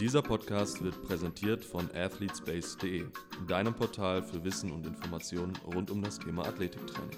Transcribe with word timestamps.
Dieser 0.00 0.20
Podcast 0.20 0.84
wird 0.84 1.02
präsentiert 1.02 1.64
von 1.64 1.90
athletespace.de, 1.94 3.06
deinem 3.48 3.74
Portal 3.74 4.22
für 4.22 4.44
Wissen 4.44 4.70
und 4.70 4.86
Informationen 4.86 5.56
rund 5.74 5.90
um 5.90 6.02
das 6.02 6.18
Thema 6.18 6.46
Athletiktraining. 6.46 7.16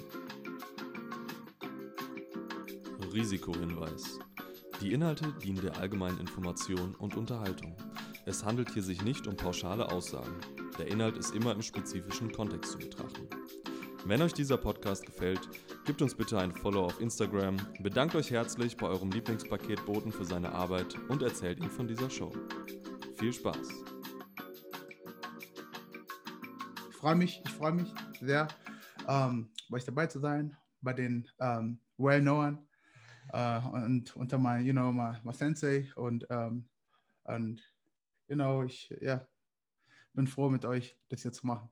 Risikohinweis. 3.13 4.21
Die 4.81 4.93
Inhalte 4.93 5.35
dienen 5.43 5.61
der 5.61 5.77
allgemeinen 5.77 6.21
Information 6.21 6.95
und 6.95 7.17
Unterhaltung. 7.17 7.75
Es 8.27 8.45
handelt 8.45 8.71
hier 8.73 8.85
sich 8.85 9.03
nicht 9.03 9.27
um 9.27 9.37
pauschale 9.37 9.91
Aussagen. 9.91 10.37
Der 10.79 10.87
Inhalt 10.87 11.17
ist 11.17 11.35
immer 11.35 11.53
im 11.53 11.63
spezifischen 11.63 12.31
Kontext 12.31 12.73
zu 12.73 12.79
betrachten. 12.79 13.29
Wenn 14.05 14.23
euch 14.23 14.33
dieser 14.33 14.57
Podcast 14.57 15.05
gefällt, 15.05 15.41
gebt 15.85 16.01
uns 16.01 16.15
bitte 16.15 16.39
ein 16.39 16.53
Follow 16.53 16.85
auf 16.85 17.01
Instagram, 17.01 17.57
bedankt 17.81 18.15
euch 18.15 18.31
herzlich 18.31 18.77
bei 18.77 18.87
eurem 18.87 19.11
Lieblingspaketboten 19.11 20.13
für 20.13 20.25
seine 20.25 20.53
Arbeit 20.53 20.95
und 21.09 21.23
erzählt 21.23 21.59
ihm 21.59 21.69
von 21.69 21.89
dieser 21.89 22.09
Show. 22.09 22.33
Viel 23.19 23.33
Spaß! 23.33 23.69
Ich 26.89 26.95
freue 26.95 27.17
mich, 27.17 27.43
ich 27.45 27.51
freue 27.51 27.73
mich 27.73 27.93
sehr, 28.21 28.47
ähm, 29.09 29.51
bei 29.69 29.79
euch 29.79 29.85
dabei 29.85 30.07
zu 30.07 30.21
sein, 30.21 30.57
bei 30.83 30.93
den 30.93 31.29
ähm, 31.41 31.81
Well-Known 31.97 32.65
äh, 33.33 33.61
und 33.61 34.15
unter 34.15 34.39
mein, 34.39 34.65
you 34.65 34.73
know, 34.73 34.93
my, 34.93 35.17
my 35.25 35.33
Sensei 35.33 35.91
und, 35.97 36.29
ähm, 36.31 36.69
und 37.25 37.61
you 38.29 38.37
know, 38.37 38.63
ich 38.63 38.89
ja, 39.01 39.27
bin 40.13 40.29
froh 40.29 40.49
mit 40.49 40.65
euch, 40.65 40.97
das 41.09 41.23
hier 41.23 41.33
zu 41.33 41.45
machen. 41.45 41.69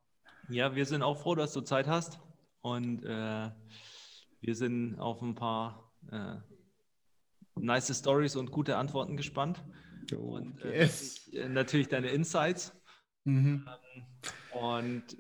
Ja, 0.49 0.75
wir 0.75 0.85
sind 0.85 1.03
auch 1.03 1.17
froh, 1.17 1.37
dass 1.37 1.53
du 1.53 1.61
Zeit 1.61 1.87
hast 1.87 2.19
und 2.63 3.05
äh, 3.05 3.51
wir 4.41 4.55
sind 4.57 4.99
auf 4.99 5.23
ein 5.23 5.37
paar 5.37 5.93
äh, 6.11 6.39
nice 7.55 7.97
Stories 7.97 8.35
und 8.35 8.51
gute 8.51 8.77
Antworten 8.77 9.17
gespannt. 9.17 9.63
Oh, 10.15 10.37
und 10.37 10.65
äh, 10.65 10.79
yes. 10.79 11.27
natürlich, 11.27 11.45
äh, 11.45 11.49
natürlich 11.49 11.89
deine 11.89 12.09
Insights. 12.09 12.73
Mhm. 13.25 13.67
Ähm, 13.67 14.61
und 14.61 15.17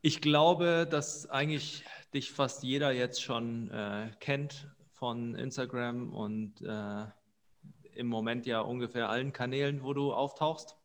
ich 0.00 0.20
glaube, 0.20 0.86
dass 0.90 1.28
eigentlich 1.28 1.84
dich 2.12 2.32
fast 2.32 2.62
jeder 2.62 2.92
jetzt 2.92 3.22
schon 3.22 3.70
äh, 3.70 4.10
kennt 4.20 4.68
von 4.90 5.34
Instagram 5.34 6.12
und 6.12 6.60
äh, 6.62 7.06
im 7.94 8.06
Moment 8.06 8.46
ja 8.46 8.60
ungefähr 8.60 9.08
allen 9.08 9.32
Kanälen, 9.32 9.82
wo 9.82 9.92
du 9.92 10.12
auftauchst. 10.12 10.76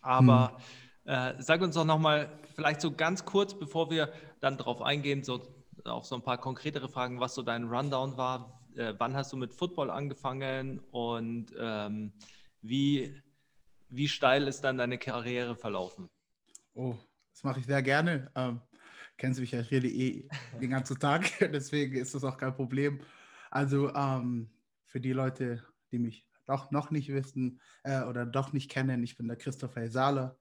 Aber 0.00 0.56
Hm. 1.04 1.12
äh, 1.12 1.42
sag 1.42 1.60
uns 1.60 1.74
doch 1.74 1.84
nochmal, 1.84 2.38
vielleicht 2.54 2.80
so 2.80 2.92
ganz 2.92 3.24
kurz, 3.24 3.58
bevor 3.58 3.90
wir 3.90 4.12
dann 4.40 4.56
darauf 4.56 4.82
eingehen, 4.82 5.24
so 5.24 5.42
auch 5.84 6.04
so 6.04 6.14
ein 6.14 6.22
paar 6.22 6.38
konkretere 6.38 6.88
Fragen, 6.88 7.20
was 7.20 7.34
so 7.34 7.42
dein 7.42 7.64
Rundown 7.64 8.16
war. 8.16 8.55
Äh, 8.76 8.94
wann 8.98 9.14
hast 9.14 9.32
du 9.32 9.36
mit 9.36 9.54
Football 9.54 9.90
angefangen 9.90 10.80
und 10.90 11.46
ähm, 11.58 12.12
wie, 12.60 13.22
wie 13.88 14.08
steil 14.08 14.48
ist 14.48 14.62
dann 14.62 14.78
deine 14.78 14.98
Karriere 14.98 15.56
verlaufen? 15.56 16.08
Oh, 16.74 16.96
das 17.32 17.42
mache 17.42 17.60
ich 17.60 17.66
sehr 17.66 17.82
gerne. 17.82 18.30
Ähm, 18.34 18.60
kennst 19.16 19.38
du 19.38 19.42
mich 19.42 19.52
ja, 19.52 19.60
ich 19.60 19.72
eh 19.72 20.28
den 20.60 20.70
ganzen 20.70 20.98
Tag, 20.98 21.30
deswegen 21.52 21.96
ist 21.96 22.14
das 22.14 22.24
auch 22.24 22.36
kein 22.36 22.54
Problem. 22.54 23.00
Also 23.50 23.94
ähm, 23.94 24.50
für 24.84 25.00
die 25.00 25.12
Leute, 25.12 25.64
die 25.90 25.98
mich 25.98 26.26
doch 26.44 26.70
noch 26.70 26.90
nicht 26.90 27.08
wissen 27.08 27.60
äh, 27.82 28.02
oder 28.02 28.26
doch 28.26 28.52
nicht 28.52 28.70
kennen, 28.70 29.02
ich 29.02 29.16
bin 29.16 29.26
der 29.26 29.36
Christopher 29.36 29.80
Hesale. 29.80 30.38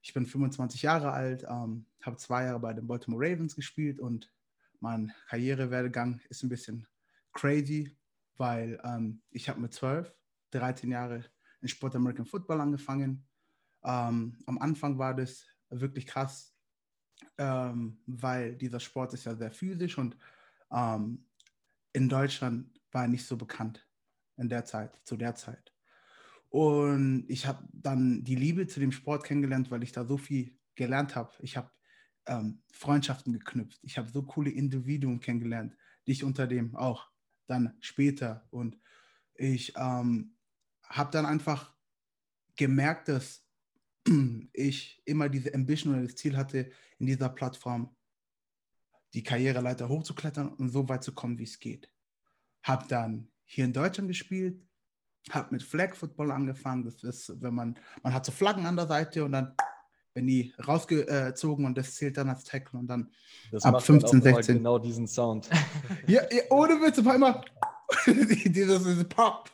Ich 0.00 0.14
bin 0.14 0.26
25 0.26 0.82
Jahre 0.82 1.10
alt, 1.10 1.44
ähm, 1.48 1.86
habe 2.02 2.16
zwei 2.16 2.44
Jahre 2.44 2.60
bei 2.60 2.72
den 2.72 2.86
Baltimore 2.86 3.28
Ravens 3.28 3.56
gespielt 3.56 3.98
und 3.98 4.32
mein 4.80 5.12
Karrierewerdegang 5.28 6.20
ist 6.28 6.44
ein 6.44 6.48
bisschen 6.48 6.86
crazy, 7.32 7.96
weil 8.36 8.80
ähm, 8.84 9.22
ich 9.30 9.48
habe 9.48 9.60
mit 9.60 9.72
12, 9.72 10.12
13 10.50 10.90
Jahre 10.90 11.24
in 11.60 11.68
Sport 11.68 11.96
American 11.96 12.26
Football 12.26 12.60
angefangen. 12.60 13.26
Ähm, 13.84 14.38
am 14.46 14.58
Anfang 14.58 14.98
war 14.98 15.14
das 15.14 15.46
wirklich 15.70 16.06
krass, 16.06 16.54
ähm, 17.36 18.00
weil 18.06 18.56
dieser 18.56 18.80
Sport 18.80 19.14
ist 19.14 19.24
ja 19.24 19.34
sehr 19.34 19.52
physisch 19.52 19.98
und 19.98 20.16
ähm, 20.72 21.26
in 21.92 22.08
Deutschland 22.08 22.70
war 22.92 23.02
er 23.02 23.08
nicht 23.08 23.26
so 23.26 23.36
bekannt 23.36 23.86
in 24.36 24.48
der 24.48 24.64
Zeit, 24.64 25.00
zu 25.04 25.16
der 25.16 25.34
Zeit. 25.34 25.74
Und 26.50 27.26
ich 27.28 27.46
habe 27.46 27.66
dann 27.72 28.24
die 28.24 28.36
Liebe 28.36 28.66
zu 28.66 28.80
dem 28.80 28.92
Sport 28.92 29.24
kennengelernt, 29.24 29.70
weil 29.70 29.82
ich 29.82 29.92
da 29.92 30.04
so 30.04 30.16
viel 30.16 30.56
gelernt 30.76 31.16
habe. 31.16 31.32
Ich 31.40 31.56
habe 31.56 31.70
ähm, 32.26 32.62
Freundschaften 32.72 33.32
geknüpft. 33.32 33.80
Ich 33.82 33.98
habe 33.98 34.08
so 34.08 34.22
coole 34.22 34.50
Individuen 34.50 35.20
kennengelernt, 35.20 35.76
dich 36.06 36.24
unter 36.24 36.46
dem 36.46 36.74
auch 36.76 37.10
dann 37.48 37.76
später. 37.80 38.46
Und 38.50 38.78
ich 39.34 39.74
ähm, 39.76 40.36
habe 40.84 41.10
dann 41.10 41.26
einfach 41.26 41.74
gemerkt, 42.56 43.08
dass 43.08 43.44
ich 44.52 45.02
immer 45.04 45.28
diese 45.28 45.54
Ambition 45.54 45.94
oder 45.94 46.02
das 46.02 46.16
Ziel 46.16 46.36
hatte, 46.36 46.70
in 46.98 47.06
dieser 47.06 47.28
Plattform 47.28 47.94
die 49.14 49.22
Karriereleiter 49.22 49.88
hochzuklettern 49.88 50.48
und 50.48 50.68
so 50.68 50.88
weit 50.88 51.02
zu 51.02 51.14
kommen, 51.14 51.38
wie 51.38 51.44
es 51.44 51.58
geht. 51.58 51.90
Habe 52.62 52.86
dann 52.88 53.30
hier 53.44 53.64
in 53.64 53.72
Deutschland 53.72 54.08
gespielt, 54.08 54.62
habe 55.30 55.48
mit 55.52 55.62
Flag 55.62 55.94
Football 55.94 56.30
angefangen. 56.30 56.84
Das 56.84 57.02
ist, 57.02 57.40
wenn 57.40 57.54
man, 57.54 57.78
man 58.02 58.12
hat 58.12 58.26
so 58.26 58.32
Flaggen 58.32 58.66
an 58.66 58.76
der 58.76 58.86
Seite 58.86 59.24
und 59.24 59.32
dann 59.32 59.54
werden 60.18 60.26
die 60.26 60.52
rausgezogen 60.66 61.64
und 61.64 61.78
das 61.78 61.94
zählt 61.94 62.16
dann 62.16 62.28
als 62.28 62.44
Tackle 62.44 62.78
und 62.78 62.88
dann 62.88 63.10
Das 63.50 63.64
Ab 63.64 63.74
macht 63.74 63.86
15, 63.86 64.10
dann 64.10 64.20
auch 64.20 64.26
immer 64.26 64.36
16. 64.36 64.56
genau 64.56 64.78
diesen 64.78 65.06
Sound. 65.06 65.48
Ja, 66.06 66.22
ja 66.30 66.42
ohne 66.50 66.74
Witz, 66.74 66.98
auf 66.98 67.06
einmal 67.06 67.40
dieses, 68.06 68.84
dieses 68.84 69.04
Pop. 69.04 69.50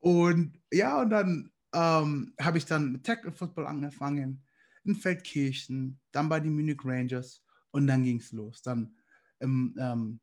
Und 0.00 0.58
ja, 0.72 1.00
und 1.00 1.10
dann 1.10 1.50
ähm, 1.72 2.34
habe 2.40 2.58
ich 2.58 2.66
dann 2.66 2.92
mit 2.92 3.04
Tackle 3.04 3.32
Football 3.32 3.66
angefangen, 3.66 4.42
in 4.84 4.94
Feldkirchen, 4.94 6.00
dann 6.12 6.28
bei 6.28 6.40
den 6.40 6.54
Munich 6.54 6.80
Rangers 6.84 7.42
und 7.70 7.86
dann 7.86 8.02
ging 8.02 8.18
es 8.18 8.32
los. 8.32 8.62
Dann 8.62 8.94
im, 9.38 9.74
ähm, 9.78 10.20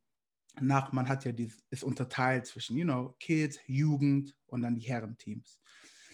nach, 0.60 0.92
man 0.92 1.08
hat 1.08 1.26
ja 1.26 1.32
dieses, 1.32 1.64
ist 1.70 1.84
unterteilt 1.84 2.48
zwischen, 2.48 2.78
you 2.78 2.84
know, 2.84 3.16
Kids, 3.20 3.60
Jugend 3.68 4.36
und 4.48 4.62
dann 4.62 4.76
die 4.76 4.88
Herrenteams. 4.88 5.60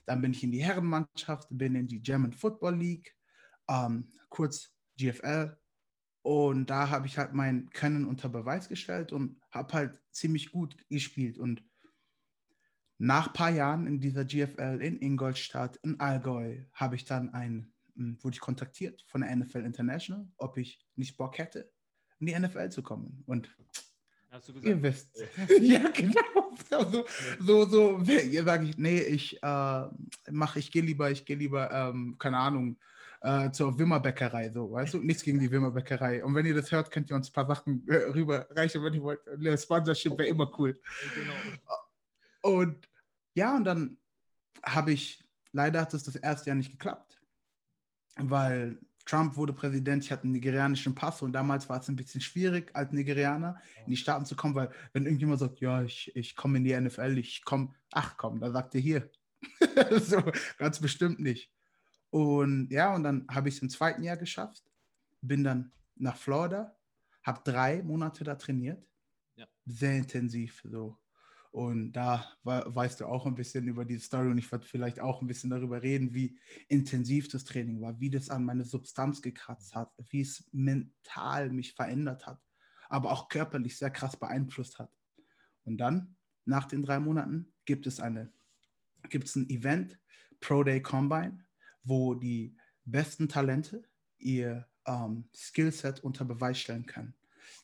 Dann 0.06 0.22
bin 0.22 0.32
ich 0.32 0.44
in 0.44 0.52
die 0.52 0.64
Herrenmannschaft, 0.64 1.48
bin 1.50 1.76
in 1.76 1.88
die 1.88 2.02
German 2.02 2.34
Football 2.34 2.76
League, 2.76 3.16
ähm, 3.68 4.12
kurz 4.30 4.74
GFL, 4.98 5.58
und 6.24 6.70
da 6.70 6.90
habe 6.90 7.06
ich 7.06 7.18
halt 7.18 7.34
mein 7.34 7.70
Können 7.72 8.06
unter 8.06 8.30
Beweis 8.30 8.70
gestellt 8.70 9.12
und 9.12 9.42
habe 9.52 9.74
halt 9.74 10.00
ziemlich 10.12 10.52
gut 10.52 10.78
gespielt. 10.90 11.38
Und 11.38 11.64
nach 12.98 13.28
ein 13.28 13.34
paar 13.34 13.50
Jahren 13.50 13.88
in 13.88 14.00
dieser 14.00 14.24
GFL 14.24 14.80
in 14.82 15.02
Ingolstadt, 15.02 15.76
in 15.84 16.00
Allgäu, 16.00 16.64
habe 16.72 16.96
ich 16.96 17.04
dann 17.04 17.34
ein, 17.34 17.74
m, 17.98 18.18
wurde 18.22 18.36
ich 18.36 18.40
kontaktiert 18.40 19.04
von 19.08 19.20
der 19.20 19.36
NFL 19.36 19.66
International, 19.66 20.26
ob 20.38 20.58
ich 20.58 20.88
nicht 20.96 21.18
Bock 21.18 21.38
hätte, 21.38 21.70
in 22.20 22.28
die 22.28 22.40
NFL 22.40 22.70
zu 22.70 22.84
kommen. 22.84 23.22
Und 23.26 23.54
Hast 24.32 24.48
du 24.48 24.54
ihr 24.62 24.82
wisst. 24.82 25.22
ja, 25.62 25.90
genau. 25.90 26.56
So, 26.70 27.06
so, 27.40 27.66
so 27.66 28.04
sage 28.06 28.66
ich, 28.66 28.78
nee, 28.78 29.00
ich 29.02 29.44
äh, 29.44 29.88
mache, 30.32 30.60
ich 30.60 30.72
gehe 30.72 30.82
lieber, 30.82 31.12
ich 31.12 31.26
gehe 31.26 31.36
lieber, 31.36 31.70
ähm, 31.70 32.16
keine 32.18 32.38
Ahnung, 32.38 32.80
äh, 33.24 33.52
zur 33.52 33.80
Wimmerbäckerei, 33.80 34.52
so, 34.52 34.72
weißt 34.72 34.96
du? 34.96 34.98
Nichts 35.00 35.24
gegen 35.24 35.40
die 35.40 35.50
Wimmerbäckerei. 35.50 36.24
Und 36.24 36.36
wenn 36.36 36.46
ihr 36.46 36.54
das 36.54 36.72
hört, 36.72 36.92
könnt 36.92 37.10
ihr 37.10 37.16
uns 37.16 37.30
ein 37.30 37.34
paar 37.34 37.48
Sachen 37.48 37.88
äh, 37.88 37.96
rüberreichen, 37.96 38.84
wenn 38.84 38.94
ihr 38.94 39.02
wollt. 39.02 39.28
Eine 39.28 39.58
Sponsorship 39.58 40.18
wäre 40.18 40.28
immer 40.28 40.52
cool. 40.60 40.80
Genau. 41.16 41.34
Und 42.42 42.90
ja, 43.34 43.56
und 43.56 43.64
dann 43.64 43.98
habe 44.62 44.92
ich, 44.92 45.24
leider 45.54 45.82
hat 45.82 45.94
es 45.94 46.04
das 46.04 46.18
erste 46.18 46.50
Jahr 46.50 46.58
nicht 46.58 46.72
geklappt, 46.72 47.22
weil 48.18 48.78
Trump 49.06 49.38
wurde 49.38 49.54
Präsident, 49.54 50.04
ich 50.04 50.12
hatte 50.12 50.24
einen 50.24 50.34
nigerianischen 50.34 50.94
Pass 50.94 51.22
und 51.22 51.32
damals 51.32 51.70
war 51.70 51.80
es 51.80 51.88
ein 51.88 51.96
bisschen 51.96 52.22
schwierig, 52.22 52.72
als 52.74 52.92
Nigerianer 52.92 53.60
in 53.86 53.92
die 53.92 53.98
Staaten 53.98 54.26
zu 54.26 54.36
kommen, 54.36 54.56
weil 54.56 54.70
wenn 54.92 55.06
irgendjemand 55.06 55.40
sagt, 55.40 55.62
ja, 55.62 55.82
ich, 55.82 56.14
ich 56.16 56.36
komme 56.36 56.58
in 56.58 56.66
die 56.66 56.80
NFL, 56.80 57.18
ich 57.18 57.44
komme, 57.46 57.74
ach 57.92 58.18
komm, 58.18 58.42
da 58.42 58.52
sagt 58.52 58.76
er 58.76 58.82
hier. 58.82 59.10
so, 60.00 60.22
ganz 60.58 60.80
bestimmt 60.80 61.20
nicht. 61.20 61.50
Und 62.14 62.70
ja, 62.70 62.94
und 62.94 63.02
dann 63.02 63.26
habe 63.28 63.50
ich 63.50 63.56
es 63.56 63.64
im 63.64 63.72
zweiten 63.72 64.04
Jahr 64.04 64.18
geschafft, 64.18 64.64
bin 65.22 65.44
dann 65.44 65.72
nach 65.96 66.16
Florida, 66.16 66.78
habe 67.24 67.42
drei 67.44 67.82
Monate 67.82 68.24
da 68.24 68.36
trainiert, 68.36 68.88
Ja. 69.36 69.48
sehr 69.66 69.98
intensiv 69.98 70.62
so. 70.64 71.00
Und 71.52 71.94
da 71.94 72.24
we- 72.44 72.66
weißt 72.68 73.00
du 73.02 73.08
auch 73.08 73.26
ein 73.26 73.34
bisschen 73.34 73.68
über 73.68 73.84
die 73.84 73.98
Story 73.98 74.28
und 74.30 74.38
ich 74.38 74.52
werde 74.52 74.64
vielleicht 74.64 75.00
auch 75.00 75.22
ein 75.24 75.28
bisschen 75.28 75.50
darüber 75.50 75.82
reden, 75.82 76.14
wie 76.14 76.38
intensiv 76.68 77.30
das 77.30 77.46
Training 77.46 77.82
war, 77.82 78.00
wie 78.00 78.12
das 78.12 78.30
an 78.30 78.46
meine 78.46 78.64
Substanz 78.64 79.20
gekratzt 79.20 79.74
hat, 79.74 79.92
wie 80.10 80.22
es 80.22 80.48
mental 80.52 81.50
mich 81.50 81.74
verändert 81.74 82.28
hat, 82.28 82.40
aber 82.90 83.12
auch 83.12 83.28
körperlich 83.28 83.76
sehr 83.76 83.90
krass 83.90 84.16
beeinflusst 84.18 84.78
hat. 84.78 84.92
Und 85.64 85.78
dann, 85.80 86.16
nach 86.46 86.66
den 86.66 86.84
drei 86.84 87.00
Monaten, 87.00 87.52
gibt 87.66 87.88
es 87.88 88.00
eine, 88.00 88.32
gibt 89.10 89.26
es 89.26 89.36
ein 89.36 89.50
Event, 89.50 89.98
Pro 90.42 90.64
Day 90.64 90.80
Combine, 90.80 91.43
wo 91.84 92.14
die 92.16 92.56
besten 92.86 93.28
Talente 93.30 93.84
ihr 94.18 94.68
ähm, 94.86 95.30
Skillset 95.36 96.02
unter 96.02 96.26
Beweis 96.26 96.60
stellen 96.60 96.86
können. 96.86 97.16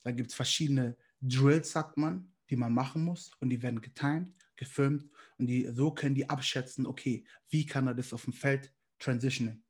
Da 0.03 0.11
gibt 0.11 0.29
es 0.29 0.35
verschiedene 0.35 0.97
Drills, 1.21 1.71
sagt 1.71 1.97
man, 1.97 2.31
die 2.49 2.55
man 2.55 2.73
machen 2.73 3.03
muss 3.03 3.31
und 3.39 3.49
die 3.49 3.61
werden 3.61 3.81
getimed, 3.81 4.33
gefilmt 4.55 5.09
Und 5.37 5.47
die, 5.47 5.69
so 5.71 5.91
können 5.91 6.15
die 6.15 6.29
abschätzen, 6.29 6.85
okay, 6.85 7.25
wie 7.49 7.65
kann 7.65 7.87
er 7.87 7.95
das 7.95 8.13
auf 8.13 8.23
dem 8.23 8.33
Feld 8.33 8.73
transitionen. 8.99 9.63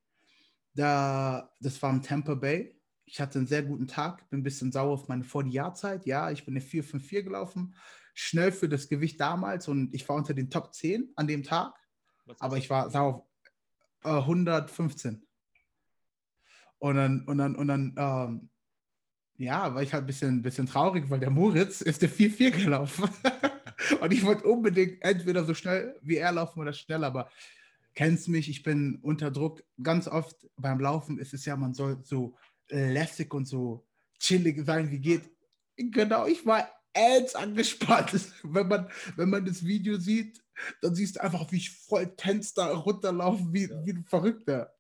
Da, 0.74 1.52
das 1.60 1.82
war 1.82 1.92
im 1.92 2.02
Tampa 2.02 2.36
Bay. 2.36 2.76
Ich 3.06 3.20
hatte 3.20 3.40
einen 3.40 3.48
sehr 3.48 3.64
guten 3.64 3.88
Tag, 3.88 4.30
bin 4.30 4.40
ein 4.40 4.44
bisschen 4.44 4.72
sauer 4.72 4.94
auf 4.94 5.08
meine 5.08 5.24
40-Jahr-Zeit. 5.24 6.06
Ja, 6.06 6.32
ich 6.32 6.46
bin 6.46 6.56
eine 6.56 6.64
4-5-4 6.64 7.24
gelaufen, 7.24 7.76
schnell 8.14 8.52
für 8.52 8.70
das 8.70 8.88
Gewicht 8.88 9.20
damals 9.20 9.68
und 9.68 9.94
ich 9.94 10.08
war 10.08 10.16
unter 10.16 10.34
den 10.34 10.50
Top 10.50 10.74
10 10.74 11.12
an 11.16 11.28
dem 11.28 11.44
Tag. 11.44 11.74
Aber 12.40 12.58
ich 12.58 12.70
war 12.70 12.90
sauer 12.92 13.16
auf 13.16 13.29
äh, 14.04 14.10
115. 14.10 15.26
Und 16.80 16.96
dann, 16.96 17.26
und 17.26 17.38
dann, 17.38 17.56
und 17.56 17.68
dann, 17.68 17.96
ähm, 17.98 18.50
ja, 19.38 19.74
war 19.74 19.82
ich 19.82 19.94
halt 19.94 20.04
ein 20.04 20.08
bisschen, 20.08 20.42
bisschen 20.42 20.68
traurig, 20.68 21.10
weil 21.10 21.20
der 21.20 21.30
Moritz 21.30 21.82
ist 21.82 22.02
der 22.02 22.10
4-4 22.10 22.52
gelaufen. 22.52 23.10
und 24.02 24.14
ich 24.14 24.24
wollte 24.24 24.46
unbedingt 24.46 25.02
entweder 25.02 25.44
so 25.44 25.54
schnell 25.54 25.96
wie 26.02 26.18
er 26.18 26.32
laufen 26.32 26.60
oder 26.60 26.74
schneller, 26.74 27.08
aber 27.08 27.30
kennst 27.96 28.28
mich, 28.28 28.50
ich 28.50 28.64
bin 28.64 29.00
unter 29.02 29.32
Druck. 29.32 29.64
Ganz 29.82 30.08
oft 30.08 30.48
beim 30.58 30.80
Laufen 30.80 31.20
ist 31.20 31.34
es 31.34 31.46
ja, 31.46 31.56
man 31.56 31.74
soll 31.74 32.00
so 32.04 32.36
lässig 32.70 33.34
und 33.34 33.46
so 33.46 33.86
chillig 34.20 34.66
sein, 34.66 34.92
wie 34.92 35.00
geht. 35.00 35.30
Genau, 35.76 36.26
ich 36.26 36.46
war 36.46 36.70
ends 36.94 37.36
angespannt. 37.36 38.12
Wenn 38.44 38.68
man, 38.68 38.90
wenn 39.16 39.30
man 39.30 39.46
das 39.46 39.64
Video 39.66 39.98
sieht, 39.98 40.42
dann 40.82 40.96
siehst 40.96 41.16
du 41.16 41.24
einfach, 41.24 41.52
wie 41.52 41.58
ich 41.58 41.72
voll 41.72 42.16
tense 42.16 42.54
da 42.56 42.74
runterlaufe, 42.74 43.44
wie, 43.52 43.70
ja. 43.70 43.86
wie 43.86 43.92
ein 43.92 44.04
Verrückter. 44.04 44.74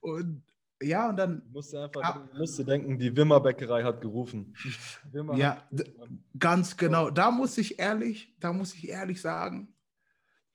Und 0.00 0.42
ja, 0.82 1.08
und 1.08 1.16
dann. 1.16 1.42
Du 1.46 1.52
musst 1.52 1.74
einfach 1.74 2.02
ah, 2.02 2.28
musst 2.36 2.58
denken, 2.66 2.98
die 2.98 3.16
Wimmerbäckerei 3.16 3.84
hat 3.84 4.00
gerufen. 4.00 4.54
Wimmer 5.12 5.36
ja, 5.36 5.56
hat 5.56 5.90
ganz 6.38 6.76
genau. 6.76 7.10
Da 7.10 7.30
muss 7.30 7.56
ich 7.58 7.78
ehrlich, 7.78 8.34
da 8.40 8.52
muss 8.52 8.74
ich 8.74 8.88
ehrlich 8.88 9.20
sagen, 9.20 9.74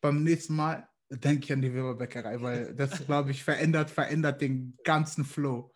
beim 0.02 0.24
nächsten 0.24 0.56
Mal 0.56 0.88
denke 1.10 1.46
ich 1.46 1.54
an 1.54 1.62
die 1.62 1.74
Wimmerbäckerei, 1.74 2.42
weil 2.42 2.76
das, 2.76 3.06
glaube 3.06 3.32
ich, 3.32 3.44
verändert, 3.44 3.90
verändert 3.90 4.42
den 4.42 4.78
ganzen 4.84 5.26
Flow. 5.26 5.74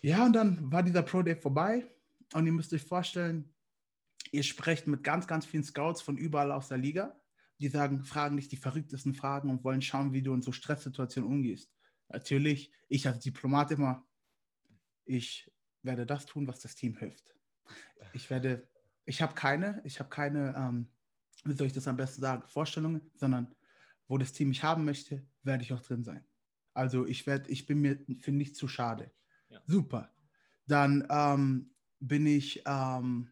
Ja, 0.00 0.26
und 0.26 0.32
dann 0.32 0.72
war 0.72 0.82
dieser 0.82 1.02
Pro 1.02 1.22
Day 1.22 1.36
vorbei 1.36 1.86
und 2.34 2.46
ihr 2.46 2.52
müsst 2.52 2.72
euch 2.72 2.82
vorstellen, 2.82 3.54
ihr 4.32 4.42
sprecht 4.42 4.88
mit 4.88 5.04
ganz, 5.04 5.26
ganz 5.28 5.46
vielen 5.46 5.62
Scouts 5.62 6.02
von 6.02 6.16
überall 6.16 6.50
aus 6.50 6.68
der 6.68 6.78
Liga. 6.78 7.16
Die 7.60 7.68
sagen, 7.68 8.04
fragen 8.04 8.36
dich 8.36 8.48
die 8.48 8.56
verrücktesten 8.56 9.14
Fragen 9.14 9.50
und 9.50 9.64
wollen 9.64 9.82
schauen, 9.82 10.12
wie 10.12 10.22
du 10.22 10.34
in 10.34 10.42
so 10.42 10.52
Stresssituationen 10.52 11.30
umgehst. 11.30 11.72
Natürlich, 12.08 12.72
ich 12.88 13.06
als 13.06 13.20
Diplomat 13.20 13.70
immer, 13.70 14.06
ich 15.04 15.50
werde 15.82 16.06
das 16.06 16.26
tun, 16.26 16.46
was 16.46 16.60
das 16.60 16.74
Team 16.74 16.96
hilft. 16.96 17.34
Ich 18.12 18.28
werde, 18.30 18.68
ich 19.04 19.22
habe 19.22 19.34
keine, 19.34 19.80
ich 19.84 19.98
habe 19.98 20.10
keine, 20.10 20.54
ähm, 20.56 20.88
wie 21.44 21.54
soll 21.54 21.66
ich 21.66 21.72
das 21.72 21.88
am 21.88 21.96
besten 21.96 22.20
sagen, 22.20 22.46
Vorstellungen, 22.48 23.10
sondern 23.14 23.54
wo 24.08 24.18
das 24.18 24.32
Team 24.32 24.48
mich 24.48 24.62
haben 24.62 24.84
möchte, 24.84 25.26
werde 25.42 25.62
ich 25.62 25.72
auch 25.72 25.80
drin 25.80 26.04
sein. 26.04 26.24
Also 26.74 27.06
ich 27.06 27.26
werde, 27.26 27.50
ich 27.50 27.66
bin 27.66 27.80
mir 27.80 27.98
für 28.20 28.32
nichts 28.32 28.58
zu 28.58 28.68
schade. 28.68 29.10
Ja. 29.48 29.60
Super. 29.66 30.14
Dann 30.66 31.06
ähm, 31.10 31.74
bin 32.00 32.26
ich 32.26 32.62
ähm, 32.66 33.30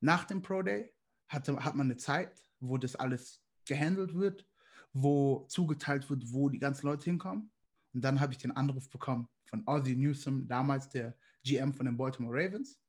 nach 0.00 0.24
dem 0.24 0.42
Pro 0.42 0.62
Day, 0.62 0.92
hatte, 1.28 1.64
hat 1.64 1.74
man 1.74 1.86
eine 1.86 1.96
Zeit, 1.96 2.47
wo 2.60 2.78
das 2.78 2.96
alles 2.96 3.42
gehandelt 3.64 4.14
wird, 4.14 4.46
wo 4.92 5.46
zugeteilt 5.48 6.08
wird, 6.10 6.32
wo 6.32 6.48
die 6.48 6.58
ganzen 6.58 6.86
Leute 6.86 7.04
hinkommen. 7.04 7.50
Und 7.92 8.02
dann 8.02 8.20
habe 8.20 8.32
ich 8.32 8.38
den 8.38 8.52
Anruf 8.52 8.88
bekommen 8.90 9.28
von 9.44 9.62
Ozzy 9.66 9.96
Newsom, 9.96 10.46
damals 10.46 10.88
der 10.88 11.16
GM 11.44 11.72
von 11.72 11.86
den 11.86 11.96
Baltimore 11.96 12.34
Ravens. 12.34 12.80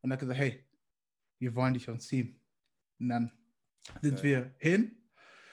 Und 0.00 0.10
er 0.10 0.14
hat 0.14 0.20
gesagt, 0.20 0.38
hey, 0.38 0.66
wir 1.38 1.54
wollen 1.54 1.74
dich 1.74 1.88
uns 1.88 2.06
Team. 2.06 2.40
Und 2.98 3.08
dann 3.08 3.32
sind 4.02 4.18
okay. 4.18 4.22
wir 4.22 4.54
hin. 4.58 4.96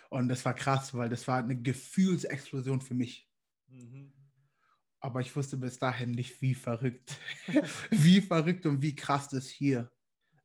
Und 0.09 0.29
das 0.29 0.43
war 0.45 0.53
krass, 0.53 0.93
weil 0.93 1.09
das 1.09 1.27
war 1.27 1.39
eine 1.39 1.61
Gefühlsexplosion 1.61 2.81
für 2.81 2.93
mich. 2.93 3.29
Mhm. 3.67 4.13
Aber 4.99 5.21
ich 5.21 5.35
wusste 5.35 5.57
bis 5.57 5.77
dahin 5.77 6.11
nicht, 6.11 6.41
wie 6.41 6.55
verrückt, 6.55 7.17
wie 7.91 8.21
verrückt 8.21 8.65
und 8.65 8.81
wie 8.81 8.95
krass 8.95 9.29
das 9.29 9.47
hier 9.47 9.91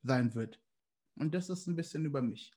sein 0.03 0.35
wird. 0.35 0.61
Und 1.17 1.35
das 1.35 1.49
ist 1.49 1.67
ein 1.67 1.77
bisschen 1.77 2.05
über 2.05 2.23
mich. 2.23 2.53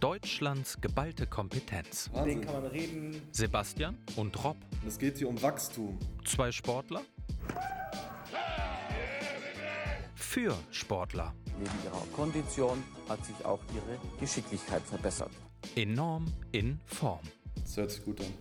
Deutschlands 0.00 0.80
geballte 0.80 1.26
Kompetenz. 1.26 2.10
Den 2.24 2.40
kann 2.40 2.62
man 2.62 2.66
reden. 2.66 3.20
Sebastian 3.32 3.96
und 4.16 4.42
Rob. 4.44 4.56
Es 4.86 4.98
geht 4.98 5.18
hier 5.18 5.28
um 5.28 5.40
Wachstum. 5.42 5.98
Zwei 6.24 6.52
Sportler. 6.52 7.02
Für 10.14 10.54
Sportler. 10.70 11.34
Neben 11.58 11.70
ihrer 11.84 12.06
Kondition 12.14 12.82
hat 13.08 13.24
sich 13.24 13.44
auch 13.44 13.60
ihre 13.74 13.98
Geschicklichkeit 14.20 14.82
verbessert. 14.82 15.30
Enorm 15.74 16.26
in 16.52 16.78
Form. 16.84 17.20
Das 17.54 17.76
hört 17.76 17.90
sich 17.90 18.04
gut 18.04 18.20
an. 18.20 18.32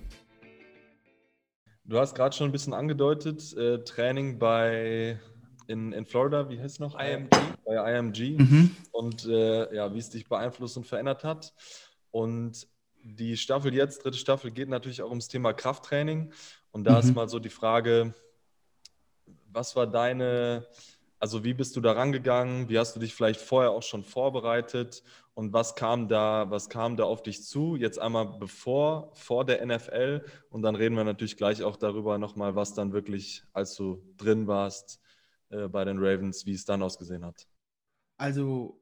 Du 1.85 1.99
hast 1.99 2.15
gerade 2.15 2.35
schon 2.35 2.49
ein 2.49 2.51
bisschen 2.51 2.73
angedeutet, 2.73 3.55
äh, 3.55 3.83
Training 3.83 4.39
bei 4.39 5.19
in, 5.67 5.91
in 5.91 6.05
Florida, 6.05 6.49
wie 6.49 6.59
heißt 6.59 6.75
es 6.75 6.79
noch? 6.79 6.99
IMG. 6.99 7.29
Bei 7.65 7.97
IMG. 7.97 8.37
Mhm. 8.37 8.75
Und 8.91 9.25
äh, 9.25 9.73
ja, 9.75 9.93
wie 9.93 9.99
es 9.99 10.09
dich 10.09 10.27
beeinflusst 10.27 10.77
und 10.77 10.85
verändert 10.85 11.23
hat. 11.23 11.53
Und 12.11 12.67
die 13.03 13.37
Staffel 13.37 13.73
jetzt, 13.73 14.03
dritte 14.03 14.17
Staffel, 14.17 14.51
geht 14.51 14.69
natürlich 14.69 15.01
auch 15.01 15.09
ums 15.09 15.27
Thema 15.27 15.53
Krafttraining. 15.53 16.31
Und 16.71 16.85
da 16.85 16.93
mhm. 16.93 16.99
ist 16.99 17.15
mal 17.15 17.29
so 17.29 17.39
die 17.39 17.49
Frage, 17.49 18.13
was 19.51 19.75
war 19.75 19.87
deine, 19.87 20.67
also 21.19 21.43
wie 21.43 21.53
bist 21.53 21.75
du 21.75 21.81
da 21.81 21.93
rangegangen? 21.93 22.69
Wie 22.69 22.77
hast 22.77 22.95
du 22.95 22.99
dich 22.99 23.13
vielleicht 23.13 23.39
vorher 23.39 23.71
auch 23.71 23.83
schon 23.83 24.03
vorbereitet? 24.03 25.03
Und 25.33 25.51
was 25.51 25.75
kam 25.75 26.07
da, 26.07 26.49
was 26.49 26.69
kam 26.69 26.95
da 26.95 27.03
auf 27.03 27.21
dich 27.21 27.43
zu? 27.43 27.75
Jetzt 27.75 27.99
einmal 27.99 28.37
bevor, 28.39 29.11
vor 29.13 29.45
der 29.45 29.65
NFL 29.65 30.23
und 30.49 30.61
dann 30.61 30.75
reden 30.75 30.95
wir 30.95 31.03
natürlich 31.03 31.35
gleich 31.35 31.61
auch 31.61 31.75
darüber 31.75 32.17
nochmal, 32.17 32.55
was 32.55 32.73
dann 32.73 32.93
wirklich, 32.93 33.43
als 33.51 33.75
du 33.75 34.01
drin 34.17 34.47
warst, 34.47 35.01
äh, 35.49 35.67
bei 35.67 35.85
den 35.85 35.97
Ravens, 35.97 36.45
wie 36.45 36.53
es 36.53 36.65
dann 36.65 36.83
ausgesehen 36.83 37.25
hat? 37.25 37.47
Also, 38.17 38.81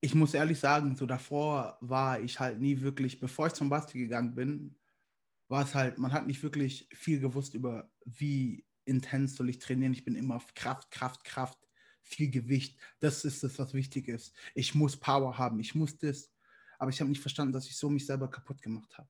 ich 0.00 0.14
muss 0.14 0.34
ehrlich 0.34 0.58
sagen, 0.58 0.96
so 0.96 1.06
davor 1.06 1.78
war 1.80 2.20
ich 2.20 2.40
halt 2.40 2.60
nie 2.60 2.80
wirklich, 2.80 3.20
bevor 3.20 3.46
ich 3.46 3.52
zum 3.52 3.70
Basti 3.70 3.98
gegangen 3.98 4.34
bin, 4.34 4.76
war 5.48 5.64
es 5.64 5.74
halt, 5.74 5.98
man 5.98 6.12
hat 6.12 6.26
nicht 6.26 6.42
wirklich 6.42 6.88
viel 6.92 7.20
gewusst 7.20 7.54
über, 7.54 7.90
wie 8.04 8.64
intens 8.84 9.36
soll 9.36 9.48
ich 9.48 9.58
trainieren. 9.58 9.92
Ich 9.92 10.04
bin 10.04 10.14
immer 10.16 10.36
auf 10.36 10.54
Kraft, 10.54 10.90
Kraft, 10.90 11.24
Kraft, 11.24 11.58
viel 12.02 12.30
Gewicht. 12.30 12.78
Das 13.00 13.24
ist 13.24 13.42
das, 13.44 13.58
was 13.58 13.74
wichtig 13.74 14.08
ist. 14.08 14.34
Ich 14.54 14.74
muss 14.74 14.96
Power 14.96 15.38
haben, 15.38 15.60
ich 15.60 15.74
muss 15.74 15.96
das. 15.98 16.32
Aber 16.78 16.90
ich 16.90 17.00
habe 17.00 17.10
nicht 17.10 17.20
verstanden, 17.20 17.52
dass 17.52 17.66
ich 17.66 17.76
so 17.76 17.88
mich 17.88 18.06
selber 18.06 18.28
kaputt 18.28 18.60
gemacht 18.60 18.96
habe. 18.98 19.08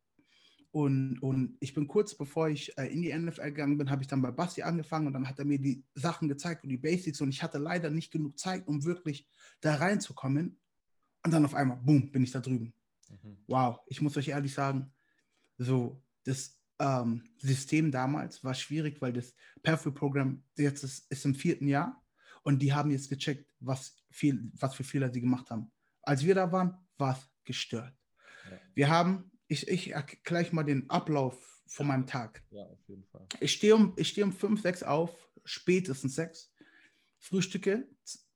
Und, 0.72 1.18
und 1.18 1.58
ich 1.60 1.74
bin 1.74 1.86
kurz 1.86 2.16
bevor 2.16 2.48
ich 2.48 2.76
äh, 2.78 2.86
in 2.86 3.02
die 3.02 3.12
NFL 3.12 3.42
gegangen 3.42 3.76
bin, 3.76 3.90
habe 3.90 4.02
ich 4.02 4.08
dann 4.08 4.22
bei 4.22 4.30
Basti 4.30 4.62
angefangen 4.62 5.06
und 5.06 5.12
dann 5.12 5.28
hat 5.28 5.38
er 5.38 5.44
mir 5.44 5.58
die 5.58 5.84
Sachen 5.94 6.28
gezeigt 6.28 6.64
und 6.64 6.70
die 6.70 6.78
Basics 6.78 7.20
und 7.20 7.28
ich 7.28 7.42
hatte 7.42 7.58
leider 7.58 7.90
nicht 7.90 8.10
genug 8.10 8.38
Zeit, 8.38 8.66
um 8.66 8.82
wirklich 8.84 9.28
da 9.60 9.74
reinzukommen. 9.74 10.58
Und 11.24 11.30
dann 11.30 11.44
auf 11.44 11.54
einmal, 11.54 11.76
boom, 11.76 12.10
bin 12.10 12.24
ich 12.24 12.30
da 12.32 12.40
drüben. 12.40 12.72
Mhm. 13.10 13.36
Wow, 13.46 13.80
ich 13.86 14.00
muss 14.00 14.16
euch 14.16 14.28
ehrlich 14.28 14.54
sagen, 14.54 14.90
so 15.58 16.02
das 16.24 16.58
ähm, 16.78 17.22
System 17.36 17.90
damals 17.90 18.42
war 18.42 18.54
schwierig, 18.54 19.00
weil 19.02 19.12
das 19.12 19.34
Perfect-Programm 19.62 20.42
jetzt 20.56 20.84
ist, 20.84 21.10
ist 21.10 21.24
im 21.26 21.34
vierten 21.34 21.68
Jahr 21.68 22.02
und 22.44 22.60
die 22.60 22.72
haben 22.72 22.90
jetzt 22.90 23.10
gecheckt, 23.10 23.52
was, 23.60 23.94
viel, 24.10 24.50
was 24.54 24.74
für 24.74 24.84
Fehler 24.84 25.12
sie 25.12 25.20
gemacht 25.20 25.50
haben. 25.50 25.70
Als 26.02 26.24
wir 26.24 26.34
da 26.34 26.50
waren, 26.50 26.74
war 26.96 27.18
es 27.18 27.30
gestört. 27.44 27.94
Ja. 28.50 28.58
Wir 28.74 28.88
haben 28.88 29.31
ich, 29.52 29.68
ich 29.68 29.94
gleich 30.24 30.52
mal 30.52 30.64
den 30.64 30.88
Ablauf 30.88 31.62
von 31.66 31.86
meinem 31.86 32.06
Tag. 32.06 32.42
Ja, 32.50 32.64
auf 32.64 32.88
jeden 32.88 33.04
Fall. 33.04 33.26
Ich 33.40 33.52
stehe 33.52 33.74
um, 33.74 33.92
ich 33.96 34.08
steh 34.08 34.22
um 34.22 34.32
5, 34.32 34.60
6 34.60 34.82
auf, 34.82 35.14
spätestens 35.44 36.14
6, 36.14 36.52
frühstücke 37.18 37.86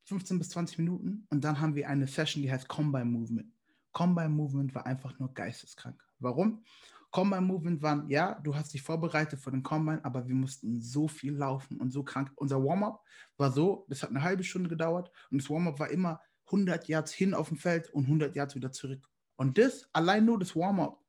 15 0.04 0.38
bis 0.38 0.50
20 0.50 0.78
Minuten 0.78 1.26
und 1.30 1.42
dann 1.42 1.60
haben 1.60 1.74
wir 1.74 1.88
eine 1.88 2.06
Session, 2.06 2.42
die 2.42 2.52
heißt 2.52 2.68
Combine 2.68 3.06
Movement. 3.06 3.52
Combine 3.92 4.28
Movement 4.28 4.74
war 4.74 4.86
einfach 4.86 5.18
nur 5.18 5.32
geisteskrank. 5.34 6.00
Warum? 6.18 6.64
Combine 7.10 7.40
Movement 7.40 7.82
waren, 7.82 8.08
ja, 8.08 8.38
du 8.40 8.54
hast 8.54 8.74
dich 8.74 8.82
vorbereitet 8.82 9.40
für 9.40 9.50
den 9.50 9.62
Combine, 9.62 10.04
aber 10.04 10.28
wir 10.28 10.34
mussten 10.34 10.80
so 10.80 11.08
viel 11.08 11.34
laufen 11.34 11.80
und 11.80 11.90
so 11.90 12.02
krank. 12.02 12.30
Unser 12.36 12.62
Warm-up 12.62 13.02
war 13.36 13.50
so, 13.50 13.86
das 13.88 14.02
hat 14.02 14.10
eine 14.10 14.22
halbe 14.22 14.44
Stunde 14.44 14.68
gedauert 14.68 15.10
und 15.30 15.40
das 15.40 15.50
Warm-up 15.50 15.78
war 15.78 15.90
immer 15.90 16.20
100 16.46 16.88
Yards 16.88 17.12
hin 17.12 17.34
auf 17.34 17.48
dem 17.48 17.56
Feld 17.56 17.90
und 17.90 18.04
100 18.04 18.36
Yards 18.36 18.54
wieder 18.54 18.70
zurück. 18.70 19.08
Und 19.36 19.58
das, 19.58 19.88
allein 19.92 20.24
nur 20.24 20.38
das 20.38 20.54
Warm-up, 20.54 21.02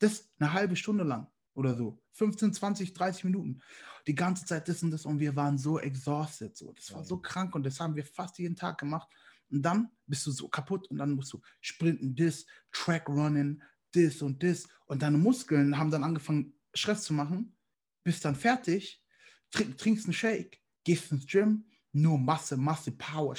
das 0.00 0.28
eine 0.38 0.52
halbe 0.52 0.76
Stunde 0.76 1.04
lang 1.04 1.28
oder 1.54 1.76
so. 1.76 2.02
15, 2.12 2.52
20, 2.52 2.92
30 2.92 3.24
Minuten. 3.24 3.60
Die 4.06 4.14
ganze 4.14 4.44
Zeit 4.44 4.68
das 4.68 4.82
und 4.82 4.90
das 4.90 5.06
und 5.06 5.20
wir 5.20 5.36
waren 5.36 5.58
so 5.58 5.78
exhausted. 5.78 6.56
So. 6.56 6.72
Das 6.72 6.92
war 6.92 7.04
so 7.04 7.18
krank 7.18 7.54
und 7.54 7.64
das 7.64 7.78
haben 7.80 7.94
wir 7.94 8.04
fast 8.04 8.38
jeden 8.38 8.56
Tag 8.56 8.78
gemacht. 8.78 9.08
Und 9.50 9.62
dann 9.62 9.90
bist 10.06 10.26
du 10.26 10.30
so 10.30 10.48
kaputt 10.48 10.88
und 10.90 10.98
dann 10.98 11.12
musst 11.12 11.32
du 11.32 11.40
sprinten, 11.60 12.14
das, 12.14 12.46
Track 12.72 13.08
runnen, 13.08 13.62
das 13.92 14.22
und 14.22 14.42
das. 14.42 14.66
Und 14.86 15.02
deine 15.02 15.18
Muskeln 15.18 15.76
haben 15.76 15.90
dann 15.90 16.04
angefangen, 16.04 16.54
Stress 16.74 17.02
zu 17.02 17.12
machen. 17.12 17.56
Bist 18.02 18.24
dann 18.24 18.36
fertig, 18.36 19.04
trink, 19.50 19.76
trinkst 19.76 20.06
einen 20.06 20.14
Shake, 20.14 20.62
gehst 20.84 21.12
ins 21.12 21.26
Gym, 21.26 21.66
nur 21.92 22.18
Masse, 22.18 22.56
Masse, 22.56 22.92
Power, 22.92 23.34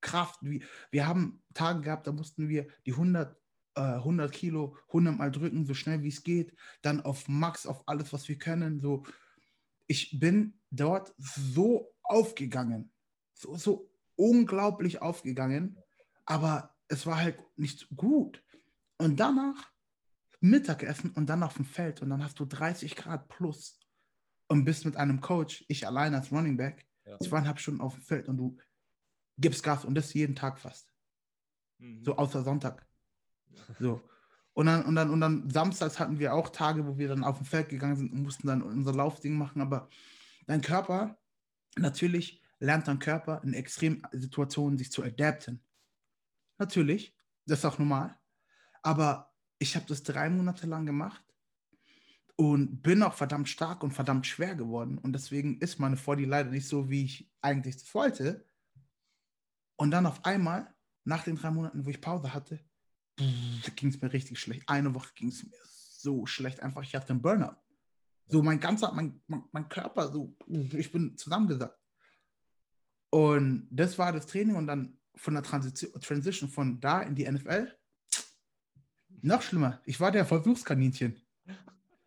Kraft. 0.00 0.38
Wir, 0.42 0.60
wir 0.90 1.06
haben 1.06 1.42
Tage 1.52 1.82
gehabt, 1.82 2.06
da 2.06 2.12
mussten 2.12 2.48
wir 2.48 2.68
die 2.86 2.92
100 2.92 3.37
äh, 3.78 3.96
100 3.98 4.32
Kilo 4.32 4.76
100 4.88 5.16
Mal 5.16 5.30
drücken, 5.30 5.64
so 5.64 5.74
schnell 5.74 6.02
wie 6.02 6.08
es 6.08 6.22
geht, 6.22 6.54
dann 6.82 7.00
auf 7.00 7.28
Max, 7.28 7.66
auf 7.66 7.82
alles, 7.86 8.12
was 8.12 8.28
wir 8.28 8.38
können. 8.38 8.80
So, 8.80 9.04
ich 9.86 10.18
bin 10.18 10.60
dort 10.70 11.14
so 11.18 11.94
aufgegangen, 12.02 12.92
so, 13.34 13.56
so 13.56 13.90
unglaublich 14.16 15.00
aufgegangen, 15.00 15.78
aber 16.26 16.74
es 16.88 17.06
war 17.06 17.18
halt 17.18 17.38
nicht 17.56 17.88
gut. 17.96 18.42
Und 18.98 19.20
danach 19.20 19.70
Mittagessen 20.40 21.10
und 21.12 21.26
dann 21.26 21.42
auf 21.42 21.54
dem 21.54 21.64
Feld 21.64 22.02
und 22.02 22.10
dann 22.10 22.22
hast 22.22 22.38
du 22.40 22.44
30 22.44 22.96
Grad 22.96 23.28
plus 23.28 23.80
und 24.48 24.64
bist 24.64 24.84
mit 24.84 24.96
einem 24.96 25.20
Coach, 25.20 25.64
ich 25.68 25.86
allein 25.86 26.14
als 26.14 26.32
Running 26.32 26.56
Back, 26.56 26.86
Ja. 27.04 27.18
zweieinhalb 27.20 27.58
Stunden 27.58 27.80
auf 27.80 27.94
dem 27.94 28.02
Feld 28.02 28.28
und 28.28 28.36
du 28.36 28.56
gibst 29.36 29.62
Gas 29.62 29.84
und 29.84 29.94
das 29.94 30.14
jeden 30.14 30.34
Tag 30.34 30.58
fast. 30.58 30.92
Mhm. 31.78 32.02
So 32.04 32.16
außer 32.16 32.42
Sonntag. 32.42 32.87
So. 33.78 34.00
Und 34.54 34.66
dann, 34.66 34.84
und, 34.86 34.96
dann, 34.96 35.10
und 35.10 35.20
dann 35.20 35.48
samstags 35.50 36.00
hatten 36.00 36.18
wir 36.18 36.34
auch 36.34 36.48
Tage, 36.48 36.84
wo 36.86 36.98
wir 36.98 37.08
dann 37.08 37.22
auf 37.22 37.36
dem 37.36 37.46
Feld 37.46 37.68
gegangen 37.68 37.96
sind 37.96 38.12
und 38.12 38.22
mussten 38.22 38.48
dann 38.48 38.62
unser 38.62 38.92
Laufding 38.92 39.38
machen. 39.38 39.62
Aber 39.62 39.88
dein 40.46 40.62
Körper, 40.62 41.16
natürlich 41.76 42.42
lernt 42.58 42.88
dein 42.88 42.98
Körper 42.98 43.40
in 43.44 43.54
Extremsituationen 43.54 44.76
sich 44.76 44.90
zu 44.90 45.04
adapten. 45.04 45.62
Natürlich, 46.58 47.16
das 47.46 47.60
ist 47.60 47.64
auch 47.64 47.78
normal. 47.78 48.18
Aber 48.82 49.32
ich 49.58 49.76
habe 49.76 49.86
das 49.86 50.02
drei 50.02 50.28
Monate 50.28 50.66
lang 50.66 50.86
gemacht 50.86 51.24
und 52.34 52.82
bin 52.82 53.02
auch 53.02 53.14
verdammt 53.14 53.48
stark 53.48 53.82
und 53.82 53.92
verdammt 53.92 54.26
schwer 54.26 54.54
geworden. 54.54 54.98
Und 54.98 55.12
deswegen 55.12 55.60
ist 55.60 55.78
meine 55.78 55.96
40 55.96 56.26
leider 56.26 56.50
nicht 56.50 56.66
so, 56.66 56.90
wie 56.90 57.04
ich 57.04 57.30
eigentlich 57.42 57.76
wollte. 57.94 58.44
Und 59.76 59.90
dann 59.92 60.06
auf 60.06 60.24
einmal, 60.24 60.74
nach 61.04 61.24
den 61.24 61.36
drei 61.36 61.50
Monaten, 61.50 61.84
wo 61.86 61.90
ich 61.90 62.00
Pause 62.00 62.34
hatte, 62.34 62.60
ging 63.76 63.90
es 63.90 64.00
mir 64.00 64.12
richtig 64.12 64.38
schlecht. 64.38 64.68
Eine 64.68 64.94
Woche 64.94 65.10
ging 65.14 65.28
es 65.28 65.44
mir 65.44 65.56
so 65.62 66.26
schlecht. 66.26 66.60
Einfach, 66.60 66.82
ich 66.82 66.94
hatte 66.94 67.10
einen 67.10 67.22
Burnout. 67.22 67.56
So 68.28 68.42
mein 68.42 68.60
ganzer, 68.60 68.92
mein, 68.92 69.20
mein, 69.26 69.68
Körper, 69.68 70.12
so, 70.12 70.36
ich 70.46 70.92
bin 70.92 71.16
zusammengesackt. 71.16 71.78
Und 73.10 73.66
das 73.70 73.98
war 73.98 74.12
das 74.12 74.26
Training 74.26 74.56
und 74.56 74.66
dann 74.66 74.98
von 75.14 75.34
der 75.34 75.42
Transition, 75.42 75.92
Transition 76.00 76.48
von 76.48 76.78
da 76.80 77.00
in 77.00 77.14
die 77.14 77.30
NFL. 77.30 77.74
Noch 79.22 79.42
schlimmer, 79.42 79.80
ich 79.84 79.98
war 79.98 80.12
der 80.12 80.26
Versuchskaninchen. 80.26 81.20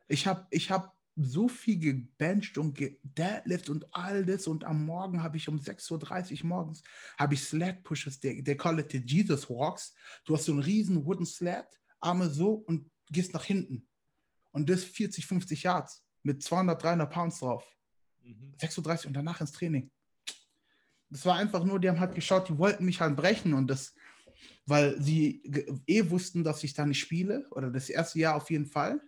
Ich 0.08 0.27
habe 0.27 0.46
ich 0.51 0.70
hab 0.70 0.96
so 1.15 1.48
viel 1.48 1.77
gebencht 1.77 2.58
und 2.58 2.77
gedeadlift 2.77 3.70
und 3.70 3.94
all 3.94 4.25
das 4.25 4.48
und 4.48 4.63
am 4.63 4.86
Morgen 4.86 5.22
habe 5.22 5.38
ich 5.38 5.50
um 5.50 5.58
6.30 5.58 6.41
Uhr 6.41 6.48
morgens 6.48 6.84
habe 7.18 7.34
ich 7.34 7.44
Sled 7.44 7.84
Pushes, 7.84 8.20
they, 8.20 8.44
they 8.44 8.56
call 8.56 8.80
it 8.80 8.91
the 8.91 9.00
Jesus 9.00 9.50
Walks. 9.50 9.94
Du 10.25 10.34
hast 10.34 10.46
so 10.46 10.53
einen 10.53 10.62
riesen 10.62 11.06
Wooden 11.06 11.25
Sled, 11.25 11.65
Arme 12.00 12.30
so 12.30 12.53
und 12.53 12.89
gehst 13.10 13.34
nach 13.34 13.44
hinten. 13.44 13.88
Und 14.51 14.70
das 14.70 14.84
40, 14.84 15.25
50 15.25 15.63
Yards 15.63 16.03
mit 16.24 16.44
200, 16.44 16.82
300 16.82 17.12
Pounds 17.12 17.39
drauf. 17.39 17.65
Mhm. 18.24 18.53
6.30 18.60 19.01
Uhr 19.01 19.08
und 19.08 19.13
danach 19.13 19.41
ins 19.41 19.51
Training. 19.51 19.91
Das 21.10 21.25
war 21.25 21.36
einfach 21.36 21.63
nur, 21.65 21.80
die 21.80 21.89
haben 21.89 22.00
halt 22.00 22.15
geschaut, 22.15 22.48
die 22.48 22.58
wollten 22.58 22.86
mich 22.86 23.01
halt 23.01 23.18
brechen 23.18 23.53
und 23.53 23.68
das, 23.68 23.94
weil 24.65 25.00
sie 25.01 25.44
eh 25.86 26.10
wussten, 26.10 26.44
dass 26.44 26.63
ich 26.63 26.74
da 26.74 26.86
nicht 26.86 27.00
spiele 27.00 27.48
oder 27.51 27.70
das 27.70 27.89
erste 27.89 28.20
Jahr 28.20 28.36
auf 28.36 28.50
jeden 28.50 28.65
Fall. 28.65 29.01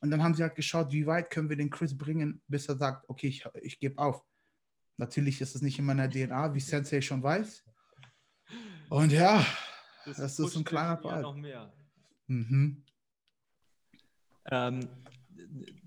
Und 0.00 0.10
dann 0.10 0.22
haben 0.22 0.34
sie 0.34 0.42
halt 0.42 0.54
geschaut, 0.54 0.92
wie 0.92 1.06
weit 1.06 1.30
können 1.30 1.50
wir 1.50 1.56
den 1.56 1.70
Chris 1.70 1.96
bringen, 1.96 2.42
bis 2.48 2.68
er 2.68 2.76
sagt, 2.76 3.08
okay, 3.08 3.28
ich, 3.28 3.44
ich 3.62 3.78
gebe 3.78 3.98
auf. 3.98 4.24
Natürlich 4.96 5.40
ist 5.40 5.54
es 5.54 5.62
nicht 5.62 5.78
in 5.78 5.84
meiner 5.84 6.08
DNA, 6.08 6.54
wie 6.54 6.60
Sensei 6.60 7.00
schon 7.00 7.22
weiß. 7.22 7.64
Und 8.88 9.12
ja, 9.12 9.44
das 10.04 10.18
ist 10.18 10.36
pusht 10.36 10.56
ein 10.56 10.64
kleiner 10.64 10.96
Part. 10.96 11.22
noch 11.22 11.36
mehr. 11.36 11.72
mhm. 12.26 12.84
Ähm, 14.50 14.88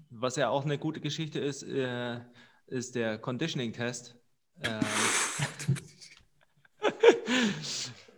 was 0.09 0.35
ja 0.35 0.49
auch 0.49 0.63
eine 0.63 0.77
gute 0.77 1.01
Geschichte 1.01 1.39
ist, 1.39 1.63
äh, 1.63 2.21
ist 2.67 2.95
der 2.95 3.17
Conditioning-Test. 3.17 4.15
Ähm, 4.61 4.79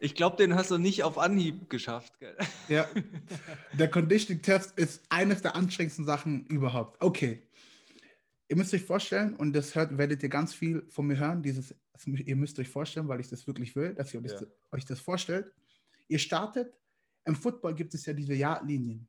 ich 0.06 0.16
glaube, 0.16 0.38
den 0.38 0.56
hast 0.56 0.72
du 0.72 0.78
nicht 0.78 1.04
auf 1.04 1.18
Anhieb 1.18 1.70
geschafft. 1.70 2.18
Gell? 2.20 2.36
Ja, 2.70 2.88
der 3.74 3.90
Conditioning-Test 3.90 4.78
ist 4.78 5.04
eines 5.10 5.42
der 5.42 5.56
anstrengendsten 5.56 6.06
Sachen 6.06 6.46
überhaupt. 6.48 7.02
Okay. 7.04 7.42
Ihr 8.48 8.56
müsst 8.58 8.74
euch 8.74 8.84
vorstellen, 8.84 9.36
und 9.36 9.54
das 9.54 9.74
hört, 9.76 9.98
werdet 9.98 10.22
ihr 10.22 10.30
ganz 10.30 10.54
viel 10.54 10.86
von 10.90 11.08
mir 11.08 11.18
hören, 11.18 11.42
dieses, 11.42 11.74
mü- 12.06 12.24
ihr 12.24 12.36
müsst 12.36 12.60
euch 12.60 12.70
vorstellen, 12.70 13.08
weil 13.08 13.20
ich 13.20 13.28
das 13.28 13.48
wirklich 13.48 13.76
will, 13.76 13.96
dass 13.96 14.14
ihr 14.14 14.22
euch, 14.24 14.32
Ja. 14.32 14.40
das, 14.40 14.48
euch 14.72 14.86
das 14.86 15.00
vorstellt. 15.00 15.52
Ihr 16.08 16.20
startet, 16.20 16.72
im 17.26 17.36
Football 17.36 17.74
gibt 17.74 17.96
es 17.96 18.06
ja 18.06 18.14
diese 18.14 18.36
Yardlinien. 18.36 19.08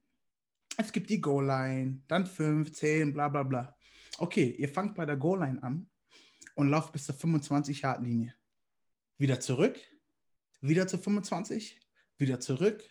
Es 0.79 0.91
gibt 0.91 1.11
die 1.11 1.21
Goal-Line, 1.21 2.01
dann 2.09 2.27
5, 2.27 2.73
10, 2.73 3.13
bla 3.13 3.29
bla 3.29 3.43
bla. 3.43 3.77
Okay, 4.19 4.55
ihr 4.59 4.69
fangt 4.71 4.95
bei 4.95 5.05
der 5.05 5.17
Goal-Line 5.17 5.63
an 5.63 5.87
und 6.55 6.69
lauft 6.69 6.93
bis 6.93 7.05
zur 7.05 7.15
25-Yard-Linie. 7.15 8.35
Wieder 9.19 9.39
zurück, 9.41 9.79
wieder 10.61 10.87
zu 10.87 10.99
25, 10.99 11.81
wieder 12.19 12.41
zurück, 12.41 12.83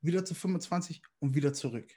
wieder 0.00 0.24
zu 0.24 0.34
25 0.34 1.02
und 1.18 1.34
wieder 1.34 1.52
zurück. 1.52 1.90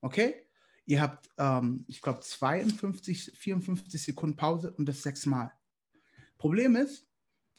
Okay? 0.00 0.46
Ihr 0.84 1.00
habt, 1.00 1.28
ähm, 1.38 1.84
ich 1.86 2.00
glaube, 2.00 2.20
52, 2.20 3.32
54 3.36 4.02
Sekunden 4.02 4.36
Pause 4.36 4.72
und 4.72 4.86
das 4.86 5.02
sechsmal. 5.02 5.52
Problem 6.38 6.74
ist, 6.74 7.06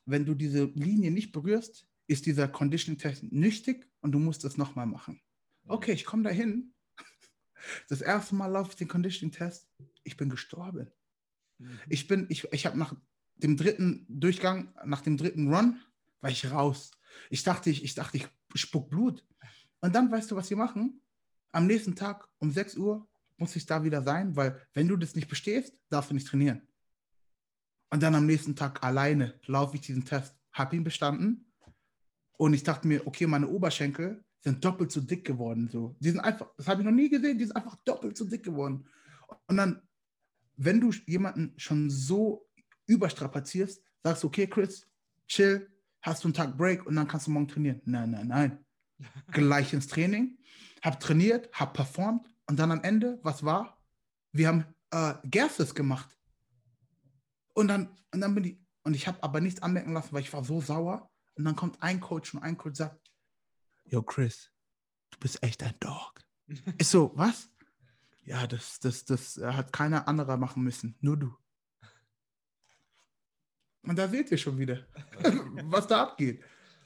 wenn 0.06 0.25
du 0.25 0.36
diese 0.36 0.65
Linie 0.65 1.12
nicht 1.12 1.32
berührst, 1.32 1.88
ist 2.08 2.25
dieser 2.25 2.50
Conditioning-Test 2.50 3.32
nüchtig 3.32 3.89
und 4.01 4.12
du 4.12 4.20
musst 4.20 4.44
das 4.44 4.58
nochmal 4.58 4.86
machen. 4.86 5.22
Okay, 5.68 5.94
ich 5.94 6.06
komme 6.06 6.24
dahin. 6.24 6.74
Das 7.88 8.01
erste 8.01 8.36
Mal 8.36 8.48
laufe 8.48 8.72
ich 8.72 8.75
den 8.75 8.89
Conditioning-Test. 8.89 9.70
Ich 10.03 10.18
bin 10.18 10.27
gestorben. 10.27 10.92
Ich 11.88 12.10
bin, 12.10 12.25
ich, 12.27 12.51
ich 12.51 12.65
habe 12.65 12.77
nach 12.77 12.94
dem 13.38 13.56
dritten 13.56 14.06
Durchgang, 14.10 14.74
nach 14.84 15.00
dem 15.00 15.15
dritten 15.15 15.53
Run, 15.53 15.80
war 16.20 16.30
ich 16.30 16.51
raus. 16.51 16.92
Ich 17.29 17.43
dachte, 17.43 17.70
ich, 17.70 17.84
ich 17.84 17.96
dachte, 17.96 18.17
ich 18.17 18.27
spuck 18.55 18.89
Blut. 18.89 19.25
Und 19.82 19.93
dann 19.93 20.12
weißt 20.12 20.32
du, 20.32 20.36
was 20.36 20.48
sie 20.48 20.55
machen? 20.55 21.01
Am 21.51 21.67
nächsten 21.67 21.96
Tag 21.96 22.27
um 22.39 22.51
6 22.51 22.77
Uhr 22.77 23.08
muss 23.38 23.55
ich 23.55 23.65
da 23.65 23.84
wieder 23.84 24.01
sein, 24.01 24.36
weil 24.36 24.60
wenn 24.74 24.88
du 24.88 24.98
das 24.98 25.15
nicht 25.15 25.27
bestehst, 25.27 25.77
darfst 25.89 26.10
du 26.10 26.15
nicht 26.15 26.27
trainieren. 26.27 26.62
Und 27.89 28.01
dann 28.01 28.15
am 28.15 28.25
nächsten 28.25 28.55
Tag 28.55 28.84
alleine 28.84 29.39
laufe 29.46 29.75
ich 29.75 29.82
diesen 29.82 30.05
Test, 30.05 30.36
habe 30.51 30.75
ihn 30.75 30.84
bestanden. 30.84 31.46
Und 32.38 32.53
ich 32.53 32.63
dachte 32.63 32.88
mir, 32.88 33.05
okay, 33.05 33.27
meine 33.27 33.48
Oberschenkel 33.48 34.24
sind 34.39 34.63
doppelt 34.63 34.91
so 34.91 35.00
dick 35.00 35.25
geworden. 35.25 35.70
So. 35.72 35.96
Die 36.00 36.10
sind 36.10 36.20
einfach, 36.20 36.50
das 36.58 36.67
habe 36.67 36.82
ich 36.82 36.86
noch 36.86 36.91
nie 36.91 37.10
gesehen, 37.10 37.38
die 37.38 37.46
sind 37.46 37.55
einfach 37.55 37.75
doppelt 37.86 38.17
so 38.17 38.25
dick 38.25 38.43
geworden. 38.43 38.88
Und 39.48 39.58
dann, 39.58 39.82
wenn 40.55 40.82
du 40.82 40.91
jemanden 41.05 41.53
schon 41.58 41.89
so 41.89 42.50
überstrapazierst, 42.88 43.82
sagst 44.03 44.24
du, 44.24 44.27
okay, 44.27 44.48
Chris, 44.48 44.88
chill, 45.27 45.70
hast 46.03 46.24
du 46.24 46.27
einen 46.27 46.36
Tag 46.36 46.57
Break 46.57 46.86
und 46.86 46.95
dann 46.95 47.07
kannst 47.07 47.27
du 47.27 47.31
morgen 47.31 47.48
trainieren. 47.48 47.81
Nein, 47.86 48.12
nein, 48.12 48.27
nein. 48.27 48.65
Gleich 49.31 49.74
ins 49.74 49.88
Training, 49.88 50.38
hab 50.81 51.00
trainiert, 51.00 51.50
hab 51.53 51.74
performt 51.74 52.27
und 52.48 52.60
dann 52.60 52.72
am 52.72 52.83
Ende, 52.83 53.19
was 53.24 53.43
war? 53.43 53.81
Wir 54.31 54.50
haben 54.50 54.65
äh, 54.91 55.15
Gases 55.29 55.74
gemacht. 55.74 56.17
Und 57.53 57.67
dann, 57.69 57.89
und 58.13 58.22
dann 58.22 58.36
bin 58.36 58.43
ich, 58.43 58.57
und 58.83 58.95
ich 58.95 59.07
habe 59.07 59.22
aber 59.24 59.39
nichts 59.39 59.62
anmerken 59.62 59.93
lassen, 59.93 60.12
weil 60.12 60.22
ich 60.22 60.33
war 60.33 60.43
so 60.43 60.62
sauer. 60.62 61.10
Und 61.36 61.45
dann 61.45 61.55
kommt 61.55 61.81
ein 61.81 62.00
Coach 62.00 62.33
und 62.33 62.43
ein 62.43 62.57
Coach 62.57 62.77
sagt, 62.77 63.00
Yo, 63.86 64.01
Chris, 64.01 64.51
du 65.12 65.19
bist 65.19 65.41
echt 65.43 65.63
ein 65.63 65.74
Dog. 65.79 66.22
Ist 66.77 66.91
so, 66.91 67.12
was? 67.15 67.50
Ja, 68.24 68.48
das, 68.48 68.79
das, 68.79 69.05
das 69.05 69.38
hat 69.38 69.74
keiner 69.74 70.07
anderer 70.07 70.38
machen 70.38 70.63
müssen, 70.63 70.95
nur 71.01 71.17
du. 71.17 71.36
Und 73.85 73.97
da 73.97 74.07
seht 74.07 74.31
ihr 74.31 74.37
schon 74.37 74.57
wieder, 74.57 74.79
was 75.65 75.87
da 75.87 76.03
abgeht. 76.03 76.41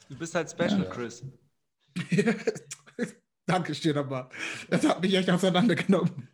Du 0.08 0.18
bist 0.18 0.34
halt 0.34 0.50
Special, 0.50 0.82
Ja. 0.82 0.90
Chris. 0.90 1.24
Danke, 3.46 3.74
steht 3.74 3.96
aber. 3.96 4.28
Das 4.68 4.86
hat 4.86 5.00
mich 5.00 5.14
echt 5.14 5.30
auseinandergenommen. 5.30 6.28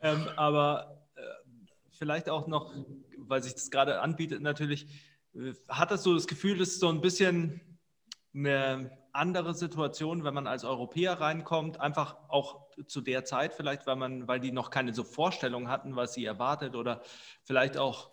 Ähm, 0.00 0.28
aber 0.36 1.06
äh, 1.16 1.20
vielleicht 1.90 2.28
auch 2.28 2.46
noch, 2.46 2.72
weil 3.18 3.42
sich 3.42 3.54
das 3.54 3.70
gerade 3.70 4.00
anbietet, 4.00 4.42
natürlich, 4.42 4.86
äh, 5.34 5.54
hattest 5.68 6.06
du 6.06 6.14
das 6.14 6.26
Gefühl, 6.26 6.60
es 6.60 6.70
ist 6.74 6.80
so 6.80 6.88
ein 6.88 7.00
bisschen 7.00 7.60
eine 8.34 8.90
andere 9.12 9.54
Situation, 9.54 10.24
wenn 10.24 10.34
man 10.34 10.46
als 10.46 10.64
Europäer 10.64 11.20
reinkommt, 11.20 11.80
einfach 11.80 12.16
auch 12.28 12.66
zu 12.86 13.00
der 13.00 13.24
Zeit 13.24 13.54
vielleicht, 13.54 13.86
weil 13.86 13.96
man, 13.96 14.26
weil 14.28 14.40
die 14.40 14.52
noch 14.52 14.70
keine 14.70 14.92
so 14.92 15.04
Vorstellung 15.04 15.68
hatten, 15.68 15.96
was 15.96 16.14
sie 16.14 16.24
erwartet 16.24 16.74
oder 16.74 17.00
vielleicht 17.44 17.76
auch 17.76 18.10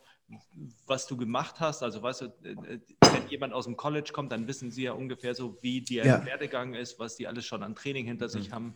was 0.85 1.07
du 1.07 1.17
gemacht 1.17 1.59
hast. 1.59 1.83
Also 1.83 2.01
weißt 2.01 2.21
du, 2.21 2.25
äh, 2.43 2.79
wenn 3.01 3.27
jemand 3.29 3.53
aus 3.53 3.65
dem 3.65 3.77
College 3.77 4.11
kommt, 4.13 4.31
dann 4.31 4.47
wissen 4.47 4.71
sie 4.71 4.83
ja 4.83 4.93
ungefähr 4.93 5.35
so, 5.35 5.57
wie 5.61 5.81
der 5.81 6.05
Ja. 6.05 6.25
Werdegang 6.25 6.73
ist, 6.73 6.99
was 6.99 7.15
die 7.15 7.27
alles 7.27 7.45
schon 7.45 7.63
an 7.63 7.75
Training 7.75 8.05
hinter 8.05 8.29
sich 8.29 8.51
haben. 8.51 8.75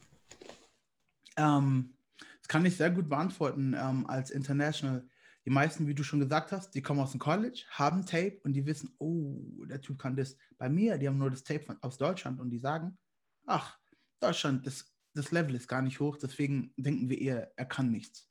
Ähm, 1.37 1.95
das 2.39 2.47
kann 2.47 2.65
ich 2.65 2.77
sehr 2.77 2.91
gut 2.91 3.09
beantworten 3.09 3.75
ähm, 3.77 4.05
als 4.07 4.31
International. 4.31 5.07
Die 5.45 5.51
meisten, 5.51 5.87
wie 5.87 5.93
du 5.93 6.03
schon 6.03 6.19
gesagt 6.19 6.51
hast, 6.51 6.73
die 6.73 6.81
kommen 6.81 6.99
aus 6.99 7.11
dem 7.11 7.19
College, 7.19 7.63
haben 7.69 8.05
Tape 8.05 8.39
und 8.43 8.53
die 8.53 8.65
wissen, 8.65 8.95
oh, 8.97 9.65
der 9.65 9.81
Typ 9.81 9.99
kann 9.99 10.15
das. 10.15 10.37
Bei 10.57 10.69
mir, 10.69 10.97
die 10.97 11.07
haben 11.07 11.17
nur 11.17 11.29
das 11.29 11.43
Tape 11.43 11.63
von, 11.63 11.77
aus 11.81 11.97
Deutschland 11.97 12.39
und 12.39 12.49
die 12.49 12.57
sagen, 12.57 12.97
ach, 13.45 13.77
Deutschland, 14.19 14.65
das, 14.65 14.91
das 15.13 15.31
Level 15.31 15.55
ist 15.55 15.67
gar 15.67 15.81
nicht 15.81 15.99
hoch, 15.99 16.17
deswegen 16.17 16.73
denken 16.77 17.09
wir 17.09 17.19
eher, 17.21 17.51
er 17.55 17.65
kann 17.65 17.91
nichts. 17.91 18.27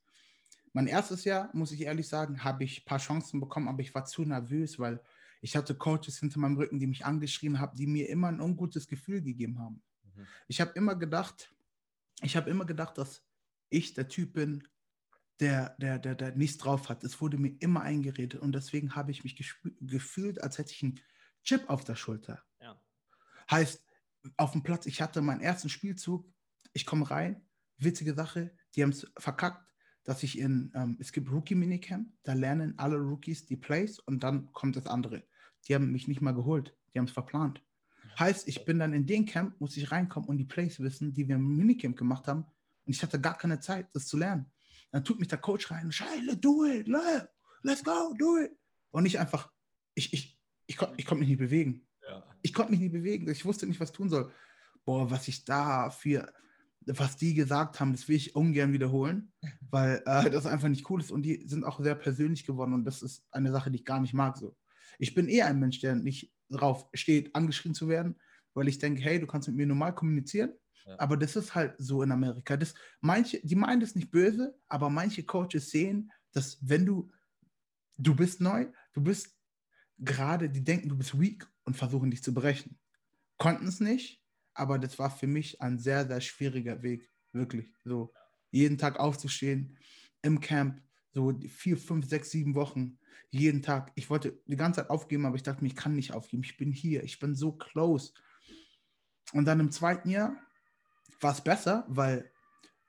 Mein 0.74 0.88
erstes 0.88 1.24
Jahr, 1.24 1.50
muss 1.54 1.70
ich 1.70 1.82
ehrlich 1.82 2.08
sagen, 2.08 2.42
habe 2.42 2.64
ich 2.64 2.80
ein 2.80 2.84
paar 2.84 2.98
Chancen 2.98 3.40
bekommen, 3.40 3.68
aber 3.68 3.80
ich 3.80 3.94
war 3.94 4.04
zu 4.04 4.24
nervös, 4.24 4.78
weil 4.78 5.00
ich 5.40 5.56
hatte 5.56 5.76
Coaches 5.76 6.18
hinter 6.18 6.40
meinem 6.40 6.56
Rücken, 6.56 6.80
die 6.80 6.88
mich 6.88 7.06
angeschrien 7.06 7.60
haben, 7.60 7.76
die 7.76 7.86
mir 7.86 8.08
immer 8.08 8.28
ein 8.28 8.40
ungutes 8.40 8.88
Gefühl 8.88 9.22
gegeben 9.22 9.60
haben. 9.60 9.82
Mhm. 10.02 10.26
Ich 10.48 10.60
habe 10.60 10.72
immer 10.72 10.96
gedacht, 10.96 11.54
ich 12.22 12.36
habe 12.36 12.50
immer 12.50 12.64
gedacht, 12.64 12.98
dass 12.98 13.24
ich 13.70 13.94
der 13.94 14.08
Typ 14.08 14.32
bin, 14.32 14.66
der, 15.38 15.76
der, 15.78 16.00
der, 16.00 16.16
der 16.16 16.34
nichts 16.34 16.58
drauf 16.58 16.88
hat. 16.88 17.04
Es 17.04 17.20
wurde 17.20 17.38
mir 17.38 17.56
immer 17.60 17.82
eingeredet 17.82 18.40
und 18.40 18.52
deswegen 18.52 18.96
habe 18.96 19.12
ich 19.12 19.22
mich 19.22 19.36
gefühlt, 19.80 20.42
als 20.42 20.58
hätte 20.58 20.72
ich 20.72 20.82
einen 20.82 21.00
Chip 21.44 21.70
auf 21.70 21.84
der 21.84 21.94
Schulter. 21.94 22.42
Ja. 22.60 22.80
Heißt, 23.48 23.84
auf 24.36 24.52
dem 24.52 24.64
Platz, 24.64 24.86
ich 24.86 25.00
hatte 25.00 25.22
meinen 25.22 25.40
ersten 25.40 25.68
Spielzug, 25.68 26.28
ich 26.72 26.84
komme 26.84 27.08
rein, 27.08 27.46
witzige 27.76 28.14
Sache, 28.14 28.56
die 28.74 28.82
haben 28.82 28.90
es 28.90 29.06
verkackt, 29.18 29.73
dass 30.04 30.22
ich 30.22 30.38
in, 30.38 30.70
ähm, 30.74 30.96
es 31.00 31.12
gibt 31.12 31.30
Rookie-Minicamp, 31.30 32.08
da 32.22 32.34
lernen 32.34 32.74
alle 32.78 32.96
Rookies 32.96 33.46
die 33.46 33.56
Plays 33.56 33.98
und 33.98 34.22
dann 34.22 34.52
kommt 34.52 34.76
das 34.76 34.86
andere. 34.86 35.24
Die 35.66 35.74
haben 35.74 35.90
mich 35.90 36.08
nicht 36.08 36.20
mal 36.20 36.34
geholt, 36.34 36.76
die 36.92 36.98
haben 36.98 37.06
es 37.06 37.12
verplant. 37.12 37.62
Heißt, 38.18 38.46
ich 38.46 38.64
bin 38.64 38.78
dann 38.78 38.92
in 38.92 39.06
den 39.06 39.26
Camp, 39.26 39.60
muss 39.60 39.76
ich 39.76 39.90
reinkommen 39.90 40.28
und 40.28 40.36
die 40.36 40.44
Plays 40.44 40.78
wissen, 40.78 41.12
die 41.12 41.26
wir 41.26 41.36
im 41.36 41.56
Minicamp 41.56 41.96
gemacht 41.96 42.28
haben. 42.28 42.44
Und 42.86 42.94
ich 42.94 43.02
hatte 43.02 43.20
gar 43.20 43.36
keine 43.36 43.60
Zeit, 43.60 43.88
das 43.94 44.06
zu 44.06 44.16
lernen. 44.16 44.52
Dann 44.92 45.04
tut 45.04 45.18
mich 45.18 45.28
der 45.28 45.38
Coach 45.38 45.70
rein, 45.70 45.90
Scheile, 45.90 46.36
do 46.36 46.64
it, 46.66 46.86
let's 47.62 47.82
go, 47.82 48.14
do 48.16 48.38
it. 48.38 48.52
Und 48.90 49.06
ich 49.06 49.18
einfach, 49.18 49.50
ich, 49.94 50.12
ich, 50.12 50.38
ich, 50.66 50.76
kon, 50.76 50.90
ich 50.96 51.06
konnte 51.06 51.20
mich 51.20 51.30
nicht 51.30 51.38
bewegen. 51.38 51.86
Ja. 52.08 52.22
Ich 52.42 52.52
konnte 52.52 52.70
mich 52.70 52.80
nicht 52.80 52.92
bewegen. 52.92 53.28
Ich 53.28 53.44
wusste 53.44 53.66
nicht, 53.66 53.80
was 53.80 53.90
tun 53.90 54.08
soll. 54.08 54.30
Boah, 54.84 55.10
was 55.10 55.26
ich 55.26 55.44
da 55.44 55.90
für, 55.90 56.32
was 56.86 57.16
die 57.16 57.34
gesagt 57.34 57.80
haben, 57.80 57.92
das 57.92 58.08
will 58.08 58.16
ich 58.16 58.34
ungern 58.34 58.72
wiederholen, 58.72 59.32
weil 59.70 60.02
äh, 60.06 60.30
das 60.30 60.46
einfach 60.46 60.68
nicht 60.68 60.88
cool 60.90 61.00
ist. 61.00 61.10
Und 61.10 61.22
die 61.22 61.46
sind 61.46 61.64
auch 61.64 61.80
sehr 61.80 61.94
persönlich 61.94 62.46
geworden. 62.46 62.74
Und 62.74 62.84
das 62.84 63.02
ist 63.02 63.24
eine 63.30 63.52
Sache, 63.52 63.70
die 63.70 63.78
ich 63.78 63.84
gar 63.84 64.00
nicht 64.00 64.14
mag. 64.14 64.36
So. 64.36 64.56
Ich 64.98 65.14
bin 65.14 65.28
eher 65.28 65.46
ein 65.46 65.60
Mensch, 65.60 65.80
der 65.80 65.96
nicht 65.96 66.32
drauf 66.50 66.88
steht, 66.94 67.34
angeschrien 67.34 67.74
zu 67.74 67.88
werden, 67.88 68.16
weil 68.54 68.68
ich 68.68 68.78
denke, 68.78 69.02
hey, 69.02 69.18
du 69.18 69.26
kannst 69.26 69.48
mit 69.48 69.56
mir 69.56 69.66
normal 69.66 69.94
kommunizieren. 69.94 70.52
Ja. 70.86 70.96
Aber 70.98 71.16
das 71.16 71.36
ist 71.36 71.54
halt 71.54 71.74
so 71.78 72.02
in 72.02 72.12
Amerika. 72.12 72.56
Das, 72.56 72.74
manche, 73.00 73.40
die 73.42 73.56
meinen 73.56 73.80
das 73.80 73.94
nicht 73.94 74.10
böse, 74.10 74.58
aber 74.68 74.90
manche 74.90 75.24
Coaches 75.24 75.70
sehen, 75.70 76.12
dass 76.32 76.58
wenn 76.60 76.84
du, 76.84 77.10
du 77.96 78.14
bist 78.14 78.40
neu, 78.40 78.66
du 78.92 79.00
bist 79.00 79.34
gerade, 79.98 80.50
die 80.50 80.62
denken, 80.62 80.88
du 80.88 80.96
bist 80.96 81.18
weak 81.18 81.48
und 81.64 81.76
versuchen 81.76 82.10
dich 82.10 82.22
zu 82.22 82.34
brechen. 82.34 82.78
Konnten 83.38 83.66
es 83.66 83.80
nicht, 83.80 84.23
aber 84.54 84.78
das 84.78 84.98
war 84.98 85.10
für 85.10 85.26
mich 85.26 85.60
ein 85.60 85.78
sehr, 85.78 86.06
sehr 86.06 86.20
schwieriger 86.20 86.82
Weg, 86.82 87.10
wirklich. 87.32 87.72
So 87.84 88.12
jeden 88.50 88.78
Tag 88.78 88.98
aufzustehen 88.98 89.76
im 90.22 90.40
Camp, 90.40 90.80
so 91.12 91.32
vier, 91.48 91.76
fünf, 91.76 92.08
sechs, 92.08 92.30
sieben 92.30 92.54
Wochen, 92.54 92.98
jeden 93.30 93.62
Tag. 93.62 93.92
Ich 93.96 94.10
wollte 94.10 94.40
die 94.46 94.56
ganze 94.56 94.80
Zeit 94.80 94.90
aufgeben, 94.90 95.26
aber 95.26 95.36
ich 95.36 95.42
dachte 95.42 95.62
mir, 95.62 95.68
ich 95.68 95.76
kann 95.76 95.94
nicht 95.94 96.12
aufgeben. 96.12 96.44
Ich 96.44 96.56
bin 96.56 96.72
hier, 96.72 97.02
ich 97.02 97.18
bin 97.18 97.34
so 97.34 97.52
close. 97.52 98.12
Und 99.32 99.44
dann 99.46 99.60
im 99.60 99.72
zweiten 99.72 100.08
Jahr 100.08 100.36
war 101.20 101.32
es 101.32 101.40
besser, 101.40 101.84
weil 101.88 102.30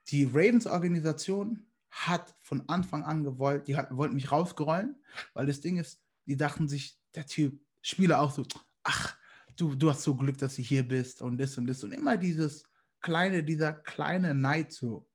die 0.08 0.24
Ravens-Organisation 0.24 1.66
hat 1.90 2.36
von 2.42 2.68
Anfang 2.68 3.02
an 3.02 3.24
gewollt, 3.24 3.66
die 3.68 3.76
hat, 3.76 3.94
wollten 3.96 4.14
mich 4.14 4.30
rausgerollen, 4.30 4.96
weil 5.34 5.46
das 5.46 5.60
Ding 5.60 5.78
ist, 5.78 6.00
die 6.26 6.36
dachten 6.36 6.68
sich, 6.68 6.98
der 7.14 7.26
Typ, 7.26 7.60
Spieler 7.80 8.20
auch 8.20 8.30
so, 8.30 8.44
ach, 8.82 9.16
du, 9.56 9.74
du 9.74 9.90
hast 9.90 10.02
so 10.02 10.14
Glück, 10.14 10.38
dass 10.38 10.56
du 10.56 10.62
hier 10.62 10.86
bist 10.86 11.22
und 11.22 11.38
das 11.38 11.56
und 11.58 11.66
das 11.66 11.82
und 11.82 11.92
immer 11.92 12.16
dieses 12.16 12.64
kleine, 13.00 13.42
dieser 13.42 13.72
kleine 13.72 14.34
Neid 14.34 14.72
so. 14.72 15.08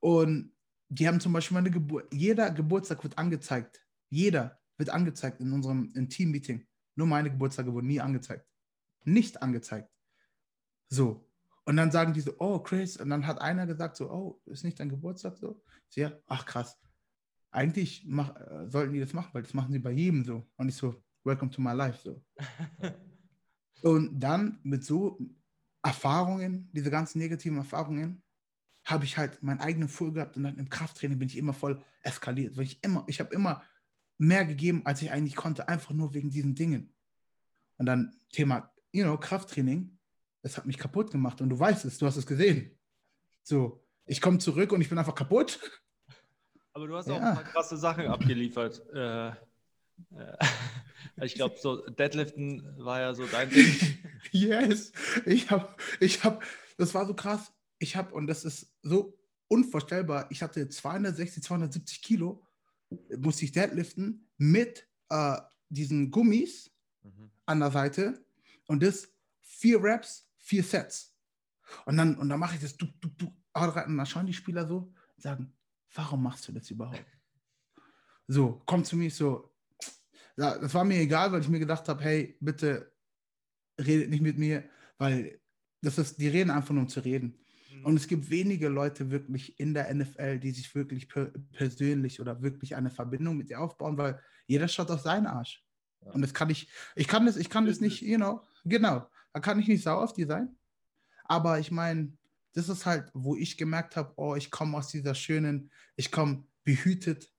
Und 0.00 0.52
die 0.88 1.06
haben 1.06 1.20
zum 1.20 1.32
Beispiel 1.32 1.54
meine 1.54 1.70
Geburt, 1.70 2.12
jeder 2.12 2.50
Geburtstag 2.50 3.02
wird 3.02 3.16
angezeigt. 3.18 3.84
Jeder 4.08 4.58
wird 4.76 4.90
angezeigt 4.90 5.40
in 5.40 5.52
unserem 5.52 5.92
Team-Meeting. 6.08 6.66
Nur 6.96 7.06
meine 7.06 7.30
Geburtstage 7.30 7.72
wurden 7.72 7.86
nie 7.86 8.00
angezeigt. 8.00 8.46
Nicht 9.04 9.40
angezeigt. 9.42 9.90
So. 10.88 11.26
Und 11.64 11.76
dann 11.76 11.92
sagen 11.92 12.12
die 12.12 12.20
so, 12.20 12.34
oh, 12.38 12.58
Chris. 12.58 12.96
Und 12.96 13.10
dann 13.10 13.26
hat 13.26 13.40
einer 13.40 13.66
gesagt 13.66 13.96
so, 13.96 14.10
oh, 14.10 14.40
ist 14.46 14.64
nicht 14.64 14.80
dein 14.80 14.88
Geburtstag 14.88 15.36
so? 15.36 15.62
Ja, 15.94 16.12
ach 16.26 16.44
krass. 16.44 16.78
Eigentlich 17.52 18.04
mach, 18.06 18.34
äh, 18.36 18.68
sollten 18.68 18.92
die 18.92 19.00
das 19.00 19.12
machen, 19.12 19.30
weil 19.32 19.42
das 19.42 19.54
machen 19.54 19.72
sie 19.72 19.78
bei 19.78 19.92
jedem 19.92 20.24
so. 20.24 20.48
Und 20.56 20.68
ich 20.68 20.74
so, 20.74 21.02
welcome 21.24 21.50
to 21.50 21.60
my 21.60 21.72
life 21.72 22.00
so. 22.02 22.24
Und 23.82 24.20
dann 24.20 24.58
mit 24.62 24.84
so 24.84 25.18
Erfahrungen, 25.82 26.68
diese 26.72 26.90
ganzen 26.90 27.18
negativen 27.18 27.58
Erfahrungen, 27.58 28.22
habe 28.84 29.04
ich 29.04 29.16
halt 29.16 29.42
meinen 29.42 29.60
eigenen 29.60 29.88
Full 29.88 30.12
gehabt 30.12 30.36
und 30.36 30.44
dann 30.44 30.58
im 30.58 30.68
Krafttraining 30.68 31.18
bin 31.18 31.28
ich 31.28 31.36
immer 31.36 31.52
voll 31.52 31.82
eskaliert, 32.02 32.56
weil 32.56 32.64
ich 32.64 32.82
immer, 32.82 33.04
ich 33.06 33.20
habe 33.20 33.34
immer 33.34 33.62
mehr 34.18 34.44
gegeben, 34.44 34.82
als 34.84 35.02
ich 35.02 35.10
eigentlich 35.10 35.36
konnte, 35.36 35.68
einfach 35.68 35.92
nur 35.92 36.14
wegen 36.14 36.30
diesen 36.30 36.54
Dingen. 36.54 36.92
Und 37.78 37.86
dann 37.86 38.14
Thema, 38.30 38.72
you 38.92 39.04
know, 39.04 39.16
Krafttraining, 39.16 39.98
das 40.42 40.56
hat 40.56 40.66
mich 40.66 40.78
kaputt 40.78 41.10
gemacht 41.10 41.40
und 41.40 41.50
du 41.50 41.58
weißt 41.58 41.84
es, 41.84 41.98
du 41.98 42.06
hast 42.06 42.16
es 42.16 42.26
gesehen. 42.26 42.78
So, 43.42 43.82
ich 44.06 44.20
komme 44.20 44.38
zurück 44.38 44.72
und 44.72 44.80
ich 44.80 44.88
bin 44.88 44.98
einfach 44.98 45.14
kaputt. 45.14 45.60
Aber 46.72 46.86
du 46.86 46.96
hast 46.96 47.08
ja. 47.08 47.14
auch 47.14 47.20
ein 47.20 47.34
paar 47.34 47.44
krasse 47.44 47.76
Sachen 47.76 48.06
abgeliefert. 48.06 48.82
Äh, 48.92 49.32
ich 51.22 51.34
glaube, 51.34 51.56
so 51.58 51.86
Deadliften 51.88 52.62
war 52.78 53.00
ja 53.00 53.14
so 53.14 53.26
dein 53.26 53.50
Ding. 53.50 53.74
yes, 54.30 54.92
ich 55.26 55.50
habe, 55.50 55.68
ich 56.00 56.24
habe, 56.24 56.40
das 56.76 56.94
war 56.94 57.06
so 57.06 57.14
krass. 57.14 57.52
Ich 57.78 57.96
habe, 57.96 58.14
und 58.14 58.26
das 58.26 58.44
ist 58.44 58.72
so 58.82 59.18
unvorstellbar, 59.48 60.26
ich 60.30 60.42
hatte 60.42 60.68
260, 60.68 61.42
270 61.42 62.02
Kilo 62.02 62.46
musste 63.18 63.44
ich 63.44 63.52
deadliften 63.52 64.28
mit 64.36 64.86
äh, 65.08 65.36
diesen 65.68 66.10
Gummis 66.10 66.70
mhm. 67.02 67.30
an 67.46 67.60
der 67.60 67.70
Seite 67.70 68.24
und 68.66 68.82
das 68.82 69.08
vier 69.40 69.82
Reps, 69.82 70.28
vier 70.38 70.62
Sets. 70.62 71.14
Und 71.84 71.96
dann, 71.96 72.16
und 72.16 72.28
dann 72.28 72.40
mache 72.40 72.56
ich 72.56 72.60
das, 72.60 72.76
du, 72.76 72.86
du, 73.00 73.08
du, 73.16 73.26
und 73.26 73.96
dann 73.96 74.06
schauen 74.06 74.26
die 74.26 74.32
Spieler 74.32 74.66
so 74.66 74.92
und 75.16 75.22
sagen, 75.22 75.52
warum 75.94 76.22
machst 76.22 76.48
du 76.48 76.52
das 76.52 76.70
überhaupt? 76.70 77.04
So, 78.26 78.62
kommt 78.66 78.86
zu 78.86 78.96
mir 78.96 79.10
so, 79.10 79.49
ja, 80.36 80.58
das 80.58 80.74
war 80.74 80.84
mir 80.84 80.98
egal, 81.00 81.32
weil 81.32 81.40
ich 81.40 81.48
mir 81.48 81.58
gedacht 81.58 81.88
habe, 81.88 82.02
hey, 82.02 82.36
bitte 82.40 82.92
redet 83.78 84.10
nicht 84.10 84.22
mit 84.22 84.38
mir, 84.38 84.64
weil 84.98 85.40
das 85.82 85.98
ist, 85.98 86.20
die 86.20 86.28
reden 86.28 86.50
einfach 86.50 86.74
nur 86.74 86.82
um 86.82 86.88
zu 86.88 87.00
reden. 87.00 87.38
Mhm. 87.72 87.84
Und 87.86 87.96
es 87.96 88.06
gibt 88.06 88.30
wenige 88.30 88.68
Leute 88.68 89.10
wirklich 89.10 89.58
in 89.58 89.74
der 89.74 89.92
NFL, 89.94 90.38
die 90.38 90.50
sich 90.50 90.74
wirklich 90.74 91.08
per 91.08 91.32
persönlich 91.52 92.20
oder 92.20 92.42
wirklich 92.42 92.76
eine 92.76 92.90
Verbindung 92.90 93.36
mit 93.36 93.50
dir 93.50 93.60
aufbauen, 93.60 93.96
weil 93.96 94.20
jeder 94.46 94.68
schaut 94.68 94.90
auf 94.90 95.00
seinen 95.00 95.26
Arsch. 95.26 95.64
Ja. 96.04 96.12
Und 96.12 96.22
das 96.22 96.34
kann 96.34 96.50
ich, 96.50 96.70
ich 96.96 97.08
kann 97.08 97.26
das, 97.26 97.36
ich 97.36 97.50
kann 97.50 97.66
das 97.66 97.80
nicht, 97.80 98.02
you 98.02 98.16
know, 98.16 98.42
genau, 98.64 99.08
da 99.32 99.40
kann 99.40 99.58
ich 99.58 99.68
nicht 99.68 99.82
sauer 99.82 100.04
auf 100.04 100.12
die 100.12 100.24
sein. 100.24 100.56
Aber 101.24 101.58
ich 101.58 101.70
meine, 101.70 102.12
das 102.54 102.68
ist 102.68 102.86
halt, 102.86 103.10
wo 103.14 103.36
ich 103.36 103.56
gemerkt 103.56 103.96
habe, 103.96 104.12
oh, 104.16 104.34
ich 104.34 104.50
komme 104.50 104.76
aus 104.76 104.88
dieser 104.88 105.14
schönen, 105.14 105.70
ich 105.96 106.10
komme 106.10 106.44
behütet 106.64 107.32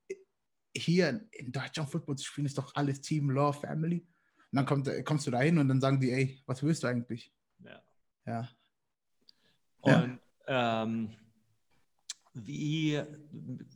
hier 0.75 1.27
in 1.31 1.51
Deutschland 1.51 1.89
Football 1.89 2.17
zu 2.17 2.25
spielen, 2.25 2.45
ist 2.45 2.57
doch 2.57 2.75
alles 2.75 3.01
Team, 3.01 3.29
Law, 3.29 3.51
Family. 3.51 4.07
Und 4.51 4.57
dann 4.57 4.65
kommt, 4.65 4.89
kommst 5.05 5.27
du 5.27 5.31
da 5.31 5.39
hin 5.39 5.57
und 5.57 5.67
dann 5.67 5.81
sagen 5.81 5.99
die, 5.99 6.11
ey, 6.11 6.41
was 6.45 6.61
willst 6.63 6.83
du 6.83 6.87
eigentlich? 6.87 7.33
Ja. 7.59 7.81
Ja. 8.25 8.49
Und 9.81 10.19
ja. 10.47 10.83
ähm, 10.83 11.15
wie, 12.33 13.01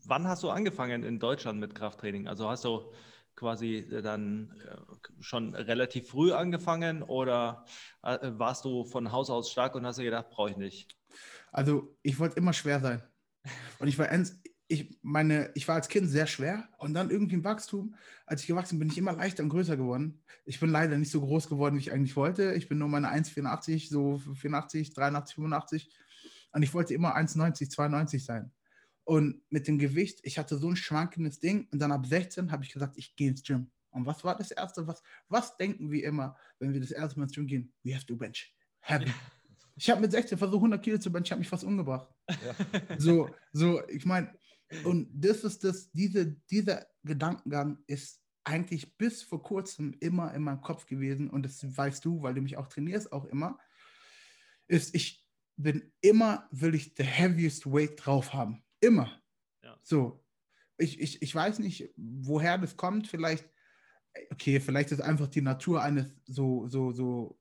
wann 0.05 0.27
hast 0.27 0.43
du 0.43 0.49
angefangen 0.49 1.03
in 1.03 1.19
Deutschland 1.19 1.59
mit 1.59 1.75
Krafttraining? 1.75 2.27
Also 2.27 2.49
hast 2.49 2.63
du 2.65 2.93
quasi 3.35 3.85
dann 4.01 4.53
äh, 4.61 5.21
schon 5.21 5.55
relativ 5.55 6.09
früh 6.09 6.31
angefangen 6.31 7.03
oder 7.03 7.65
äh, 8.03 8.17
warst 8.33 8.63
du 8.65 8.85
von 8.85 9.11
Haus 9.11 9.29
aus 9.29 9.51
stark 9.51 9.75
und 9.75 9.85
hast 9.85 9.99
dir 9.99 10.03
gedacht, 10.03 10.29
brauche 10.29 10.51
ich 10.51 10.57
nicht? 10.57 10.97
Also 11.51 11.97
ich 12.01 12.19
wollte 12.19 12.37
immer 12.37 12.53
schwer 12.53 12.79
sein. 12.79 13.03
Und 13.79 13.87
ich 13.87 13.97
war, 13.99 14.09
ich, 14.67 14.97
meine, 15.01 15.51
ich 15.53 15.67
war 15.67 15.75
als 15.75 15.89
Kind 15.89 16.09
sehr 16.09 16.27
schwer 16.27 16.67
und 16.77 16.93
dann 16.93 17.11
irgendwie 17.11 17.35
im 17.35 17.43
Wachstum, 17.43 17.95
als 18.25 18.41
ich 18.41 18.47
gewachsen 18.47 18.79
bin, 18.79 18.87
bin 18.87 18.93
ich 18.93 18.97
immer 18.97 19.13
leichter 19.13 19.43
und 19.43 19.49
größer 19.49 19.77
geworden. 19.77 20.23
Ich 20.45 20.59
bin 20.59 20.69
leider 20.69 20.97
nicht 20.97 21.11
so 21.11 21.21
groß 21.21 21.47
geworden, 21.49 21.75
wie 21.75 21.79
ich 21.79 21.91
eigentlich 21.91 22.15
wollte. 22.15 22.53
Ich 22.53 22.67
bin 22.67 22.79
nur 22.79 22.87
meine 22.87 23.11
1,84, 23.11 23.89
so 23.89 24.17
84, 24.17 24.93
83, 24.93 25.35
85 25.35 25.89
und 26.51 26.63
ich 26.63 26.73
wollte 26.73 26.93
immer 26.93 27.15
1,90, 27.15 27.69
92 27.69 28.23
sein. 28.23 28.51
Und 29.03 29.41
mit 29.51 29.67
dem 29.67 29.77
Gewicht, 29.77 30.19
ich 30.23 30.39
hatte 30.39 30.57
so 30.57 30.67
ein 30.67 30.75
schwankendes 30.75 31.39
Ding 31.39 31.67
und 31.71 31.79
dann 31.79 31.91
ab 31.91 32.07
16 32.07 32.51
habe 32.51 32.63
ich 32.63 32.73
gesagt, 32.73 32.97
ich 32.97 33.15
gehe 33.15 33.29
ins 33.29 33.43
Gym. 33.43 33.69
Und 33.91 34.07
was 34.07 34.23
war 34.23 34.35
das 34.35 34.51
Erste? 34.51 34.87
Was, 34.87 35.03
was 35.29 35.55
denken 35.57 35.91
wir 35.91 36.03
immer, 36.03 36.35
wenn 36.59 36.73
wir 36.73 36.81
das 36.81 36.91
erste 36.91 37.19
Mal 37.19 37.25
ins 37.25 37.35
Gym 37.35 37.45
gehen? 37.45 37.71
We 37.83 37.93
have 37.93 38.05
to 38.05 38.15
bench. 38.15 38.53
Heavy. 38.79 39.05
Ich 39.77 39.89
habe 39.89 40.01
mit 40.01 40.11
16 40.11 40.37
versucht, 40.37 40.57
100 40.57 40.81
Kilo 40.81 40.97
zu 40.97 41.11
benchen, 41.11 41.25
ich 41.25 41.31
habe 41.31 41.39
mich 41.39 41.49
fast 41.49 41.63
umgebracht. 41.63 42.09
Ja. 42.29 42.97
So, 42.97 43.29
so, 43.51 43.85
ich 43.89 44.05
meine, 44.05 44.33
und 44.83 45.09
das 45.13 45.43
ist 45.43 45.63
das, 45.63 45.91
diese, 45.91 46.33
dieser 46.49 46.87
Gedankengang 47.03 47.79
ist 47.87 48.21
eigentlich 48.43 48.97
bis 48.97 49.23
vor 49.23 49.41
kurzem 49.41 49.95
immer 49.99 50.33
in 50.33 50.43
meinem 50.43 50.61
Kopf 50.61 50.85
gewesen 50.85 51.29
und 51.29 51.43
das 51.43 51.63
weißt 51.77 52.03
du, 52.05 52.21
weil 52.21 52.33
du 52.33 52.41
mich 52.41 52.57
auch 52.57 52.67
trainierst, 52.67 53.11
auch 53.11 53.25
immer, 53.25 53.57
ist, 54.67 54.95
ich, 54.95 55.25
bin 55.57 55.91
immer, 56.01 56.47
will 56.51 56.75
ich 56.75 56.93
the 56.97 57.03
heaviest 57.03 57.65
weight 57.65 58.05
drauf 58.05 58.33
haben. 58.33 58.63
Immer. 58.79 59.21
Ja. 59.63 59.77
So. 59.81 60.23
Ich, 60.77 60.99
ich, 60.99 61.21
ich 61.21 61.33
weiß 61.33 61.59
nicht, 61.59 61.93
woher 61.95 62.57
das 62.57 62.75
kommt. 62.75 63.07
Vielleicht, 63.07 63.49
okay, 64.31 64.59
vielleicht 64.59 64.91
ist 64.91 65.01
einfach 65.01 65.27
die 65.27 65.41
Natur 65.41 65.81
eines 65.81 66.13
so, 66.25 66.67
so, 66.67 66.91
so 66.91 67.39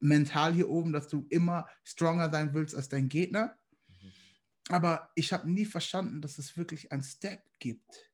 mental 0.00 0.52
hier 0.52 0.68
oben, 0.68 0.92
dass 0.92 1.08
du 1.08 1.26
immer 1.30 1.68
stronger 1.84 2.30
sein 2.30 2.52
willst 2.54 2.74
als 2.74 2.88
dein 2.88 3.08
Gegner. 3.08 3.56
Aber 4.68 5.10
ich 5.14 5.32
habe 5.32 5.50
nie 5.50 5.64
verstanden, 5.64 6.20
dass 6.20 6.38
es 6.38 6.56
wirklich 6.56 6.92
ein 6.92 7.02
Step 7.02 7.42
gibt, 7.58 8.10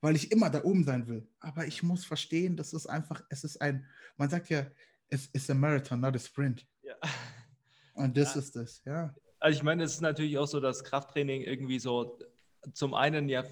weil 0.00 0.16
ich 0.16 0.30
immer 0.30 0.50
da 0.50 0.62
oben 0.64 0.84
sein 0.84 1.06
will. 1.08 1.26
Aber 1.40 1.66
ich 1.66 1.82
muss 1.82 2.04
verstehen, 2.04 2.56
dass 2.56 2.72
es 2.72 2.86
einfach, 2.86 3.22
es 3.30 3.44
ist 3.44 3.60
ein, 3.60 3.86
man 4.16 4.28
sagt 4.28 4.50
ja, 4.50 4.66
es 5.08 5.26
ist 5.28 5.50
ein 5.50 5.58
Marathon, 5.58 6.00
not 6.00 6.14
a 6.14 6.18
Sprint. 6.18 6.66
Ja. 6.82 6.94
Und 7.94 8.16
das 8.16 8.34
Ja. 8.34 8.40
ist 8.40 8.56
es, 8.56 8.82
ja. 8.84 9.14
Also 9.40 9.56
ich 9.56 9.62
meine, 9.62 9.84
es 9.84 9.94
ist 9.94 10.00
natürlich 10.02 10.36
auch 10.38 10.46
so, 10.46 10.60
dass 10.60 10.84
Krafttraining 10.84 11.42
irgendwie 11.42 11.78
so 11.78 12.18
zum 12.74 12.92
einen 12.94 13.28
ja 13.28 13.42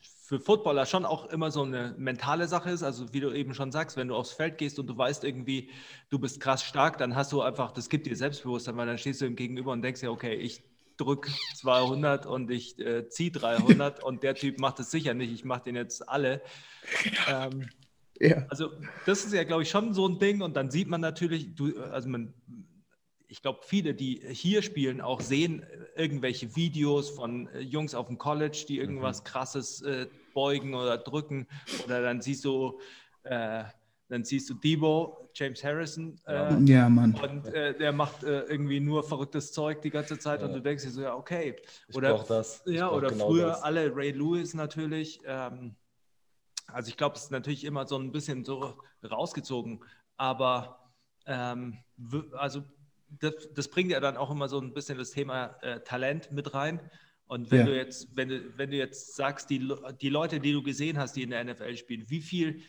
für 0.00 0.40
Footballer 0.40 0.86
schon 0.86 1.04
auch 1.04 1.26
immer 1.26 1.50
so 1.50 1.62
eine 1.62 1.94
mentale 1.98 2.48
Sache 2.48 2.70
ist. 2.70 2.82
Also 2.82 3.12
wie 3.12 3.20
du 3.20 3.32
eben 3.32 3.54
schon 3.54 3.72
sagst, 3.72 3.96
wenn 3.96 4.08
du 4.08 4.14
aufs 4.14 4.32
Feld 4.32 4.58
gehst 4.58 4.78
und 4.78 4.86
du 4.86 4.96
weißt 4.96 5.24
irgendwie, 5.24 5.70
du 6.10 6.18
bist 6.18 6.40
krass 6.40 6.62
stark, 6.62 6.98
dann 6.98 7.14
hast 7.14 7.32
du 7.32 7.40
einfach, 7.42 7.72
das 7.72 7.88
gibt 7.88 8.06
dir 8.06 8.16
Selbstbewusstsein, 8.16 8.76
weil 8.76 8.86
dann 8.86 8.98
stehst 8.98 9.20
du 9.20 9.26
ihm 9.26 9.36
gegenüber 9.36 9.72
und 9.72 9.82
denkst 9.82 10.02
ja, 10.02 10.10
okay, 10.10 10.34
ich 10.34 10.62
drücke 10.96 11.30
200 11.56 12.26
und 12.26 12.50
ich 12.50 12.78
äh, 12.78 13.08
ziehe 13.08 13.30
300 13.30 14.02
und 14.02 14.22
der 14.22 14.34
Typ 14.34 14.58
macht 14.58 14.80
es 14.80 14.90
sicher 14.90 15.14
nicht, 15.14 15.32
ich 15.32 15.44
mache 15.44 15.64
den 15.64 15.76
jetzt 15.76 16.08
alle. 16.08 16.42
Ähm, 17.28 17.68
Ja. 18.20 18.46
also 18.50 18.70
das 19.04 19.24
ist 19.24 19.32
ja, 19.32 19.42
glaube 19.42 19.62
ich, 19.62 19.70
schon 19.70 19.94
so 19.94 20.06
ein 20.06 20.18
Ding. 20.18 20.42
Und 20.42 20.54
dann 20.56 20.70
sieht 20.70 20.86
man 20.88 21.00
natürlich, 21.00 21.54
du, 21.56 21.80
also 21.80 22.08
man, 22.08 22.32
ich 23.26 23.42
glaube, 23.42 23.60
viele, 23.64 23.94
die 23.94 24.22
hier 24.30 24.62
spielen, 24.62 25.00
auch 25.00 25.20
sehen 25.20 25.62
äh, 25.62 26.02
irgendwelche 26.02 26.54
Videos 26.54 27.10
von 27.10 27.48
äh, 27.48 27.60
Jungs 27.60 27.94
auf 27.94 28.06
dem 28.06 28.18
College, 28.18 28.64
die 28.68 28.78
irgendwas 28.78 29.24
krasses 29.24 29.82
äh, 29.82 30.06
beugen 30.34 30.74
oder 30.74 30.98
drücken. 30.98 31.48
Oder 31.84 32.02
dann 32.02 32.20
siehst 32.20 32.44
du, 32.44 32.78
äh, 33.24 33.64
dann 34.12 34.24
siehst 34.24 34.50
du 34.50 34.54
Debo, 34.54 35.30
James 35.34 35.64
Harrison, 35.64 36.20
äh, 36.26 36.60
Ja, 36.64 36.88
Mann. 36.90 37.14
und 37.22 37.46
äh, 37.46 37.74
der 37.74 37.92
macht 37.92 38.22
äh, 38.24 38.42
irgendwie 38.42 38.78
nur 38.78 39.02
verrücktes 39.02 39.52
Zeug 39.52 39.80
die 39.80 39.88
ganze 39.88 40.18
Zeit 40.18 40.42
und 40.42 40.50
Ja. 40.50 40.56
du 40.56 40.60
denkst 40.62 40.84
dir 40.84 40.90
so, 40.90 41.00
ja, 41.00 41.14
okay. 41.14 41.56
Ich 41.88 41.96
Oder, 41.96 42.12
brauch 42.12 42.24
das. 42.24 42.62
Ich 42.66 42.74
ja, 42.76 42.90
oder 42.90 43.08
genau 43.08 43.28
früher 43.28 43.46
das. 43.46 43.62
alle 43.62 43.90
Ray 43.96 44.10
Lewis 44.10 44.52
natürlich. 44.52 45.18
Ähm, 45.24 45.76
also 46.66 46.90
ich 46.90 46.98
glaube, 46.98 47.16
es 47.16 47.22
ist 47.24 47.30
natürlich 47.30 47.64
immer 47.64 47.86
so 47.86 47.96
ein 47.98 48.12
bisschen 48.12 48.44
so 48.44 48.82
rausgezogen, 49.02 49.82
aber 50.18 50.92
ähm, 51.24 51.78
also 52.32 52.62
das, 53.18 53.32
das 53.54 53.68
bringt 53.68 53.92
ja 53.92 54.00
dann 54.00 54.18
auch 54.18 54.30
immer 54.30 54.48
so 54.50 54.60
ein 54.60 54.74
bisschen 54.74 54.98
das 54.98 55.12
Thema 55.12 55.56
äh, 55.62 55.80
Talent 55.80 56.30
mit 56.32 56.52
rein. 56.52 56.80
Und 57.24 57.50
wenn 57.50 57.60
Ja. 57.60 57.64
du 57.64 57.74
jetzt, 57.76 58.14
wenn 58.14 58.28
du, 58.28 58.58
wenn 58.58 58.70
du 58.70 58.76
jetzt 58.76 59.16
sagst, 59.16 59.48
die, 59.48 59.72
die 60.02 60.10
Leute, 60.10 60.38
die 60.38 60.52
du 60.52 60.62
gesehen 60.62 60.98
hast, 60.98 61.16
die 61.16 61.22
in 61.22 61.30
der 61.30 61.42
NFL 61.44 61.76
spielen, 61.78 62.04
wie 62.10 62.20
viel, 62.20 62.62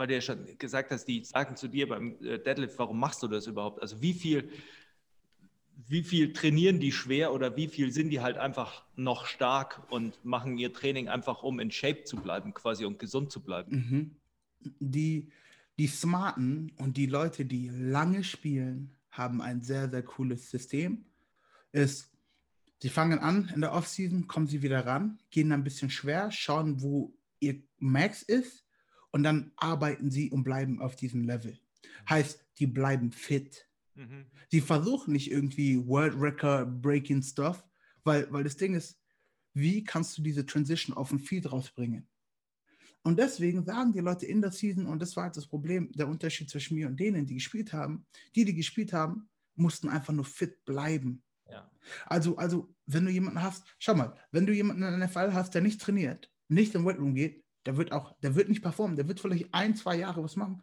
weil 0.00 0.06
du 0.06 0.14
ja 0.14 0.22
schon 0.22 0.56
gesagt 0.56 0.92
hast, 0.92 1.04
die 1.04 1.22
sagen 1.24 1.56
zu 1.56 1.68
dir 1.68 1.86
beim 1.86 2.16
äh, 2.22 2.38
Deadlift, 2.38 2.78
warum 2.78 2.98
machst 2.98 3.22
du 3.22 3.28
das 3.28 3.46
überhaupt? 3.46 3.82
Also 3.82 4.00
wie 4.00 4.14
viel, 4.14 4.50
wie 5.88 6.02
viel 6.02 6.32
trainieren 6.32 6.80
die 6.80 6.90
schwer 6.90 7.34
oder 7.34 7.54
wie 7.54 7.68
viel 7.68 7.92
sind 7.92 8.08
die 8.08 8.20
halt 8.20 8.38
einfach 8.38 8.86
noch 8.96 9.26
stark 9.26 9.82
und 9.92 10.24
machen 10.24 10.56
ihr 10.56 10.72
Training 10.72 11.10
einfach, 11.10 11.42
um 11.42 11.60
in 11.60 11.70
Shape 11.70 12.04
zu 12.04 12.16
bleiben, 12.16 12.54
quasi 12.54 12.86
und 12.86 12.98
gesund 12.98 13.30
zu 13.30 13.42
bleiben? 13.42 14.16
Mhm. 14.62 14.72
Die, 14.78 15.28
die 15.78 15.86
Smarten 15.86 16.72
und 16.78 16.96
die 16.96 17.06
Leute, 17.06 17.44
die 17.44 17.68
lange 17.68 18.24
spielen, 18.24 18.96
haben 19.10 19.42
ein 19.42 19.60
sehr, 19.60 19.90
sehr 19.90 20.02
cooles 20.02 20.50
System. 20.50 21.04
Ist, 21.72 22.10
sie 22.78 22.88
fangen 22.88 23.18
an 23.18 23.52
in 23.54 23.60
der 23.60 23.74
Offseason, 23.74 24.28
kommen 24.28 24.46
sie 24.46 24.62
wieder 24.62 24.86
ran, 24.86 25.18
gehen 25.30 25.52
ein 25.52 25.62
bisschen 25.62 25.90
schwer, 25.90 26.30
schauen, 26.30 26.80
wo 26.80 27.12
ihr 27.38 27.60
Max 27.78 28.22
ist 28.22 28.64
und 29.12 29.22
dann 29.22 29.52
arbeiten 29.56 30.10
sie 30.10 30.30
und 30.30 30.44
bleiben 30.44 30.80
auf 30.80 30.96
diesem 30.96 31.24
Level. 31.24 31.58
Heißt, 32.08 32.44
die 32.58 32.66
bleiben 32.66 33.12
fit. 33.12 33.68
Mhm. 33.94 34.26
Die 34.52 34.60
versuchen 34.60 35.12
nicht 35.12 35.30
irgendwie 35.30 35.86
World 35.86 36.14
Record 36.16 36.80
Breaking 36.80 37.22
Stuff, 37.22 37.64
weil, 38.04 38.30
weil 38.32 38.44
das 38.44 38.56
Ding 38.56 38.74
ist, 38.74 39.00
wie 39.54 39.84
kannst 39.84 40.16
du 40.16 40.22
diese 40.22 40.46
Transition 40.46 40.96
auf 40.96 41.08
dem 41.08 41.18
Feed 41.18 41.50
rausbringen? 41.50 42.08
Und 43.02 43.18
deswegen 43.18 43.64
sagen 43.64 43.92
die 43.92 44.00
Leute 44.00 44.26
in 44.26 44.42
der 44.42 44.52
Season, 44.52 44.86
und 44.86 45.00
das 45.00 45.16
war 45.16 45.24
halt 45.24 45.36
das 45.36 45.46
Problem, 45.46 45.90
der 45.92 46.08
Unterschied 46.08 46.50
zwischen 46.50 46.74
mir 46.74 46.86
und 46.86 47.00
denen, 47.00 47.26
die 47.26 47.34
gespielt 47.34 47.72
haben, 47.72 48.06
die, 48.34 48.44
die 48.44 48.54
gespielt 48.54 48.92
haben, 48.92 49.28
mussten 49.54 49.88
einfach 49.88 50.12
nur 50.12 50.24
fit 50.24 50.64
bleiben. 50.64 51.22
Ja. 51.50 51.70
Also, 52.06 52.36
also, 52.36 52.74
wenn 52.86 53.06
du 53.06 53.10
jemanden 53.10 53.42
hast, 53.42 53.64
schau 53.78 53.94
mal, 53.94 54.14
wenn 54.32 54.46
du 54.46 54.52
jemanden 54.52 54.82
in 54.82 55.00
der 55.00 55.08
Fall 55.08 55.32
hast, 55.32 55.54
der 55.54 55.62
nicht 55.62 55.80
trainiert, 55.80 56.30
nicht 56.48 56.74
im 56.74 56.84
Weightroom 56.84 57.14
geht, 57.14 57.44
der 57.66 57.76
wird 57.76 57.92
auch, 57.92 58.18
der 58.20 58.34
wird 58.34 58.48
nicht 58.48 58.62
performen, 58.62 58.96
der 58.96 59.08
wird 59.08 59.20
vielleicht 59.20 59.52
ein, 59.52 59.74
zwei 59.74 59.96
Jahre 59.96 60.22
was 60.22 60.36
machen, 60.36 60.62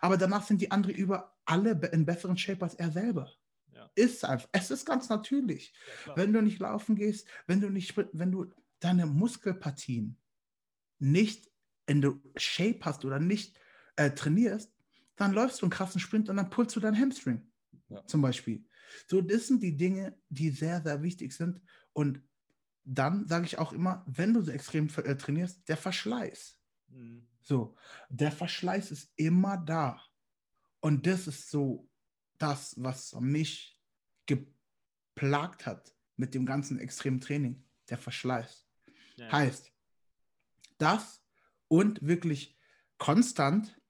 aber 0.00 0.16
danach 0.16 0.44
sind 0.44 0.60
die 0.60 0.70
anderen 0.70 0.94
über 0.94 1.36
alle 1.44 1.72
in 1.92 2.06
besseren 2.06 2.36
Shape 2.36 2.62
als 2.62 2.74
er 2.74 2.90
selber. 2.90 3.32
Ja. 3.72 3.90
Ist 3.94 4.24
einfach, 4.24 4.48
es 4.52 4.70
ist 4.70 4.86
ganz 4.86 5.08
natürlich. 5.08 5.74
klar. 6.02 6.16
Wenn 6.16 6.32
du 6.32 6.42
nicht 6.42 6.58
laufen 6.58 6.96
gehst, 6.96 7.26
wenn 7.46 7.60
du 7.60 7.68
nicht, 7.70 7.94
wenn 7.96 8.32
du 8.32 8.52
deine 8.78 9.06
Muskelpartien 9.06 10.16
nicht 10.98 11.50
in 11.86 12.00
der 12.00 12.14
Shape 12.36 12.80
hast 12.82 13.04
oder 13.04 13.18
nicht 13.18 13.58
äh, 13.96 14.10
trainierst, 14.10 14.72
dann 15.16 15.32
läufst 15.32 15.60
du 15.60 15.66
einen 15.66 15.70
krassen 15.70 16.00
Sprint 16.00 16.28
und 16.30 16.36
dann 16.36 16.50
pullst 16.50 16.74
du 16.76 16.80
deinen 16.80 16.98
Hamstring. 16.98 17.50
Ja. 17.88 18.06
Zum 18.06 18.22
Beispiel. 18.22 18.64
So, 19.08 19.20
das 19.20 19.46
sind 19.46 19.62
die 19.62 19.76
Dinge, 19.76 20.16
die 20.28 20.50
sehr, 20.50 20.80
sehr 20.80 21.02
wichtig 21.02 21.32
sind. 21.32 21.60
Und 21.92 22.22
dann 22.92 23.28
sage 23.28 23.46
ich 23.46 23.58
auch 23.58 23.72
immer, 23.72 24.04
wenn 24.06 24.34
du 24.34 24.42
so 24.42 24.50
extrem 24.50 24.88
äh, 24.88 25.16
trainierst, 25.16 25.68
der 25.68 25.76
Verschleiß. 25.76 26.58
Mhm. 26.88 27.26
So, 27.40 27.76
der 28.08 28.32
Verschleiß 28.32 28.90
ist 28.90 29.12
immer 29.16 29.56
da. 29.56 30.02
Und 30.80 31.06
das 31.06 31.26
ist 31.26 31.50
so 31.50 31.88
das, 32.38 32.74
was 32.76 33.14
mich 33.20 33.80
geplagt 34.26 35.66
hat 35.66 35.94
mit 36.16 36.34
dem 36.34 36.44
ganzen 36.46 36.78
extremen 36.78 37.20
Training, 37.20 37.64
der 37.88 37.98
Verschleiß. 37.98 38.66
Ja. 39.16 39.30
Heißt, 39.30 39.70
das 40.78 41.22
und 41.68 42.02
wirklich 42.02 42.58
konstant 42.98 43.80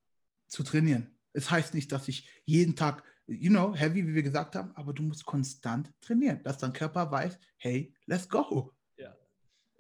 zu 0.46 0.62
trainieren. 0.62 1.18
Es 1.32 1.50
heißt 1.50 1.74
nicht, 1.74 1.90
dass 1.92 2.08
ich 2.08 2.28
jeden 2.44 2.76
Tag, 2.76 3.04
you 3.26 3.50
know, 3.50 3.74
heavy, 3.74 4.06
wie 4.06 4.14
wir 4.14 4.22
gesagt 4.22 4.56
haben, 4.56 4.74
aber 4.76 4.92
du 4.92 5.02
musst 5.02 5.24
konstant 5.24 5.92
trainieren, 6.00 6.42
dass 6.42 6.58
dein 6.58 6.72
Körper 6.72 7.10
weiß, 7.10 7.38
hey, 7.56 7.94
let's 8.06 8.28
go. 8.28 8.74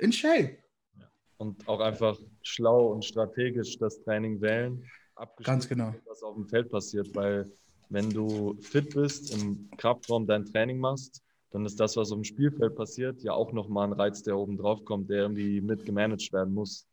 In 0.00 0.12
shape. 0.12 0.56
Und 1.36 1.66
auch 1.68 1.80
einfach 1.80 2.18
schlau 2.42 2.88
und 2.92 3.04
strategisch 3.04 3.78
das 3.78 4.02
Training 4.02 4.40
wählen. 4.40 4.84
abgestimmt 5.14 5.46
Ganz 5.46 5.68
genau. 5.68 5.94
Was 6.06 6.22
auf 6.22 6.34
dem 6.34 6.46
Feld 6.46 6.70
passiert. 6.70 7.14
Weil 7.14 7.50
wenn 7.88 8.10
du 8.10 8.56
fit 8.60 8.94
bist, 8.94 9.34
im 9.34 9.70
Kraftraum 9.76 10.26
dein 10.26 10.44
Training 10.44 10.78
machst, 10.78 11.22
dann 11.50 11.66
ist 11.66 11.80
das, 11.80 11.96
was 11.96 12.12
auf 12.12 12.18
dem 12.18 12.24
Spielfeld 12.24 12.76
passiert, 12.76 13.22
ja 13.22 13.32
auch 13.32 13.52
nochmal 13.52 13.88
ein 13.88 13.92
Reiz, 13.92 14.22
der 14.22 14.36
oben 14.36 14.56
drauf 14.56 14.84
kommt, 14.84 15.10
der 15.10 15.22
irgendwie 15.22 15.60
mit 15.60 15.84
gemanagt 15.84 16.32
werden 16.32 16.54
muss. 16.54 16.86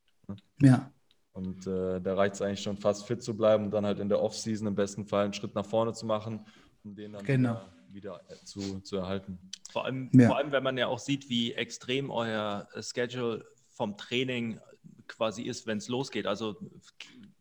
Ja, 0.60 0.92
Und 1.34 1.68
äh, 1.68 2.02
da 2.02 2.16
reicht 2.16 2.36
es 2.36 2.42
eigentlich 2.42 2.62
schon 2.62 2.78
fast 2.78 3.06
fit 3.06 3.22
zu 3.22 3.38
bleiben 3.38 3.66
und 3.66 3.72
dann 3.72 3.86
halt 3.86 4.00
in 4.00 4.10
der 4.10 4.22
Offseason 4.22 4.68
im 4.68 4.76
besten 4.76 5.06
Fall 5.06 5.26
einen 5.26 5.34
Schritt 5.34 5.54
nach 5.54 5.66
vorne 5.66 5.94
zu 5.94 6.06
machen, 6.06 6.46
um 6.84 6.96
den 6.96 7.14
dann 7.14 7.24
Genau. 7.24 7.62
Wieder, 7.90 8.22
äh, 8.30 8.36
zu, 8.46 8.80
zu 8.82 8.98
erhalten. 8.98 9.40
Vor 9.72 9.86
allem, 9.86 10.10
Ja. 10.14 10.28
vor 10.28 10.38
allem, 10.38 10.52
wenn 10.52 10.64
man 10.64 10.78
ja 10.78 10.88
auch 10.88 11.00
sieht, 11.00 11.30
wie 11.30 11.54
extrem 11.54 12.10
euer 12.10 12.68
äh, 12.74 12.82
Schedule 12.84 13.46
vom 13.70 13.98
Training 13.98 14.60
quasi 15.08 15.44
ist, 15.44 15.68
wenn 15.68 15.78
es 15.78 15.88
losgeht. 15.88 16.28
Also 16.28 16.58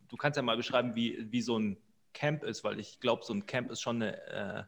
du 0.08 0.16
kannst 0.16 0.36
ja 0.36 0.42
mal 0.42 0.56
beschreiben, 0.56 0.94
wie, 0.94 1.30
wie 1.32 1.42
so 1.42 1.58
ein 1.58 1.76
Camp 2.12 2.44
ist, 2.44 2.64
weil 2.64 2.78
ich 2.80 3.00
glaube, 3.00 3.24
so 3.24 3.32
ein 3.34 3.46
Camp 3.46 3.70
ist 3.70 3.80
schon 3.80 4.02
eine 4.02 4.22
äh, 4.28 4.64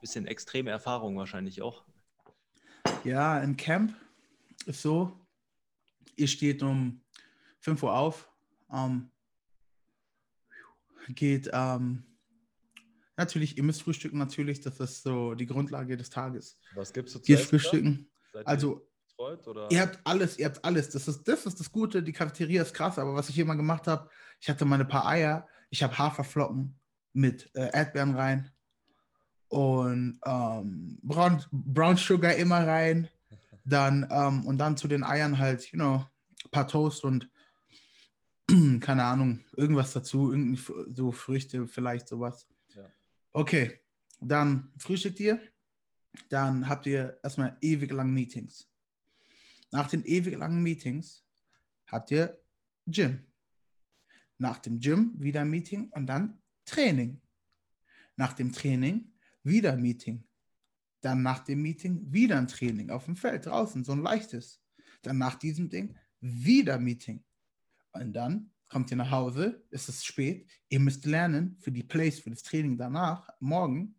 bisschen 0.00 0.26
extreme 0.26 0.70
Erfahrung 0.70 1.16
wahrscheinlich 1.16 1.60
auch. 1.62 1.84
Ja, 3.04 3.40
im 3.40 3.56
Camp 3.56 3.94
ist 4.66 4.82
so, 4.82 5.12
ihr 6.16 6.28
steht 6.28 6.62
um 6.62 7.00
5 7.60 7.82
Uhr 7.82 7.94
auf, 7.96 8.30
ähm, 8.72 9.10
geht 11.08 11.50
ähm, 11.52 12.04
natürlich, 13.18 13.56
ihr 13.56 13.62
müsst 13.62 13.82
frühstücken 13.82 14.18
natürlich, 14.18 14.60
das 14.60 14.80
ist 14.80 15.02
so 15.02 15.34
die 15.34 15.46
Grundlage 15.46 15.96
des 15.96 16.10
Tages. 16.10 16.58
Was 16.74 16.92
gibst 16.92 17.14
du 17.14 17.18
zu 17.18 17.32
da? 17.32 17.38
frühstücken, 17.38 18.10
also 18.44 18.86
oder? 19.18 19.70
ihr 19.70 19.80
habt 19.80 20.00
alles, 20.04 20.38
ihr 20.38 20.46
habt 20.46 20.64
alles, 20.64 20.90
das 20.90 21.08
ist, 21.08 21.26
das 21.26 21.44
ist 21.44 21.58
das 21.58 21.70
Gute, 21.72 22.02
die 22.02 22.12
Cafeteria 22.12 22.62
ist 22.62 22.72
krass, 22.72 22.98
aber 22.98 23.14
was 23.14 23.28
ich 23.28 23.38
immer 23.38 23.56
gemacht 23.56 23.86
habe, 23.86 24.08
ich 24.40 24.48
hatte 24.48 24.64
meine 24.64 24.84
paar 24.84 25.06
Eier, 25.06 25.46
ich 25.70 25.82
habe 25.82 25.98
Haferflocken 25.98 26.78
mit 27.12 27.50
äh, 27.54 27.70
Erdbeeren 27.72 28.14
rein 28.14 28.50
und 29.48 30.20
ähm, 30.24 30.98
Brown, 31.02 31.44
Brown 31.50 31.96
Sugar 31.96 32.34
immer 32.36 32.66
rein, 32.66 33.08
dann 33.64 34.06
ähm, 34.10 34.46
und 34.46 34.58
dann 34.58 34.76
zu 34.76 34.88
den 34.88 35.02
Eiern 35.02 35.38
halt, 35.38 35.70
you 35.72 35.78
know, 35.78 36.04
ein 36.44 36.50
paar 36.50 36.68
Toast 36.68 37.04
und 37.04 37.28
keine 38.80 39.04
Ahnung, 39.04 39.40
irgendwas 39.56 39.92
dazu, 39.92 40.30
irgendwie 40.32 40.62
so 40.94 41.12
Früchte, 41.12 41.66
vielleicht 41.66 42.08
sowas. 42.08 42.46
Okay, 43.32 43.80
dann 44.20 44.72
frühstückt 44.78 45.20
ihr 45.20 45.40
dann 46.28 46.68
habt 46.68 46.86
ihr 46.86 47.18
erstmal 47.22 47.56
ewig 47.60 47.90
lang 47.92 48.12
Meetings. 48.12 48.68
Nach 49.70 49.88
den 49.88 50.04
ewig 50.04 50.36
langen 50.36 50.62
Meetings 50.62 51.24
habt 51.86 52.10
ihr 52.10 52.38
Gym. 52.86 53.24
Nach 54.38 54.58
dem 54.58 54.80
Gym 54.80 55.14
wieder 55.18 55.44
Meeting 55.44 55.90
und 55.90 56.06
dann 56.06 56.40
Training. 56.64 57.20
Nach 58.16 58.32
dem 58.32 58.52
Training 58.52 59.12
wieder 59.42 59.76
Meeting. 59.76 60.24
Dann 61.00 61.22
nach 61.22 61.40
dem 61.40 61.62
Meeting 61.62 62.12
wieder 62.12 62.38
ein 62.38 62.48
Training 62.48 62.90
auf 62.90 63.04
dem 63.04 63.16
Feld 63.16 63.46
draußen, 63.46 63.84
so 63.84 63.92
ein 63.92 64.02
leichtes. 64.02 64.62
Dann 65.02 65.18
nach 65.18 65.36
diesem 65.36 65.68
Ding 65.68 65.96
wieder 66.20 66.78
Meeting. 66.78 67.24
Und 67.92 68.12
dann 68.12 68.50
kommt 68.68 68.90
ihr 68.90 68.96
nach 68.96 69.10
Hause, 69.10 69.64
es 69.70 69.88
ist 69.88 70.04
spät, 70.04 70.48
ihr 70.68 70.80
müsst 70.80 71.06
lernen 71.06 71.56
für 71.60 71.72
die 71.72 71.82
Plays, 71.82 72.20
für 72.20 72.30
das 72.30 72.42
Training 72.42 72.76
danach, 72.76 73.28
morgen. 73.40 73.96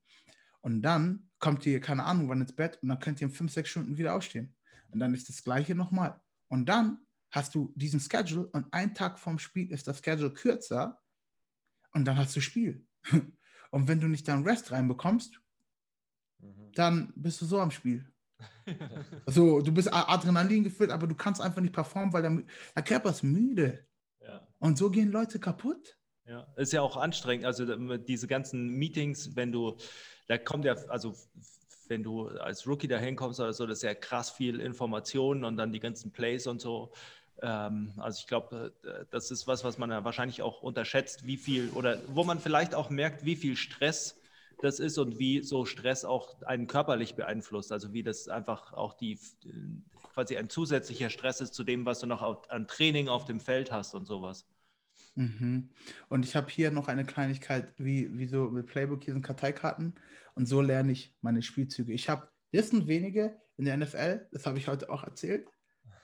Und 0.62 0.82
dann 0.82 1.30
kommt 1.40 1.66
ihr, 1.66 1.80
keine 1.80 2.04
Ahnung, 2.04 2.30
wann 2.30 2.42
ins 2.42 2.56
Bett 2.56 2.78
und 2.82 2.90
dann 2.90 3.00
könnt 3.00 3.22
ihr 3.22 3.28
in 3.28 3.34
fünf, 3.34 3.52
sechs 3.52 3.70
Stunden 3.70 3.98
wieder 3.98 4.16
aufstehen. 4.16 4.56
Und 4.92 5.00
dann 5.00 5.14
ist 5.14 5.30
das 5.30 5.44
Gleiche 5.44 5.76
nochmal. 5.76 6.20
Und 6.48 6.68
dann 6.68 7.00
hast 7.32 7.56
du 7.56 7.72
diesen 7.76 8.00
Schedule 8.00 8.48
und 8.48 8.72
ein 8.74 8.94
Tag 8.94 9.20
vorm 9.20 9.40
Spiel 9.40 9.72
ist 9.72 9.88
das 9.88 10.00
Schedule 10.04 10.34
kürzer 10.34 11.00
und 11.94 12.06
dann 12.06 12.18
hast 12.18 12.36
du 12.36 12.42
Spiel. 12.42 12.86
Und 13.72 13.88
wenn 13.88 14.00
du 14.00 14.08
nicht 14.08 14.28
dann 14.28 14.48
Rest 14.48 14.72
reinbekommst, 14.72 15.40
Mhm. 16.42 16.72
dann 16.74 17.14
bist 17.16 17.42
du 17.42 17.46
so 17.46 17.60
am 17.60 17.72
Spiel. 17.72 18.06
Also 19.26 19.62
du 19.62 19.72
bist 19.74 19.92
Adrenalin 19.92 20.64
gefüllt, 20.64 20.92
aber 20.92 21.08
du 21.08 21.16
kannst 21.16 21.42
einfach 21.42 21.62
nicht 21.62 21.74
performen, 21.74 22.14
weil 22.14 22.22
der, 22.22 22.44
der 22.76 22.84
Körper 22.84 23.10
ist 23.10 23.24
müde. 23.24 23.86
Ja. 24.30 24.48
Und 24.60 24.78
so 24.78 24.89
gehen 24.89 25.12
Leute 25.12 25.39
kaputt. 25.39 25.98
Ja, 26.26 26.48
ist 26.58 26.74
ja 26.74 26.82
auch 26.82 26.96
anstrengend. 26.96 27.46
Also 27.46 27.65
diese 27.98 28.28
ganzen 28.28 28.70
Meetings, 28.70 29.36
wenn 29.36 29.52
du, 29.52 29.78
da 30.28 30.38
kommt 30.38 30.63
ja, 30.63 30.76
also 30.89 31.15
wenn 31.88 32.04
du 32.04 32.28
als 32.28 32.68
Rookie 32.68 32.88
da 32.88 33.00
hinkommst 33.00 33.39
oder 33.39 33.52
so, 33.52 33.65
das 33.65 33.80
ist 33.80 33.84
ja 33.84 33.96
krass 33.96 34.30
viel 34.30 34.60
Informationen 34.60 35.44
und 35.44 35.58
dann 35.58 35.72
die 35.72 35.80
ganzen 35.80 36.12
Plays 36.12 36.46
und 36.46 36.62
so. 36.62 36.92
Ähm, 37.42 37.94
also 37.98 38.20
ich 38.20 38.28
glaube, 38.28 38.74
äh, 38.84 39.06
das 39.10 39.32
ist 39.32 39.48
was, 39.48 39.63
was 39.63 39.80
man 39.80 39.89
ja 39.89 40.04
wahrscheinlich 40.04 40.44
auch 40.44 40.62
unterschätzt, 40.62 41.26
wie 41.26 41.38
viel 41.38 41.70
oder 41.72 41.98
wo 42.08 42.24
man 42.24 42.39
vielleicht 42.39 42.76
auch 42.76 42.92
merkt, 42.92 43.26
wie 43.26 43.36
viel 43.36 43.56
Stress 43.56 44.22
das 44.62 44.80
ist 44.80 44.98
und 44.98 45.20
wie 45.20 45.42
so 45.42 45.65
Stress 45.65 46.06
auch 46.06 46.42
einen 46.44 46.68
körperlich 46.68 47.15
beeinflusst. 47.15 47.72
Also 47.72 47.94
wie 47.94 48.04
das 48.04 48.28
einfach 48.28 48.74
auch 48.74 48.94
die 48.94 49.18
quasi 50.13 50.38
ein 50.38 50.50
zusätzlicher 50.50 51.10
Stress 51.10 51.41
ist 51.41 51.54
zu 51.54 51.63
dem, 51.63 51.86
was 51.86 52.00
du 52.00 52.08
noch 52.08 52.50
an 52.50 52.67
Training 52.67 53.08
auf 53.08 53.26
dem 53.26 53.39
Feld 53.39 53.72
hast 53.72 53.93
und 53.93 54.06
sowas. 54.06 54.45
Mhm. 55.15 55.69
Und 56.08 56.26
ich 56.26 56.36
habe 56.36 56.50
hier 56.50 56.72
noch 56.72 56.88
eine 56.88 57.06
Kleinigkeit, 57.06 57.74
wie, 57.78 58.17
wie 58.17 58.28
so 58.28 58.50
mit 58.50 58.67
Playbook, 58.67 59.04
hier 59.04 59.13
sind 59.13 59.24
Karteikarten 59.24 59.95
und 60.36 60.45
so 60.45 60.62
lerne 60.62 60.91
ich 60.91 61.15
meine 61.22 61.41
Spielzüge. 61.41 61.93
Ich 61.93 62.10
habe, 62.10 62.30
das 62.52 62.69
sind 62.69 62.88
wenige 62.88 63.39
in 63.58 63.65
der 63.65 63.78
NFL, 63.78 64.28
das 64.32 64.45
habe 64.45 64.58
ich 64.58 64.67
heute 64.67 64.89
auch 64.89 65.04
erzählt, 65.04 65.48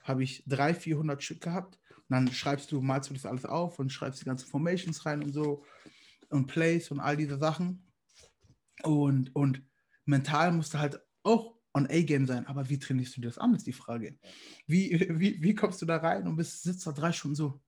habe 0.04 0.24
ich 0.24 0.44
300, 0.48 0.82
400 0.82 1.24
Stück 1.24 1.42
gehabt 1.42 1.80
und 1.96 2.10
dann 2.10 2.32
schreibst 2.32 2.72
du, 2.72 2.82
malst 2.82 3.10
du 3.10 3.14
das 3.14 3.26
alles 3.26 3.46
auf 3.46 3.80
und 3.80 3.92
schreibst 3.92 4.22
die 4.22 4.26
ganzen 4.26 4.48
Formations 4.48 5.06
rein 5.06 5.24
und 5.24 5.34
so 5.34 5.64
und 6.30 6.48
Plays 6.48 6.92
und 6.92 7.00
all 7.00 7.16
diese 7.16 7.38
Sachen 7.38 7.86
und, 8.84 9.36
und 9.36 9.64
mental 10.06 10.52
musst 10.52 10.74
du 10.74 10.80
halt 10.80 11.00
auch 11.24 11.55
on 11.76 11.88
A-Game 11.88 12.26
sein, 12.26 12.48
aber 12.48 12.70
wie 12.70 12.80
trainierst 12.80 13.18
du 13.18 13.22
das 13.22 13.38
an, 13.38 13.54
ist 13.54 13.68
die 13.68 13.74
Frage. 13.74 14.18
Wie, 14.66 15.06
wie, 15.20 15.42
wie 15.42 15.56
kommst 15.56 15.82
du 15.82 15.86
da 15.86 15.98
rein 15.98 16.26
und 16.26 16.38
bist, 16.38 16.64
sitzt 16.64 16.88
da 16.88 16.92
drei 16.92 17.12
Stunden 17.12 17.36
so? 17.36 17.62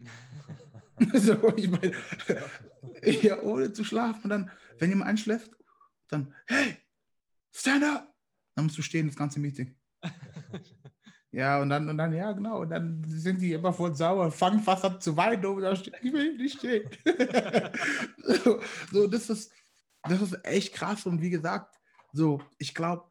so, 1.14 1.54
ich 1.56 1.68
meine, 1.68 1.92
ja, 3.22 3.40
ohne 3.42 3.72
zu 3.72 3.84
schlafen. 3.84 4.24
Und 4.24 4.30
dann, 4.30 4.50
wenn 4.78 4.90
jemand 4.90 5.10
einschläft, 5.10 5.50
dann, 6.08 6.34
hey, 6.46 6.76
stand 7.52 7.84
up! 7.84 8.14
Dann 8.54 8.66
musst 8.66 8.78
du 8.78 8.82
stehen, 8.82 9.06
das 9.06 9.16
ganze 9.16 9.40
Meeting. 9.40 9.74
Ja, 11.32 11.60
und 11.60 11.68
dann, 11.68 11.86
und 11.86 11.98
dann, 11.98 12.14
ja, 12.14 12.32
genau. 12.32 12.62
Und 12.62 12.70
dann 12.70 13.04
sind 13.04 13.42
die 13.42 13.52
immer 13.52 13.70
voll 13.70 13.94
sauer, 13.94 14.32
fangen 14.32 14.60
fast 14.60 14.86
an 14.86 14.98
zu 15.02 15.14
weinen, 15.18 15.44
und 15.44 15.60
da 15.60 15.76
steht, 15.76 15.92
ich 16.00 16.10
will 16.10 16.34
nicht 16.34 16.58
stehen. 16.58 16.88
so, 18.16 18.58
so, 18.90 19.06
das 19.06 19.28
ist, 19.28 19.52
das 20.04 20.22
ist 20.22 20.38
echt 20.44 20.72
krass. 20.72 21.04
Und 21.04 21.20
wie 21.20 21.28
gesagt, 21.28 21.76
so, 22.12 22.40
ich 22.56 22.74
glaube, 22.74 23.04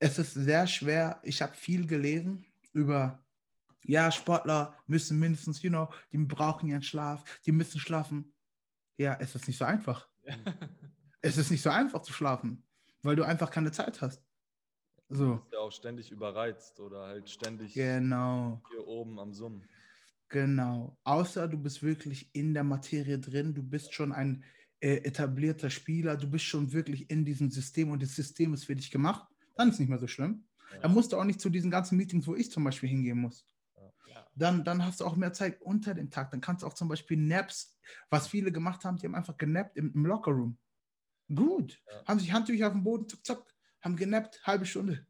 es 0.00 0.18
ist 0.18 0.34
sehr 0.34 0.66
schwer. 0.66 1.20
Ich 1.24 1.42
habe 1.42 1.54
viel 1.54 1.86
gelesen 1.86 2.46
über 2.72 3.24
ja, 3.84 4.12
Sportler 4.12 4.78
müssen 4.86 5.18
mindestens, 5.20 5.62
you 5.62 5.70
know, 5.70 5.90
die 6.12 6.18
brauchen 6.18 6.68
ihren 6.68 6.82
Schlaf, 6.82 7.24
die 7.46 7.52
müssen 7.52 7.80
schlafen. 7.80 8.34
Ja, 8.98 9.16
es 9.20 9.34
ist 9.34 9.48
nicht 9.48 9.58
so 9.58 9.66
einfach. 9.66 10.08
Es 11.22 11.38
ist 11.38 11.50
nicht 11.50 11.62
so 11.62 11.70
einfach 11.70 12.02
zu 12.02 12.12
schlafen, 12.12 12.66
weil 13.02 13.16
du 13.16 13.24
einfach 13.24 13.50
keine 13.50 13.72
Zeit 13.72 14.00
hast. 14.02 14.22
Du 15.18 15.18
So, 15.18 15.26
bist 15.30 15.52
ja 15.52 15.58
auch 15.60 15.72
ständig 15.72 16.10
überreizt 16.10 16.80
oder 16.80 17.06
halt 17.06 17.28
ständig 17.30 17.74
genau, 17.74 18.62
hier 18.68 18.86
oben 18.86 19.18
am 19.20 19.32
Summen. 19.34 19.68
genau. 20.28 20.98
Außer 21.04 21.48
du 21.48 21.58
bist 21.58 21.82
wirklich 21.82 22.34
in 22.34 22.54
der 22.54 22.64
Materie 22.64 23.18
drin, 23.18 23.54
du 23.54 23.62
bist 23.62 23.94
schon 23.94 24.12
ein 24.12 24.44
äh, 24.80 24.96
etablierter 24.98 25.70
Spieler, 25.70 26.16
du 26.16 26.30
bist 26.30 26.44
schon 26.44 26.72
wirklich 26.72 27.10
in 27.10 27.24
diesem 27.24 27.50
System 27.50 27.90
und 27.90 28.02
das 28.02 28.14
System 28.14 28.54
ist 28.54 28.64
für 28.64 28.76
dich 28.76 28.90
gemacht, 28.90 29.26
dann 29.56 29.68
ist 29.68 29.74
es 29.74 29.80
nicht 29.80 29.88
mehr 29.88 29.98
so 29.98 30.06
schlimm. 30.06 30.44
Ja. 30.72 30.80
Dann 30.80 30.94
musst 30.94 31.12
du 31.12 31.16
auch 31.16 31.24
nicht 31.24 31.40
zu 31.40 31.50
diesen 31.50 31.70
ganzen 31.70 31.96
Meetings, 31.96 32.26
wo 32.26 32.34
ich 32.34 32.50
zum 32.50 32.64
Beispiel 32.64 32.88
hingehen 32.88 33.18
muss. 33.18 33.46
Ja. 34.06 34.26
Dann, 34.34 34.64
dann 34.64 34.84
hast 34.84 35.00
du 35.00 35.04
auch 35.04 35.16
mehr 35.16 35.32
Zeit 35.32 35.60
unter 35.60 35.94
dem 35.94 36.10
Tag. 36.10 36.30
Dann 36.30 36.40
kannst 36.40 36.62
du 36.62 36.66
auch 36.66 36.74
zum 36.74 36.88
Beispiel 36.88 37.16
Naps, 37.16 37.76
was 38.08 38.28
viele 38.28 38.52
gemacht 38.52 38.84
haben, 38.84 38.96
die 38.96 39.06
haben 39.06 39.14
einfach 39.14 39.36
genappt 39.36 39.76
im, 39.76 39.92
im 39.94 40.06
Lockerroom. 40.06 40.58
Gut. 41.34 41.80
Ja. 41.86 42.04
Haben 42.06 42.20
sich 42.20 42.32
Handtücher 42.32 42.68
auf 42.68 42.72
dem 42.72 42.82
Boden, 42.82 43.08
zack, 43.08 43.24
zack, 43.24 43.54
haben 43.80 43.96
genappt, 43.96 44.40
halbe 44.44 44.66
Stunde. 44.66 45.06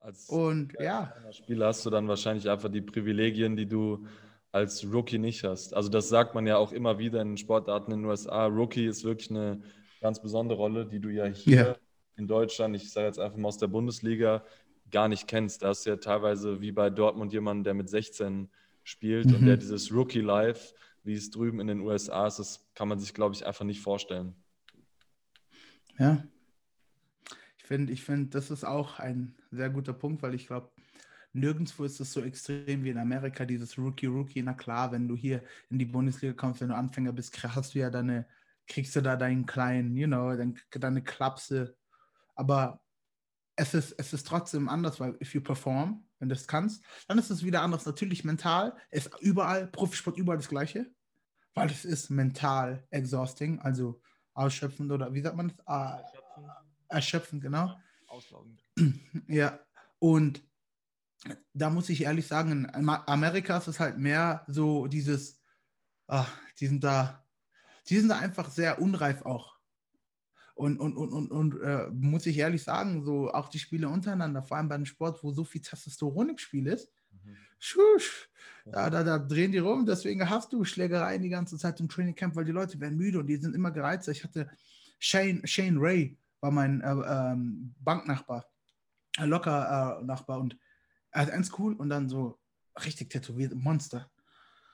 Als 0.00 0.28
Und 0.28 0.74
ja, 0.80 1.14
Spieler 1.30 1.68
hast 1.68 1.86
du 1.86 1.90
dann 1.90 2.08
wahrscheinlich 2.08 2.50
einfach 2.50 2.68
die 2.68 2.80
Privilegien, 2.80 3.54
die 3.54 3.66
du 3.66 4.04
als 4.50 4.84
Rookie 4.84 5.18
nicht 5.18 5.44
hast. 5.44 5.74
Also 5.74 5.88
das 5.88 6.08
sagt 6.08 6.34
man 6.34 6.46
ja 6.46 6.56
auch 6.56 6.72
immer 6.72 6.98
wieder 6.98 7.22
in 7.22 7.36
Sportarten 7.36 7.92
in 7.92 8.00
den 8.00 8.06
USA. 8.06 8.46
Rookie 8.46 8.86
ist 8.86 9.04
wirklich 9.04 9.30
eine 9.30 9.62
ganz 10.00 10.20
besondere 10.20 10.58
Rolle, 10.58 10.86
die 10.86 11.00
du 11.00 11.08
ja 11.08 11.26
hier 11.26 11.56
Ja. 11.56 11.76
In 12.16 12.26
Deutschland, 12.28 12.76
ich 12.76 12.90
sage 12.92 13.06
jetzt 13.06 13.18
einfach 13.18 13.38
mal 13.38 13.48
aus 13.48 13.58
der 13.58 13.68
Bundesliga, 13.68 14.44
gar 14.90 15.08
nicht 15.08 15.26
kennst. 15.28 15.62
Da 15.62 15.68
hast 15.68 15.86
du 15.86 15.90
ja 15.90 15.96
teilweise 15.96 16.60
wie 16.60 16.72
bei 16.72 16.90
Dortmund 16.90 17.32
jemanden, 17.32 17.64
der 17.64 17.74
mit 17.74 17.88
16 17.88 18.50
spielt 18.84 19.32
und 19.32 19.42
Mhm. 19.42 19.46
der 19.46 19.56
dieses 19.56 19.92
Rookie-Life, 19.92 20.74
wie 21.04 21.14
es 21.14 21.30
drüben 21.30 21.60
in 21.60 21.66
den 21.68 21.80
USA 21.80 22.26
ist, 22.26 22.38
das 22.38 22.66
kann 22.74 22.88
man 22.88 22.98
sich, 22.98 23.14
glaube 23.14 23.34
ich, 23.34 23.46
einfach 23.46 23.64
nicht 23.64 23.80
vorstellen. 23.80 24.34
ja. 25.98 26.24
Ich 27.58 27.64
finde, 27.64 27.92
ich 27.92 28.02
finde, 28.02 28.30
das 28.30 28.50
ist 28.50 28.64
auch 28.64 28.98
ein 28.98 29.34
sehr 29.50 29.70
guter 29.70 29.92
Punkt, 29.92 30.22
weil 30.22 30.34
ich 30.34 30.46
glaube, 30.46 30.70
nirgendwo 31.32 31.84
ist 31.84 32.00
es 32.00 32.12
so 32.12 32.20
extrem 32.22 32.84
wie 32.84 32.90
in 32.90 32.98
Amerika, 32.98 33.44
dieses 33.46 33.78
Rookie-Rookie. 33.78 34.42
Na 34.42 34.52
klar, 34.54 34.92
wenn 34.92 35.08
du 35.08 35.16
hier 35.16 35.42
in 35.70 35.78
die 35.78 35.84
Bundesliga 35.86 36.34
kommst, 36.34 36.60
wenn 36.60 36.68
du 36.68 36.76
Anfänger 36.76 37.12
bist, 37.12 37.42
hast 37.42 37.74
du 37.74 37.78
ja 37.78 37.88
deine, 37.90 38.26
kriegst 38.66 38.94
du 38.96 39.00
da 39.00 39.16
deinen 39.16 39.46
kleinen, 39.46 39.96
you 39.96 40.06
know, 40.06 40.36
dein, 40.36 40.58
deine 40.70 41.02
Klapse. 41.02 41.76
Aber 42.34 42.82
es 43.56 43.74
ist, 43.74 43.92
es 43.92 44.12
ist 44.12 44.26
trotzdem 44.26 44.68
anders, 44.68 44.98
weil 45.00 45.16
if 45.20 45.34
you 45.34 45.40
perform, 45.40 46.06
wenn 46.18 46.28
du 46.28 46.34
das 46.34 46.46
kannst, 46.46 46.84
dann 47.08 47.18
ist 47.18 47.30
es 47.30 47.44
wieder 47.44 47.62
anders. 47.62 47.84
Natürlich 47.86 48.24
mental 48.24 48.76
ist 48.90 49.10
überall, 49.20 49.66
Profisport 49.66 50.16
überall 50.16 50.38
das 50.38 50.48
Gleiche, 50.48 50.92
weil 51.54 51.70
es 51.70 51.84
ist 51.84 52.10
mental 52.10 52.86
exhausting, 52.90 53.60
also 53.60 54.00
ausschöpfend 54.34 54.90
oder 54.90 55.12
wie 55.12 55.20
sagt 55.20 55.36
man 55.36 55.48
das? 55.48 55.66
Ah, 55.66 56.02
erschöpfend, 56.88 57.42
genau. 57.42 57.76
Auslaugend. 58.08 58.62
Ja, 59.28 59.60
und 59.98 60.42
da 61.52 61.70
muss 61.70 61.88
ich 61.88 62.02
ehrlich 62.02 62.26
sagen, 62.26 62.64
in 62.64 62.88
Amerika 62.88 63.58
ist 63.58 63.68
es 63.68 63.78
halt 63.78 63.98
mehr 63.98 64.44
so 64.48 64.86
dieses, 64.86 65.40
ah, 66.08 66.26
die 66.58 66.66
sind 66.66 66.82
da, 66.82 67.24
die 67.88 67.98
sind 67.98 68.08
da 68.08 68.18
einfach 68.18 68.50
sehr 68.50 68.80
unreif 68.80 69.22
auch. 69.22 69.56
Und, 70.54 70.78
und, 70.78 70.96
und, 70.96 71.12
und, 71.12 71.30
und 71.30 71.60
äh, 71.62 71.88
muss 71.92 72.26
ich 72.26 72.38
ehrlich 72.38 72.62
sagen, 72.62 73.04
so 73.04 73.30
auch 73.32 73.48
die 73.48 73.58
Spiele 73.58 73.88
untereinander, 73.88 74.42
vor 74.42 74.58
allem 74.58 74.68
bei 74.68 74.74
einem 74.74 74.86
Sport, 74.86 75.22
wo 75.22 75.32
so 75.32 75.44
viel 75.44 75.62
Testosteron 75.62 76.30
im 76.30 76.38
Spiel 76.38 76.66
ist, 76.66 76.92
schusch, 77.58 78.28
da, 78.64 78.90
da, 78.90 79.02
da 79.02 79.18
drehen 79.18 79.52
die 79.52 79.58
rum, 79.58 79.86
deswegen 79.86 80.28
hast 80.28 80.52
du 80.52 80.64
Schlägereien 80.64 81.22
die 81.22 81.28
ganze 81.28 81.56
Zeit 81.56 81.78
im 81.80 81.88
Trainingcamp, 81.88 82.34
weil 82.34 82.44
die 82.44 82.52
Leute 82.52 82.78
werden 82.80 82.98
müde 82.98 83.20
und 83.20 83.26
die 83.28 83.36
sind 83.36 83.54
immer 83.54 83.70
gereizt. 83.70 84.08
Ich 84.08 84.24
hatte 84.24 84.50
Shane, 84.98 85.46
Shane 85.46 85.78
Ray, 85.78 86.18
war 86.40 86.50
mein 86.50 86.80
äh, 86.80 86.90
ähm, 86.90 87.74
Banknachbar, 87.78 88.44
äh, 89.18 89.24
locker 89.24 90.00
äh, 90.00 90.04
Nachbar 90.04 90.40
und 90.40 90.58
er 91.12 91.22
hat 91.22 91.30
eins 91.30 91.56
cool 91.58 91.74
und 91.74 91.88
dann 91.88 92.08
so 92.08 92.38
richtig 92.84 93.10
tätowiert, 93.10 93.54
Monster. 93.54 94.10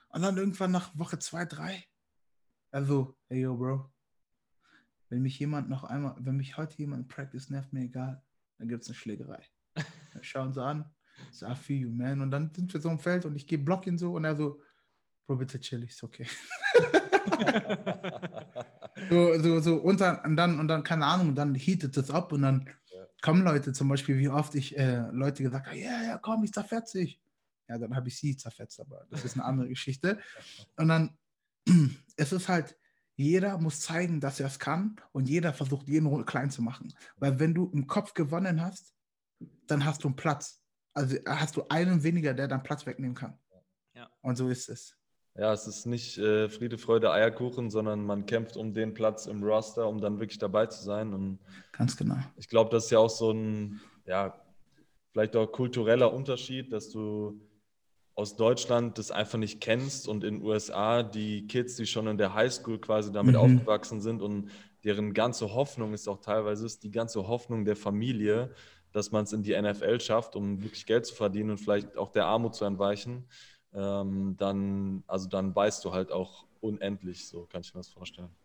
Und 0.09 0.23
dann 0.23 0.37
irgendwann 0.37 0.71
nach 0.71 0.97
Woche 0.97 1.19
zwei, 1.19 1.45
drei, 1.45 1.85
also, 2.71 3.15
hey 3.27 3.41
yo, 3.41 3.55
Bro, 3.55 3.91
wenn 5.09 5.21
mich 5.21 5.37
jemand 5.39 5.69
noch 5.69 5.83
einmal, 5.83 6.15
wenn 6.19 6.37
mich 6.37 6.57
heute 6.57 6.77
jemand 6.77 7.07
Practice 7.07 7.49
nervt, 7.49 7.73
mir 7.73 7.81
egal, 7.83 8.23
dann 8.57 8.67
gibt 8.67 8.83
es 8.83 8.89
eine 8.89 8.95
Schlägerei. 8.95 9.43
Dann 10.13 10.23
schauen 10.23 10.53
sie 10.53 10.63
an, 10.63 10.89
so, 11.31 11.45
I 11.47 11.55
feel 11.55 11.77
you, 11.81 11.91
man. 11.91 12.21
Und 12.21 12.31
dann 12.31 12.51
sind 12.53 12.73
wir 12.73 12.81
so 12.81 12.89
im 12.89 12.99
Feld 12.99 13.25
und 13.25 13.35
ich 13.35 13.45
gehe 13.45 13.57
block 13.59 13.85
ihn 13.87 13.97
so 13.97 14.13
und 14.13 14.25
er 14.25 14.35
so, 14.35 14.61
Bro, 15.25 15.37
bitte 15.37 15.59
chill, 15.59 15.83
ist 15.83 16.03
okay. 16.03 16.25
So, 19.09 19.39
so, 19.39 19.59
so 19.59 19.75
unter 19.75 20.23
und 20.25 20.35
dann, 20.35 20.59
und 20.59 20.67
dann, 20.67 20.83
keine 20.83 21.05
Ahnung, 21.05 21.35
dann 21.35 21.55
heatet 21.55 21.95
es 21.95 22.11
ab 22.11 22.33
und 22.33 22.41
dann 22.41 22.69
Ja. 22.91 23.05
kommen 23.21 23.43
Leute, 23.43 23.71
zum 23.71 23.87
Beispiel, 23.87 24.17
wie 24.17 24.29
oft 24.29 24.55
ich 24.55 24.77
äh, 24.77 25.07
Leute 25.11 25.43
gesagt 25.43 25.67
habe, 25.67 25.77
ja, 25.77 26.03
ja, 26.03 26.17
komm, 26.17 26.43
ich 26.43 26.51
zerfetze 26.51 26.99
dich. 26.99 27.21
Ja, 27.67 27.77
dann 27.77 27.95
habe 27.95 28.07
ich 28.09 28.17
sie 28.17 28.35
zerfetzt, 28.35 28.79
aber 28.79 29.05
das 29.09 29.23
ist 29.23 29.35
eine 29.35 29.45
andere 29.45 29.69
Geschichte. 29.69 30.19
Und 30.77 30.89
dann, 30.89 31.17
es 32.17 32.33
ist 32.33 32.49
halt, 32.49 32.75
jeder 33.19 33.57
muss 33.57 33.81
zeigen, 33.81 34.21
dass 34.21 34.39
er 34.39 34.47
es 34.47 34.59
kann 34.59 34.95
und 35.11 35.27
jeder 35.27 35.53
versucht, 35.53 35.89
jeden 35.89 36.25
klein 36.25 36.49
zu 36.49 36.61
machen. 36.61 36.93
Weil 37.17 37.37
wenn 37.37 37.53
du 37.53 37.69
im 37.73 37.85
Kopf 37.85 38.13
gewonnen 38.13 38.61
hast, 38.61 38.93
dann 39.67 39.83
hast 39.83 40.03
du 40.03 40.07
einen 40.07 40.15
Platz. 40.15 40.61
Also 40.93 41.17
hast 41.25 41.57
du 41.57 41.63
einen 41.67 42.03
weniger, 42.03 42.33
der 42.33 42.47
dann 42.47 42.63
Platz 42.63 42.85
wegnehmen 42.85 43.15
kann. 43.15 43.37
Ja. 43.93 44.09
Und 44.21 44.37
so 44.37 44.47
ist 44.47 44.69
es. 44.69 44.95
Ja, 45.35 45.51
es 45.51 45.67
ist 45.67 45.85
nicht 45.85 46.17
äh, 46.17 46.47
Friede, 46.49 46.77
Freude, 46.77 47.11
Eierkuchen, 47.11 47.69
sondern 47.69 48.05
man 48.05 48.25
kämpft 48.25 48.55
um 48.55 48.73
den 48.73 48.93
Platz 48.93 49.25
im 49.25 49.43
Roster, 49.43 49.87
um 49.87 49.99
dann 49.99 50.19
wirklich 50.19 50.39
dabei 50.39 50.67
zu 50.67 50.81
sein. 50.81 51.13
Und 51.13 51.39
Ganz 51.73 51.97
genau. 51.97 52.17
ich 52.37 52.47
glaube, 52.47 52.71
das 52.71 52.85
ist 52.85 52.91
ja 52.91 52.99
auch 52.99 53.09
so 53.09 53.31
ein, 53.31 53.81
ja, 54.05 54.33
vielleicht 55.11 55.35
auch 55.35 55.47
kultureller 55.47 56.13
Unterschied, 56.13 56.71
dass 56.71 56.89
du 56.89 57.39
aus 58.19 58.35
Deutschland 58.35 58.97
das 58.97 59.11
einfach 59.11 59.37
nicht 59.39 59.61
kennst 59.61 60.07
und 60.07 60.23
in 60.25 60.39
den 60.39 60.43
USA 60.45 61.03
die 61.03 61.47
Kids, 61.47 61.75
die 61.77 61.85
schon 61.87 62.07
in 62.07 62.17
der 62.17 62.33
Highschool 62.33 62.79
quasi 62.79 63.11
damit 63.13 63.35
Mhm. 63.35 63.41
aufgewachsen 63.41 64.01
sind 64.01 64.21
und 64.21 64.51
deren 64.83 65.13
ganze 65.13 65.53
Hoffnung 65.53 65.93
ist 65.93 66.07
auch 66.09 66.19
teilweise 66.19 66.65
ist 66.65 66.83
die 66.83 66.91
ganze 66.91 67.27
Hoffnung 67.27 67.63
der 67.65 67.77
Familie, 67.77 68.53
dass 68.91 69.11
man 69.11 69.23
es 69.23 69.33
in 69.33 69.43
die 69.43 69.53
NFL 69.53 70.01
schafft, 70.01 70.35
um 70.35 70.61
wirklich 70.61 70.85
Geld 70.85 71.05
zu 71.05 71.15
verdienen 71.15 71.51
und 71.51 71.59
vielleicht 71.59 71.97
auch 71.97 72.11
der 72.11 72.25
Armut 72.25 72.55
zu 72.55 72.65
entweichen, 72.65 73.25
ähm, 73.73 74.35
dann, 74.37 75.03
also 75.07 75.29
dann 75.29 75.55
weißt 75.55 75.85
du 75.85 75.93
halt 75.93 76.11
auch 76.11 76.45
unendlich, 76.59 77.27
so 77.27 77.45
kann 77.45 77.61
ich 77.61 77.73
mir 77.73 77.79
das 77.79 77.89
vorstellen. 77.89 78.35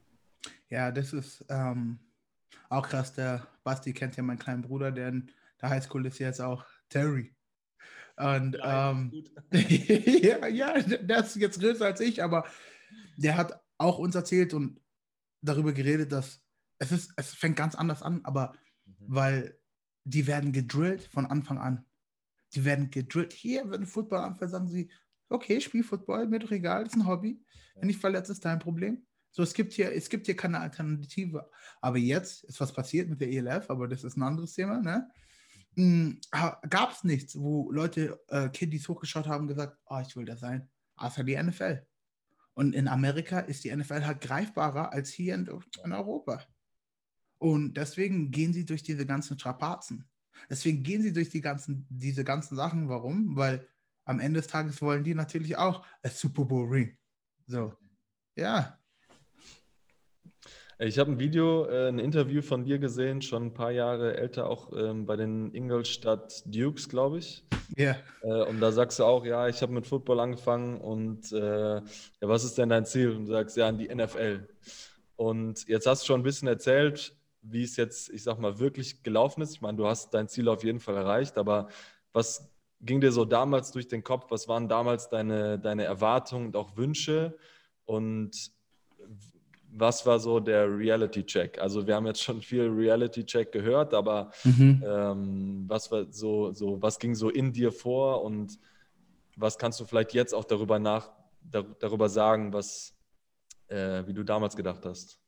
Ja, 0.69 0.93
das 0.93 1.13
ist 1.13 1.45
ähm, 1.49 1.99
auch 2.69 2.89
krass. 2.89 3.13
Der 3.15 3.47
Basti 3.65 3.93
kennt 3.93 4.17
ja 4.17 4.23
meinen 4.23 4.39
kleinen 4.39 4.63
Bruder, 4.63 4.93
der 4.93 5.09
in 5.09 5.31
der 5.61 5.71
Highschool 5.71 6.07
ist 6.07 6.19
jetzt 6.21 6.41
auch 6.41 6.65
Terry. 6.89 7.34
Und 8.17 8.57
ähm, 8.63 9.13
ja, 9.53 10.47
ja, 10.47 10.81
der 10.81 11.21
ist 11.21 11.37
jetzt 11.37 11.61
größer 11.61 11.87
als 11.87 12.01
ich, 12.01 12.23
aber 12.23 12.45
der 13.17 13.37
hat 13.37 13.61
auch 13.79 13.99
uns 13.99 14.15
erzählt 14.15 14.55
und 14.55 14.81
darüber 15.43 15.73
geredet, 15.73 16.13
dass 16.13 16.43
es 16.79 16.93
ist, 16.93 17.13
es 17.17 17.35
fängt 17.35 17.57
ganz 17.57 17.75
anders 17.75 18.03
an, 18.03 18.21
aber 18.25 18.55
weil 18.99 19.59
die 20.05 20.27
werden 20.27 20.53
gedrillt 20.53 21.03
von 21.03 21.27
Anfang 21.27 21.59
an. 21.59 21.85
Die 22.55 22.65
werden 22.65 22.91
gedrillt. 22.91 23.33
Hier, 23.33 23.71
wenn 23.71 23.87
Football 23.87 24.21
anfängt, 24.21 24.51
sagen 24.51 24.69
sie, 24.69 24.91
okay, 25.29 25.61
spiel 25.61 25.83
Football, 25.83 26.29
mir 26.29 26.39
doch 26.39 26.51
egal, 26.51 26.87
ist 26.87 26.95
ein 26.95 27.07
Hobby. 27.07 27.43
Wenn 27.77 27.89
ich 27.89 27.99
verletzt, 27.99 28.31
ist 28.31 28.45
dein 28.45 28.59
Problem. 28.59 29.05
So, 29.31 29.43
es 29.43 29.55
gibt 29.55 29.73
hier, 29.73 29.93
es 29.93 30.09
gibt 30.09 30.27
hier 30.27 30.37
keine 30.37 30.61
Alternative. 30.61 31.51
Aber 31.81 31.99
jetzt 31.99 32.45
ist 32.45 32.61
was 32.61 32.73
passiert 32.73 33.09
mit 33.09 33.21
der 33.21 33.31
ELF, 33.33 33.69
aber 33.69 33.89
das 33.89 34.05
ist 34.05 34.17
ein 34.17 34.23
anderes 34.23 34.53
Thema, 34.53 34.81
ne? 34.81 35.11
Gab 35.77 36.93
es 36.93 37.05
nichts, 37.05 37.39
wo 37.39 37.71
Leute, 37.71 38.21
äh, 38.29 38.49
Kiddies 38.49 38.89
hochgeschaut 38.89 39.27
haben 39.27 39.43
und 39.43 39.49
gesagt, 39.49 39.79
oh, 39.87 40.01
ich 40.01 40.15
will 40.17 40.25
das 40.25 40.41
sein, 40.41 40.69
außer 40.97 41.25
die 41.25 41.41
NFL. 41.41 41.87
Und 42.55 42.75
in 42.75 42.87
Amerika 42.87 43.41
ist 43.41 43.65
die 43.65 43.75
NFL 43.75 44.07
halt 44.07 44.21
greifbarer 44.21 44.93
als 44.93 45.11
hier 45.11 45.35
in, 45.35 45.51
in 45.85 45.93
Europa. 45.93 46.41
Und 47.39 47.75
deswegen 47.75 48.31
gehen 48.31 48.53
sie 48.53 48.65
durch 48.65 48.83
diese 48.83 49.05
ganzen 49.05 49.39
Strapazen. 49.39 50.09
Deswegen 50.49 50.83
gehen 50.83 51.03
sie 51.03 51.13
durch 51.13 51.31
die 51.31 51.41
ganzen, 51.41 51.87
diese 51.89 52.25
ganzen 52.25 52.57
Sachen. 52.57 52.89
Warum? 52.89 53.37
Weil 53.37 53.69
am 54.05 54.21
Ende 54.21 54.41
des 54.41 54.49
Tages 54.49 54.81
wollen 54.83 55.05
die 55.05 55.15
natürlich 55.15 55.57
auch 55.57 55.85
ein 56.03 56.11
Super 56.11 56.45
Bowl 56.45 56.69
Ring. 56.69 56.97
So. 57.47 57.75
Ja. 58.37 58.79
Ich 60.79 60.99
habe 60.99 61.13
ein 61.13 61.19
Video, 61.21 61.67
äh, 61.67 61.89
ein 61.89 62.01
Interview 62.01 62.43
von 62.43 62.65
dir 62.65 62.79
gesehen, 62.79 63.23
schon 63.23 63.47
ein 63.47 63.55
paar 63.55 63.71
Jahre 63.71 64.17
älter, 64.17 64.49
auch 64.49 64.73
ähm, 64.77 65.07
bei 65.07 65.15
den 65.15 65.55
Ingolstadt 65.55 66.43
Dukes, 66.47 66.89
glaube 66.89 67.19
ich. 67.19 67.45
Ja. 67.77 67.97
Äh, 68.23 68.43
und 68.43 68.61
da 68.61 68.73
sagst 68.73 68.99
du 68.99 69.05
auch, 69.05 69.25
ja, 69.25 69.47
ich 69.49 69.63
habe 69.63 69.73
mit 69.73 69.87
Football 69.87 70.19
angefangen 70.19 70.81
und 70.81 71.31
äh, 71.33 71.77
ja, 71.77 71.83
was 72.21 72.45
ist 72.45 72.59
denn 72.59 72.71
dein 72.71 72.87
Ziel? 72.87 73.13
Und 73.13 73.27
du 73.27 73.33
sagst, 73.33 73.57
ja, 73.57 73.69
in 73.69 73.79
die 73.79 73.95
NFL. 73.95 74.49
Und 75.17 75.69
jetzt 75.69 75.87
hast 75.87 76.03
du 76.03 76.07
schon 76.07 76.21
ein 76.21 76.25
bisschen 76.25 76.49
erzählt, 76.49 77.15
wie 77.43 77.63
es 77.63 77.77
jetzt, 77.77 78.11
ich 78.11 78.25
sag 78.25 78.41
mal, 78.41 78.59
wirklich 78.59 79.05
gelaufen 79.05 79.43
ist. 79.43 79.53
Ich 79.53 79.61
meine, 79.61 79.77
du 79.77 79.87
hast 79.87 80.13
dein 80.13 80.29
Ziel 80.29 80.49
auf 80.49 80.65
jeden 80.65 80.81
Fall 80.81 80.97
erreicht, 80.97 81.39
aber 81.39 81.69
was 82.13 82.51
ging 82.81 83.01
dir 83.01 83.13
so 83.13 83.25
damals 83.25 83.71
durch 83.71 83.87
den 83.87 84.03
Kopf? 84.03 84.27
Was 84.31 84.49
waren 84.49 84.69
damals 84.69 85.09
deine, 85.09 85.59
deine 85.59 85.85
Erwartungen 85.85 86.47
und 86.47 86.57
auch 86.57 86.77
Wünsche? 86.77 87.37
Und 87.85 88.51
was 89.77 90.07
war 90.07 90.19
so 90.21 90.39
der 90.41 90.67
Reality-Check? 90.69 91.59
Also 91.59 91.87
wir 91.87 91.97
haben 91.97 92.07
jetzt 92.07 92.23
schon 92.23 92.41
viel 92.41 92.69
Reality-Check 92.69 93.51
gehört, 93.53 93.93
aber 93.93 94.31
Mhm. 94.45 94.83
ähm, 94.87 95.65
was 95.67 95.91
war 95.91 96.07
so, 96.11 96.53
so, 96.53 96.81
was 96.81 96.99
ging 96.99 97.15
so 97.15 97.29
in 97.29 97.53
dir 97.53 97.73
vor 97.73 98.23
und 98.23 98.59
was 99.37 99.59
kannst 99.59 99.81
du 99.81 99.85
vielleicht 99.85 100.15
jetzt 100.15 100.33
auch 100.33 100.45
darüber 100.45 100.79
nach, 100.79 101.11
dar, 101.43 101.65
darüber 101.81 102.09
sagen, 102.09 102.53
was, 102.53 102.95
äh, 103.69 104.07
wie 104.07 104.15
du 104.15 104.23
damals 104.23 104.55
gedacht 104.55 104.85
hast? 104.87 105.21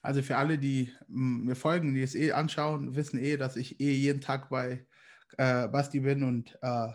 Also 0.00 0.22
für 0.22 0.36
alle, 0.36 0.58
die 0.58 0.92
mm, 1.08 1.46
mir 1.46 1.56
folgen, 1.56 1.94
die 1.94 2.02
es 2.02 2.14
eh 2.14 2.32
anschauen, 2.32 2.94
wissen 2.94 3.18
eh, 3.18 3.36
dass 3.36 3.56
ich 3.56 3.80
eh 3.80 3.92
jeden 3.92 4.20
Tag 4.20 4.48
bei 4.48 4.86
äh, 5.38 5.66
Basti 5.68 6.00
bin 6.00 6.22
und 6.22 6.56
äh, 6.62 6.88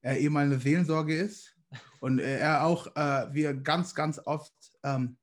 er 0.00 0.18
eh 0.20 0.28
meine 0.30 0.58
Seelensorge 0.58 1.14
ist. 1.14 1.54
Und 2.00 2.18
er 2.18 2.64
auch, 2.66 2.86
äh, 2.96 3.32
wir 3.32 3.54
ganz, 3.54 3.94
ganz 3.94 4.20
oft 4.26 4.52
ähm, 4.82 5.16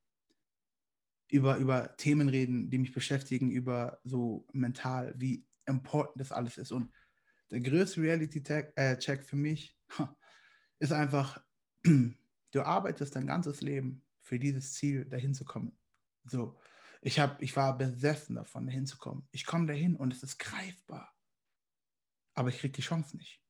über, 1.29 1.57
über 1.57 1.95
Themen 1.97 2.29
reden, 2.29 2.69
die 2.69 2.77
mich 2.77 2.91
beschäftigen, 2.91 3.51
über 3.51 3.99
so 4.03 4.47
mental, 4.51 5.13
wie 5.17 5.45
important 5.65 6.19
das 6.19 6.31
alles 6.31 6.57
ist. 6.57 6.71
Und 6.71 6.91
der 7.51 7.61
größte 7.61 8.01
Reality-Check 8.01 8.73
äh, 8.75 9.23
für 9.23 9.35
mich 9.35 9.77
ist 10.79 10.91
einfach, 10.91 11.43
du 11.83 12.61
arbeitest 12.61 13.15
dein 13.15 13.27
ganzes 13.27 13.61
Leben 13.61 14.03
für 14.21 14.39
dieses 14.39 14.73
Ziel, 14.73 15.05
dahin 15.05 15.33
zu 15.33 15.45
kommen. 15.45 15.77
So, 16.25 16.59
ich, 17.01 17.19
hab, 17.19 17.41
ich 17.41 17.55
war 17.55 17.77
besessen 17.77 18.35
davon, 18.35 18.65
dahin 18.65 18.85
zu 18.85 18.97
kommen. 18.97 19.27
Ich 19.31 19.45
komme 19.45 19.67
dahin 19.67 19.95
und 19.95 20.13
es 20.13 20.23
ist 20.23 20.39
greifbar. 20.39 21.15
Aber 22.33 22.49
ich 22.49 22.59
kriege 22.59 22.73
die 22.73 22.81
Chance 22.81 23.17
nicht. 23.17 23.41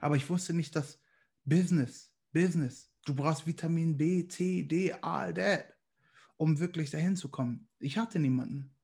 Aber 0.00 0.16
ich 0.16 0.28
wusste 0.30 0.54
nicht, 0.54 0.74
dass 0.76 1.00
Business, 1.44 2.12
Business, 2.32 2.92
du 3.04 3.14
brauchst 3.14 3.46
Vitamin 3.46 3.96
B, 3.96 4.26
C, 4.28 4.62
D, 4.62 4.92
all 4.92 5.34
that, 5.34 5.73
um 6.36 6.58
wirklich 6.58 6.90
dahin 6.90 7.16
zu 7.16 7.28
kommen. 7.28 7.68
Ich 7.78 7.98
hatte 7.98 8.18
niemanden. 8.18 8.74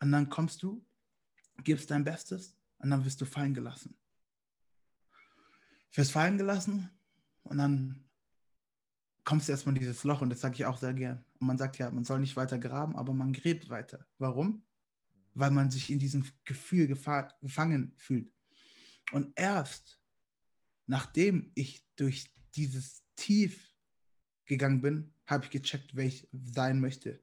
Und 0.00 0.12
dann 0.12 0.28
kommst 0.28 0.62
du, 0.62 0.84
gibst 1.62 1.90
dein 1.90 2.04
Bestes 2.04 2.56
und 2.78 2.90
dann 2.90 3.04
wirst 3.04 3.20
du 3.20 3.24
fallen 3.24 3.54
gelassen. 3.54 3.96
Wirst 5.94 6.12
fallen 6.12 6.38
gelassen 6.38 6.90
und 7.42 7.58
dann 7.58 8.04
kommst 9.24 9.48
du 9.48 9.52
erstmal 9.52 9.74
in 9.74 9.80
dieses 9.80 10.04
Loch 10.04 10.22
und 10.22 10.30
das 10.30 10.40
sage 10.40 10.54
ich 10.54 10.64
auch 10.64 10.78
sehr 10.78 10.94
gern. 10.94 11.24
Und 11.38 11.46
man 11.46 11.58
sagt 11.58 11.78
ja, 11.78 11.90
man 11.90 12.04
soll 12.04 12.20
nicht 12.20 12.36
weiter 12.36 12.58
graben, 12.58 12.96
aber 12.96 13.12
man 13.12 13.32
gräbt 13.32 13.68
weiter. 13.68 14.06
Warum? 14.18 14.64
Weil 15.34 15.50
man 15.50 15.70
sich 15.70 15.90
in 15.90 15.98
diesem 15.98 16.24
Gefühl 16.44 16.86
gefa 16.86 17.28
gefangen 17.40 17.94
fühlt. 17.96 18.32
Und 19.12 19.32
erst 19.36 20.02
nachdem 20.86 21.50
ich 21.54 21.86
durch 21.96 22.30
dieses 22.54 23.02
Tief 23.16 23.74
gegangen 24.44 24.80
bin, 24.80 25.11
habe 25.26 25.44
ich 25.44 25.50
gecheckt, 25.50 25.94
wer 25.94 26.06
ich 26.06 26.28
sein 26.32 26.80
möchte. 26.80 27.20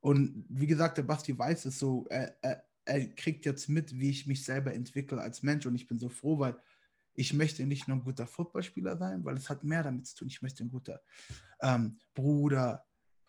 Und 0.00 0.44
wie 0.48 0.66
gesagt, 0.66 0.98
der 0.98 1.04
Basti 1.04 1.36
weiß 1.36 1.64
es 1.64 1.78
so, 1.78 2.06
er, 2.10 2.36
er, 2.42 2.64
er 2.84 3.06
kriegt 3.14 3.46
jetzt 3.46 3.68
mit, 3.68 3.98
wie 3.98 4.10
ich 4.10 4.26
mich 4.26 4.44
selber 4.44 4.74
entwickle 4.74 5.20
als 5.20 5.42
Mensch. 5.42 5.64
Und 5.66 5.74
ich 5.74 5.86
bin 5.86 5.98
so 5.98 6.08
froh, 6.08 6.38
weil 6.38 6.56
ich 7.14 7.32
möchte 7.32 7.64
nicht 7.64 7.88
nur 7.88 7.96
ein 7.96 8.04
guter 8.04 8.26
Footballspieler 8.26 8.98
sein, 8.98 9.24
weil 9.24 9.36
es 9.36 9.48
hat 9.48 9.64
mehr 9.64 9.82
damit 9.82 10.06
zu 10.06 10.16
tun. 10.16 10.28
Ich 10.28 10.42
möchte 10.42 10.64
ein 10.64 10.70
guter 10.70 11.00
ähm, 11.60 11.98
Bruder, 12.12 12.84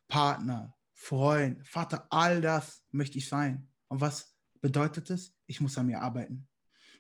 Partner, 0.08 0.76
Freund, 0.94 1.66
Vater, 1.68 2.08
all 2.10 2.42
das 2.42 2.84
möchte 2.92 3.18
ich 3.18 3.28
sein. 3.28 3.68
Und 3.88 4.02
was 4.02 4.36
bedeutet 4.62 5.10
es? 5.10 5.34
Ich 5.46 5.62
muss 5.62 5.78
an 5.78 5.86
mir 5.86 6.02
arbeiten. 6.02 6.48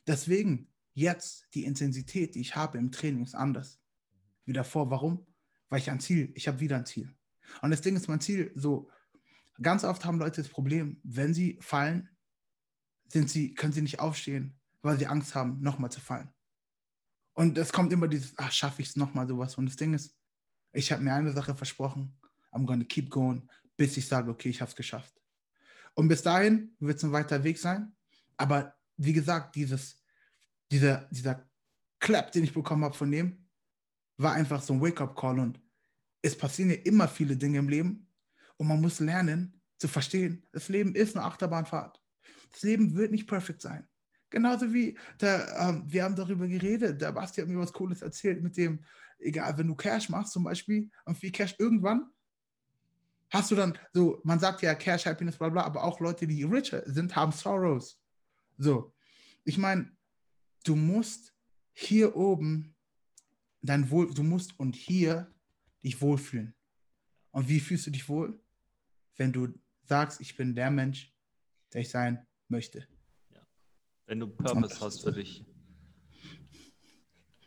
Deswegen 0.05 0.71
jetzt 0.93 1.47
die 1.53 1.65
Intensität, 1.65 2.35
die 2.35 2.41
ich 2.41 2.55
habe 2.55 2.77
im 2.77 2.91
Training, 2.91 3.23
ist 3.23 3.35
anders. 3.35 3.79
Wie 4.45 4.53
davor. 4.53 4.89
Warum? 4.91 5.25
Weil 5.69 5.79
ich 5.79 5.89
ein 5.89 5.99
Ziel, 5.99 6.31
ich 6.35 6.47
habe 6.47 6.59
wieder 6.59 6.77
ein 6.77 6.85
Ziel. 6.85 7.13
Und 7.61 7.71
das 7.71 7.81
Ding 7.81 7.95
ist 7.95 8.07
mein 8.07 8.21
Ziel, 8.21 8.51
so 8.55 8.89
ganz 9.61 9.83
oft 9.83 10.05
haben 10.05 10.19
Leute 10.19 10.41
das 10.41 10.51
Problem, 10.51 10.99
wenn 11.03 11.33
sie 11.33 11.57
fallen, 11.61 12.09
sind 13.07 13.29
sie, 13.29 13.53
können 13.53 13.73
sie 13.73 13.81
nicht 13.81 13.99
aufstehen, 13.99 14.59
weil 14.81 14.97
sie 14.97 15.07
Angst 15.07 15.35
haben, 15.35 15.61
nochmal 15.61 15.91
zu 15.91 15.99
fallen. 15.99 16.29
Und 17.33 17.57
es 17.57 17.71
kommt 17.71 17.91
immer 17.91 18.07
dieses, 18.07 18.33
ach, 18.37 18.51
schaffe 18.51 18.81
ich 18.81 18.89
es 18.89 18.95
nochmal 18.95 19.27
sowas. 19.27 19.55
Und 19.55 19.65
das 19.67 19.75
Ding 19.75 19.93
ist, 19.93 20.15
ich 20.71 20.91
habe 20.91 21.03
mir 21.03 21.13
eine 21.13 21.31
Sache 21.31 21.55
versprochen, 21.55 22.17
I'm 22.51 22.65
gonna 22.65 22.85
keep 22.85 23.09
going, 23.09 23.49
bis 23.77 23.97
ich 23.97 24.07
sage, 24.07 24.31
okay, 24.31 24.49
ich 24.49 24.61
habe 24.61 24.69
es 24.69 24.75
geschafft. 24.75 25.13
Und 25.93 26.07
bis 26.07 26.21
dahin 26.21 26.75
wird 26.79 26.97
es 26.97 27.03
ein 27.03 27.11
weiter 27.11 27.43
Weg 27.43 27.57
sein. 27.57 27.93
Aber 28.37 28.75
wie 28.97 29.13
gesagt, 29.13 29.55
dieses, 29.55 30.01
dieser, 30.71 31.07
dieser 31.11 31.47
Clap, 31.99 32.31
den 32.31 32.43
ich 32.43 32.53
bekommen 32.53 32.83
habe 32.83 32.95
von 32.95 33.11
dem, 33.11 33.44
war 34.17 34.33
einfach 34.33 34.61
so 34.61 34.73
ein 34.73 34.81
Wake-up-Call. 34.81 35.39
Und 35.39 35.59
es 36.21 36.37
passieren 36.37 36.71
ja 36.71 36.77
immer 36.83 37.07
viele 37.07 37.35
Dinge 37.37 37.59
im 37.59 37.69
Leben. 37.69 38.07
Und 38.57 38.67
man 38.67 38.81
muss 38.81 38.99
lernen, 38.99 39.61
zu 39.77 39.87
verstehen, 39.87 40.45
das 40.51 40.69
Leben 40.69 40.95
ist 40.95 41.15
eine 41.15 41.25
Achterbahnfahrt. 41.25 42.01
Das 42.51 42.63
Leben 42.63 42.95
wird 42.95 43.11
nicht 43.11 43.27
perfekt 43.27 43.61
sein. 43.61 43.87
Genauso 44.29 44.73
wie, 44.73 44.97
der, 45.19 45.55
ähm, 45.59 45.83
wir 45.85 46.03
haben 46.03 46.15
darüber 46.15 46.47
geredet, 46.47 47.01
der 47.01 47.11
Basti 47.11 47.41
hat 47.41 47.47
mir 47.47 47.59
was 47.59 47.73
Cooles 47.73 48.01
erzählt 48.01 48.41
mit 48.41 48.57
dem, 48.57 48.83
egal, 49.19 49.57
wenn 49.57 49.67
du 49.67 49.75
Cash 49.75 50.09
machst 50.09 50.33
zum 50.33 50.43
Beispiel 50.43 50.89
und 51.05 51.17
viel 51.17 51.31
Cash 51.31 51.55
irgendwann, 51.59 52.09
hast 53.29 53.51
du 53.51 53.55
dann 53.55 53.77
so, 53.93 54.19
man 54.23 54.39
sagt 54.39 54.61
ja 54.61 54.75
Cash, 54.75 55.05
Happiness, 55.05 55.37
bla 55.37 55.49
bla, 55.49 55.63
aber 55.63 55.83
auch 55.83 55.99
Leute, 55.99 56.27
die 56.27 56.43
richer 56.43 56.83
sind, 56.85 57.15
haben 57.15 57.31
Sorrows. 57.31 58.01
So, 58.57 58.93
ich 59.43 59.57
meine, 59.57 59.91
du 60.63 60.75
musst 60.75 61.33
hier 61.73 62.15
oben 62.15 62.74
dein 63.65 63.89
Wohl, 63.89 64.13
du 64.13 64.23
musst 64.23 64.59
und 64.59 64.75
hier 64.75 65.31
dich 65.83 66.01
wohlfühlen. 66.01 66.53
Und 67.31 67.49
wie 67.49 67.59
fühlst 67.59 67.87
du 67.87 67.91
dich 67.91 68.07
wohl? 68.09 68.39
Wenn 69.17 69.31
du 69.31 69.53
sagst, 69.83 70.21
ich 70.21 70.35
bin 70.35 70.55
der 70.55 70.71
Mensch, 70.71 71.13
der 71.73 71.81
ich 71.81 71.89
sein 71.89 72.25
möchte. 72.47 72.87
Wenn 74.07 74.19
du 74.19 74.27
Purpose 74.27 74.79
hast 74.81 75.03
für 75.03 75.11
dich. 75.11 75.43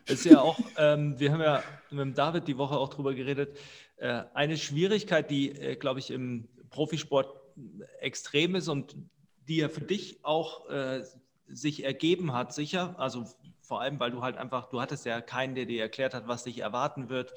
Ist 0.05 0.25
ja 0.25 0.41
auch, 0.41 0.59
ähm, 0.77 1.19
wir 1.19 1.31
haben 1.31 1.41
ja 1.41 1.63
mit 1.91 2.17
David 2.17 2.47
die 2.47 2.57
Woche 2.57 2.75
auch 2.75 2.89
drüber 2.89 3.13
geredet, 3.13 3.57
äh, 3.97 4.23
eine 4.33 4.57
Schwierigkeit, 4.57 5.29
die, 5.29 5.51
äh, 5.51 5.75
glaube 5.75 5.99
ich, 5.99 6.09
im 6.09 6.49
Profisport 6.69 7.39
extrem 7.99 8.55
ist 8.55 8.67
und 8.67 8.95
die 9.47 9.57
ja 9.57 9.69
für 9.69 9.81
dich 9.81 10.23
auch 10.23 10.69
äh, 10.69 11.03
sich 11.47 11.83
ergeben 11.83 12.33
hat, 12.33 12.53
sicher. 12.53 12.97
Also 12.99 13.25
vor 13.69 13.81
allem, 13.81 13.99
weil 13.99 14.09
du 14.09 14.23
halt 14.23 14.35
einfach, 14.35 14.67
du 14.69 14.81
hattest 14.81 15.05
ja 15.05 15.21
keinen, 15.21 15.53
der 15.53 15.65
dir 15.65 15.83
erklärt 15.83 16.15
hat, 16.15 16.27
was 16.27 16.43
dich 16.43 16.59
erwarten 16.59 17.07
wird. 17.07 17.33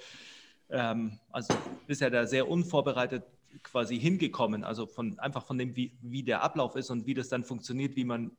Ähm, 0.70 1.20
also 1.30 1.54
bist 1.86 2.00
ja 2.00 2.08
da 2.08 2.26
sehr 2.26 2.48
unvorbereitet 2.48 3.22
quasi 3.62 4.00
hingekommen, 4.00 4.64
also 4.64 4.86
von 4.86 5.18
einfach 5.18 5.44
von 5.44 5.58
dem, 5.58 5.76
wie, 5.76 5.92
wie 6.00 6.22
der 6.22 6.42
Ablauf 6.42 6.74
ist 6.74 6.88
und 6.88 7.06
wie 7.06 7.12
das 7.12 7.28
dann 7.28 7.44
funktioniert, 7.44 7.96
wie 7.96 8.04
man 8.04 8.30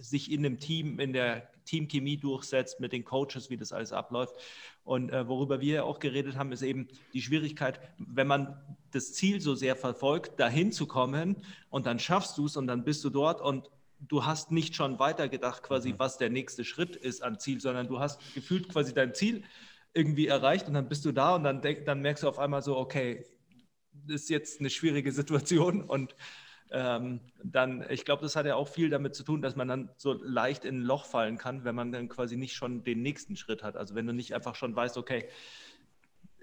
sich 0.00 0.32
in 0.32 0.42
dem 0.42 0.58
Team, 0.58 0.98
in 0.98 1.12
der 1.12 1.48
Teamchemie 1.64 2.16
durchsetzt, 2.16 2.80
mit 2.80 2.92
den 2.92 3.04
Coaches, 3.04 3.50
wie 3.50 3.56
das 3.56 3.72
alles 3.72 3.92
abläuft. 3.92 4.34
Und 4.82 5.10
äh, 5.12 5.28
worüber 5.28 5.60
wir 5.60 5.84
auch 5.84 6.00
geredet 6.00 6.36
haben, 6.36 6.50
ist 6.50 6.62
eben 6.62 6.88
die 7.12 7.22
Schwierigkeit, 7.22 7.78
wenn 7.98 8.26
man 8.26 8.60
das 8.90 9.12
Ziel 9.12 9.40
so 9.40 9.54
sehr 9.54 9.76
verfolgt, 9.76 10.40
dahin 10.40 10.72
zu 10.72 10.88
kommen 10.88 11.36
und 11.70 11.86
dann 11.86 12.00
schaffst 12.00 12.36
du 12.36 12.46
es 12.46 12.56
und 12.56 12.66
dann 12.66 12.82
bist 12.82 13.04
du 13.04 13.10
dort 13.10 13.40
und 13.40 13.70
du 14.00 14.24
hast 14.24 14.50
nicht 14.50 14.74
schon 14.74 14.98
weitergedacht, 14.98 15.62
quasi, 15.62 15.92
mhm. 15.92 15.98
was 15.98 16.18
der 16.18 16.30
nächste 16.30 16.64
Schritt 16.64 16.96
ist 16.96 17.22
an 17.22 17.38
Ziel, 17.38 17.60
sondern 17.60 17.88
du 17.88 17.98
hast 17.98 18.20
gefühlt 18.34 18.68
quasi 18.68 18.94
dein 18.94 19.14
Ziel 19.14 19.44
irgendwie 19.94 20.26
erreicht 20.26 20.68
und 20.68 20.74
dann 20.74 20.88
bist 20.88 21.04
du 21.04 21.12
da 21.12 21.34
und 21.34 21.44
dann, 21.44 21.62
dann 21.62 22.00
merkst 22.00 22.22
du 22.22 22.28
auf 22.28 22.38
einmal 22.38 22.62
so, 22.62 22.76
okay, 22.76 23.24
das 23.92 24.22
ist 24.22 24.30
jetzt 24.30 24.60
eine 24.60 24.70
schwierige 24.70 25.12
Situation 25.12 25.82
und 25.88 26.14
ähm, 26.70 27.20
dann, 27.42 27.84
ich 27.88 28.04
glaube, 28.04 28.22
das 28.22 28.36
hat 28.36 28.44
ja 28.44 28.54
auch 28.54 28.68
viel 28.68 28.90
damit 28.90 29.14
zu 29.14 29.24
tun, 29.24 29.40
dass 29.40 29.56
man 29.56 29.68
dann 29.68 29.90
so 29.96 30.12
leicht 30.12 30.66
in 30.66 30.80
ein 30.80 30.82
Loch 30.82 31.06
fallen 31.06 31.38
kann, 31.38 31.64
wenn 31.64 31.74
man 31.74 31.92
dann 31.92 32.08
quasi 32.08 32.36
nicht 32.36 32.54
schon 32.54 32.84
den 32.84 33.00
nächsten 33.00 33.36
Schritt 33.36 33.62
hat. 33.62 33.76
Also 33.76 33.94
wenn 33.94 34.06
du 34.06 34.12
nicht 34.12 34.34
einfach 34.34 34.54
schon 34.54 34.76
weißt, 34.76 34.98
okay, 34.98 35.28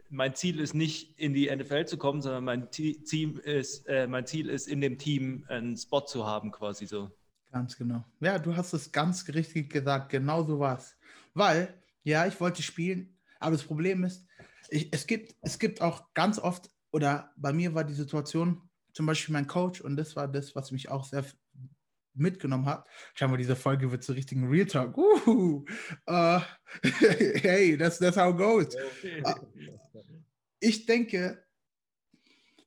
mein 0.10 0.34
Ziel 0.34 0.60
ist 0.60 0.74
nicht 0.74 1.20
in 1.20 1.34
die 1.34 1.53
NFL 1.53 1.86
zu 1.86 1.97
kommen, 1.97 2.22
sondern 2.22 2.43
mein, 2.43 2.72
Team 2.72 3.38
ist, 3.38 3.88
äh, 3.88 4.08
mein 4.08 4.26
Ziel 4.26 4.49
ist, 4.49 4.68
in 4.68 4.82
dem 4.82 4.97
Team 4.97 5.45
einen 5.47 5.78
Spot 5.78 6.01
zu 6.01 6.26
haben, 6.26 6.51
quasi 6.51 6.86
so. 6.88 7.12
Ganz 7.56 7.78
genau. 7.78 8.03
Ja, 8.20 8.38
du 8.38 8.53
hast 8.53 8.74
es 8.74 8.91
ganz 8.91 9.26
richtig 9.30 9.72
gesagt, 9.72 10.10
genau 10.10 10.43
so 10.43 10.60
war 10.60 10.78
es. 10.78 10.97
Weil, 11.34 11.74
ja, 12.03 12.28
ich 12.28 12.38
wollte 12.41 12.62
spielen, 12.62 13.18
aber 13.39 13.56
das 13.56 13.64
Problem 13.64 14.03
ist, 14.03 14.28
ich, 14.70 14.91
es, 14.91 15.08
gibt, 15.08 15.38
es 15.39 15.58
gibt 15.58 15.80
auch 15.80 16.14
ganz 16.14 16.38
oft, 16.38 16.70
oder 16.91 17.32
bei 17.38 17.53
mir 17.53 17.74
war 17.74 17.86
die 17.86 17.93
Situation, 17.93 18.70
zum 18.91 19.06
Beispiel 19.06 19.32
mein 19.32 19.47
Coach, 19.47 19.80
und 19.80 19.95
das 19.95 20.18
war 20.18 20.28
das, 20.28 20.53
was 20.53 20.74
mich 20.74 20.89
auch 20.89 21.06
sehr 21.06 21.24
mitgenommen 22.14 22.66
hat. 22.66 22.89
Scheinbar, 23.14 23.38
diese 23.38 23.56
Folge 23.56 23.89
wird 23.89 24.03
zu 24.03 24.12
richtigen 24.12 24.49
Real 24.49 24.66
Talk. 24.66 24.97
Uh, 24.97 25.64
uh, 26.10 26.41
hey, 26.84 27.78
that's, 27.78 27.99
that's 27.99 28.18
how 28.18 28.32
it 28.32 28.38
goes. 28.38 28.76
Uh, 29.24 29.34
ich 30.60 30.86
denke, 30.86 31.41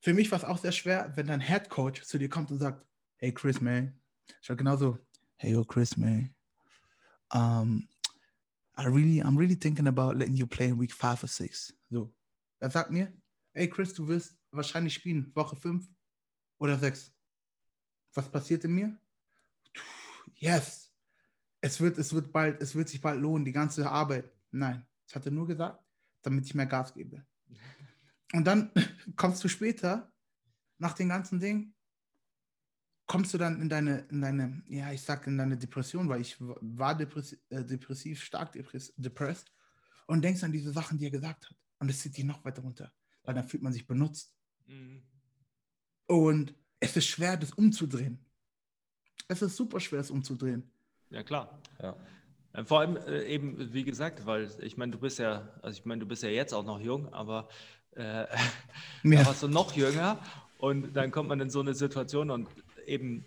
für 0.01 0.15
mich 0.15 0.31
war 0.31 0.39
es 0.39 0.45
auch 0.45 0.57
sehr 0.57 0.71
schwer, 0.71 1.13
wenn 1.15 1.27
dein 1.27 1.41
Head 1.41 1.69
Coach 1.69 2.01
zu 2.01 2.17
dir 2.17 2.27
kommt 2.27 2.49
und 2.49 2.57
sagt, 2.57 2.83
hey 3.17 3.31
Chris, 3.31 3.61
man. 3.61 3.98
Ich 4.41 4.49
war 4.49 4.55
genauso, 4.55 4.97
hey, 5.37 5.53
yo, 5.53 5.63
Chris, 5.63 5.97
man. 5.97 6.33
Um, 7.33 7.87
I 8.77 8.85
really, 8.85 9.21
I'm 9.21 9.37
really 9.37 9.55
thinking 9.55 9.87
about 9.87 10.15
letting 10.17 10.35
you 10.35 10.47
play 10.47 10.67
in 10.67 10.77
week 10.77 10.93
five 10.93 11.23
or 11.23 11.27
six. 11.27 11.73
So. 11.89 12.13
Er 12.59 12.69
sagt 12.69 12.91
mir, 12.91 13.11
hey 13.53 13.69
Chris, 13.69 13.93
du 13.93 14.07
wirst 14.07 14.37
wahrscheinlich 14.51 14.93
spielen, 14.93 15.31
Woche 15.35 15.55
5 15.55 15.87
oder 16.59 16.77
sechs. 16.77 17.13
Was 18.13 18.29
passiert 18.29 18.63
in 18.63 18.73
mir? 18.73 18.97
Yes. 20.35 20.91
Es 21.61 21.79
wird, 21.79 21.97
es 21.97 22.13
wird 22.13 22.31
bald, 22.31 22.61
es 22.61 22.73
wird 22.73 22.89
sich 22.89 23.01
bald 23.01 23.19
lohnen, 23.19 23.45
die 23.45 23.51
ganze 23.51 23.89
Arbeit. 23.89 24.31
Nein, 24.51 24.85
es 25.05 25.15
hat 25.15 25.25
er 25.25 25.31
nur 25.31 25.45
gesagt, 25.45 25.83
damit 26.21 26.45
ich 26.45 26.55
mehr 26.55 26.65
Gas 26.65 26.93
gebe. 26.93 27.25
Und 28.33 28.45
dann 28.45 28.71
kommst 29.15 29.43
du 29.43 29.47
später, 29.47 30.11
nach 30.77 30.93
dem 30.93 31.09
ganzen 31.09 31.39
Ding, 31.39 31.75
kommst 33.09 33.33
du 33.33 33.39
dann 33.39 33.59
in 33.59 33.69
deine, 33.69 34.05
in 34.11 34.21
deine, 34.21 34.61
ja, 34.69 34.91
ich 34.91 35.01
sag 35.01 35.25
in 35.25 35.37
deine 35.37 35.57
Depression, 35.57 36.07
weil 36.07 36.21
ich 36.21 36.37
war 36.39 36.95
depressiv, 36.95 37.39
äh, 37.49 37.65
depressiv 37.65 38.23
stark 38.23 38.53
depressed 38.53 39.51
und 40.05 40.21
denkst 40.21 40.43
an 40.43 40.51
diese 40.51 40.71
Sachen, 40.71 40.99
die 40.99 41.07
er 41.07 41.11
gesagt 41.11 41.49
hat. 41.49 41.55
Und 41.79 41.89
es 41.89 41.99
zieht 41.99 42.15
dich 42.15 42.23
noch 42.23 42.45
weiter 42.45 42.61
runter, 42.61 42.93
weil 43.23 43.33
dann 43.33 43.47
fühlt 43.47 43.63
man 43.63 43.73
sich 43.73 43.87
benutzt. 43.87 44.31
Mhm. 44.67 45.01
Und 46.05 46.53
es 46.79 46.95
ist 46.95 47.07
schwer, 47.07 47.35
das 47.35 47.51
umzudrehen. 47.53 48.23
Es 49.27 49.41
ist 49.41 49.55
super 49.55 49.79
schwer, 49.79 49.99
das 49.99 50.11
umzudrehen. 50.11 50.71
Ja, 51.09 51.23
klar. 51.23 51.59
Ja. 51.81 51.95
Äh, 52.53 52.63
vor 52.63 52.81
allem 52.81 52.95
äh, 52.95 53.23
eben, 53.23 53.73
wie 53.73 53.85
gesagt, 53.85 54.27
weil 54.27 54.51
ich 54.61 54.77
meine, 54.77 54.91
du 54.91 54.99
bist 54.99 55.17
ja, 55.17 55.49
also 55.63 55.79
ich 55.79 55.85
meine, 55.85 56.01
du 56.01 56.05
bist 56.05 56.21
ja 56.21 56.29
jetzt 56.29 56.53
auch 56.53 56.63
noch 56.63 56.79
jung, 56.79 57.11
aber 57.11 57.49
äh, 57.95 58.27
ja. 59.03 59.25
warst 59.25 59.41
du 59.41 59.47
noch 59.47 59.75
jünger 59.75 60.19
und 60.59 60.93
dann 60.93 61.09
kommt 61.09 61.29
man 61.29 61.39
in 61.39 61.49
so 61.49 61.61
eine 61.61 61.73
Situation 61.73 62.29
und 62.29 62.49
eben, 62.89 63.25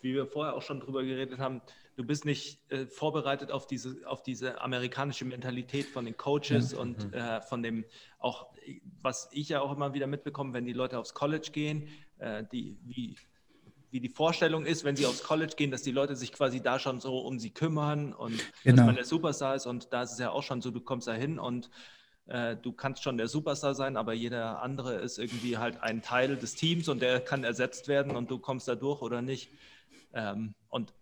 wie 0.00 0.14
wir 0.14 0.26
vorher 0.26 0.54
auch 0.54 0.62
schon 0.62 0.80
drüber 0.80 1.02
geredet 1.02 1.38
haben, 1.38 1.60
du 1.96 2.04
bist 2.04 2.24
nicht 2.24 2.58
äh, 2.70 2.86
vorbereitet 2.86 3.50
auf 3.50 3.66
diese, 3.66 3.96
auf 4.06 4.22
diese 4.22 4.60
amerikanische 4.60 5.24
Mentalität 5.24 5.86
von 5.86 6.04
den 6.04 6.16
Coaches 6.16 6.72
ja. 6.72 6.78
und 6.78 7.06
mhm. 7.06 7.14
äh, 7.14 7.40
von 7.42 7.62
dem 7.62 7.84
auch, 8.18 8.46
was 9.02 9.28
ich 9.32 9.50
ja 9.50 9.60
auch 9.60 9.72
immer 9.72 9.94
wieder 9.94 10.06
mitbekomme, 10.06 10.52
wenn 10.54 10.64
die 10.64 10.72
Leute 10.72 10.98
aufs 10.98 11.14
College 11.14 11.50
gehen, 11.52 11.88
äh, 12.18 12.44
die, 12.50 12.78
wie, 12.84 13.16
wie 13.90 14.00
die 14.00 14.08
Vorstellung 14.08 14.64
ist, 14.64 14.84
wenn 14.84 14.96
sie 14.96 15.06
aufs 15.06 15.22
College 15.22 15.54
gehen, 15.56 15.70
dass 15.70 15.82
die 15.82 15.92
Leute 15.92 16.16
sich 16.16 16.32
quasi 16.32 16.62
da 16.62 16.78
schon 16.78 17.00
so 17.00 17.18
um 17.18 17.38
sie 17.38 17.50
kümmern 17.50 18.12
und 18.14 18.40
genau. 18.64 18.76
dass 18.76 18.86
man 18.86 18.94
der 18.94 19.04
Superstar 19.04 19.54
ist. 19.54 19.66
Und 19.66 19.92
da 19.92 20.02
ist 20.02 20.12
es 20.12 20.18
ja 20.18 20.30
auch 20.30 20.42
schon 20.42 20.62
so, 20.62 20.70
du 20.70 20.80
kommst 20.80 21.08
da 21.08 21.12
hin 21.12 21.38
und 21.38 21.68
äh, 22.26 22.56
du 22.56 22.72
kannst 22.72 23.02
schon 23.02 23.16
der 23.16 23.28
Superstar 23.28 23.74
sein, 23.74 23.96
aber 23.96 24.12
jeder 24.12 24.62
andere 24.62 24.94
ist 24.94 25.18
irgendwie 25.18 25.58
halt 25.58 25.82
ein 25.82 26.02
Teil 26.02 26.36
des 26.36 26.54
Teams 26.54 26.88
und 26.88 27.02
der 27.02 27.20
kann 27.20 27.44
ersetzt 27.44 27.88
werden 27.88 28.16
und 28.16 28.30
du 28.30 28.38
kommst 28.38 28.68
da 28.68 28.74
durch 28.74 29.02
oder 29.02 29.22
nicht. 29.22 29.50
Ähm, 30.14 30.54
und 30.68 30.94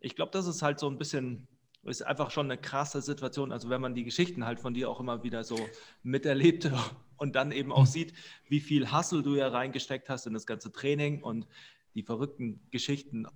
ich 0.00 0.16
glaube, 0.16 0.32
das 0.32 0.46
ist 0.46 0.62
halt 0.62 0.78
so 0.78 0.88
ein 0.88 0.98
bisschen, 0.98 1.46
ist 1.84 2.02
einfach 2.02 2.30
schon 2.30 2.50
eine 2.50 2.60
krasse 2.60 3.02
Situation. 3.02 3.52
Also 3.52 3.68
wenn 3.68 3.80
man 3.80 3.94
die 3.94 4.04
Geschichten 4.04 4.46
halt 4.46 4.60
von 4.60 4.74
dir 4.74 4.88
auch 4.88 5.00
immer 5.00 5.22
wieder 5.22 5.44
so 5.44 5.58
miterlebt 6.02 6.70
und 7.16 7.36
dann 7.36 7.52
eben 7.52 7.72
auch 7.72 7.86
sieht, 7.86 8.14
wie 8.48 8.60
viel 8.60 8.92
Hustle 8.92 9.22
du 9.22 9.36
ja 9.36 9.48
reingesteckt 9.48 10.08
hast 10.08 10.26
in 10.26 10.32
das 10.32 10.46
ganze 10.46 10.72
Training 10.72 11.22
und 11.22 11.46
die 11.94 12.02
verrückten 12.02 12.66
Geschichten 12.70 13.26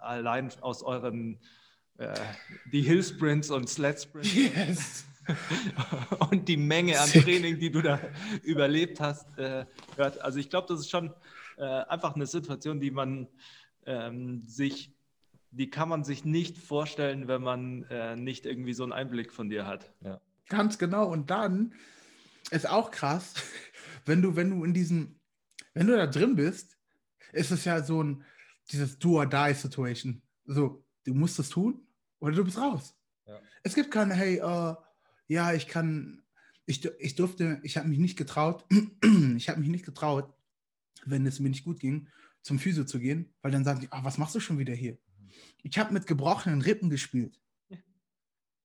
allein 0.00 0.52
aus 0.60 0.82
euren 0.82 1.40
äh, 1.96 2.14
die 2.72 2.82
Hill 2.82 3.02
Sprints 3.02 3.50
und 3.50 3.68
Sled 3.68 4.00
Sprints 4.00 4.34
yes. 4.34 5.04
Und 6.30 6.48
die 6.48 6.56
Menge 6.56 7.00
an 7.00 7.08
Training, 7.08 7.58
die 7.58 7.70
du 7.70 7.82
da 7.82 8.00
überlebt 8.42 9.00
hast, 9.00 9.38
äh, 9.38 9.66
hört. 9.96 10.20
Also 10.20 10.38
ich 10.38 10.50
glaube, 10.50 10.68
das 10.68 10.80
ist 10.80 10.90
schon 10.90 11.12
äh, 11.56 11.62
einfach 11.62 12.14
eine 12.14 12.26
Situation, 12.26 12.80
die 12.80 12.90
man 12.90 13.28
ähm, 13.86 14.42
sich, 14.46 14.92
die 15.50 15.70
kann 15.70 15.88
man 15.88 16.04
sich 16.04 16.24
nicht 16.24 16.58
vorstellen, 16.58 17.28
wenn 17.28 17.42
man 17.42 17.84
äh, 17.84 18.16
nicht 18.16 18.46
irgendwie 18.46 18.74
so 18.74 18.82
einen 18.82 18.92
Einblick 18.92 19.32
von 19.32 19.48
dir 19.48 19.66
hat. 19.66 19.92
Ja. 20.00 20.20
Ganz 20.48 20.78
genau. 20.78 21.10
Und 21.10 21.30
dann 21.30 21.74
ist 22.50 22.68
auch 22.68 22.90
krass, 22.90 23.34
wenn 24.04 24.22
du, 24.22 24.36
wenn 24.36 24.50
du 24.50 24.64
in 24.64 24.74
diesem, 24.74 25.16
wenn 25.72 25.86
du 25.86 25.96
da 25.96 26.06
drin 26.06 26.36
bist, 26.36 26.76
ist 27.32 27.50
es 27.50 27.64
ja 27.64 27.82
so 27.82 28.02
ein, 28.02 28.24
dieses 28.70 28.98
Do-or-Die-Situation. 28.98 30.22
So, 30.46 30.84
du 31.04 31.14
musst 31.14 31.38
es 31.38 31.48
tun 31.48 31.86
oder 32.20 32.34
du 32.34 32.44
bist 32.44 32.58
raus. 32.58 32.94
Ja. 33.26 33.38
Es 33.62 33.74
gibt 33.74 33.90
keine, 33.90 34.14
hey, 34.14 34.40
uh, 34.42 34.74
ja, 35.26 35.52
ich 35.52 35.66
kann, 35.66 36.22
ich, 36.66 36.84
ich 36.98 37.14
durfte, 37.14 37.60
ich 37.62 37.76
habe 37.76 37.88
mich 37.88 37.98
nicht 37.98 38.16
getraut, 38.16 38.64
ich 39.36 39.48
habe 39.48 39.60
mich 39.60 39.68
nicht 39.68 39.84
getraut, 39.84 40.32
wenn 41.04 41.26
es 41.26 41.40
mir 41.40 41.50
nicht 41.50 41.64
gut 41.64 41.80
ging, 41.80 42.08
zum 42.42 42.58
Physio 42.58 42.84
zu 42.84 43.00
gehen, 43.00 43.34
weil 43.42 43.52
dann 43.52 43.64
sagen 43.64 43.80
die, 43.80 43.90
ah, 43.90 44.04
was 44.04 44.18
machst 44.18 44.34
du 44.34 44.40
schon 44.40 44.58
wieder 44.58 44.74
hier? 44.74 44.92
Mhm. 44.92 45.30
Ich 45.62 45.78
habe 45.78 45.92
mit 45.92 46.06
gebrochenen 46.06 46.62
Rippen 46.62 46.90
gespielt. 46.90 47.40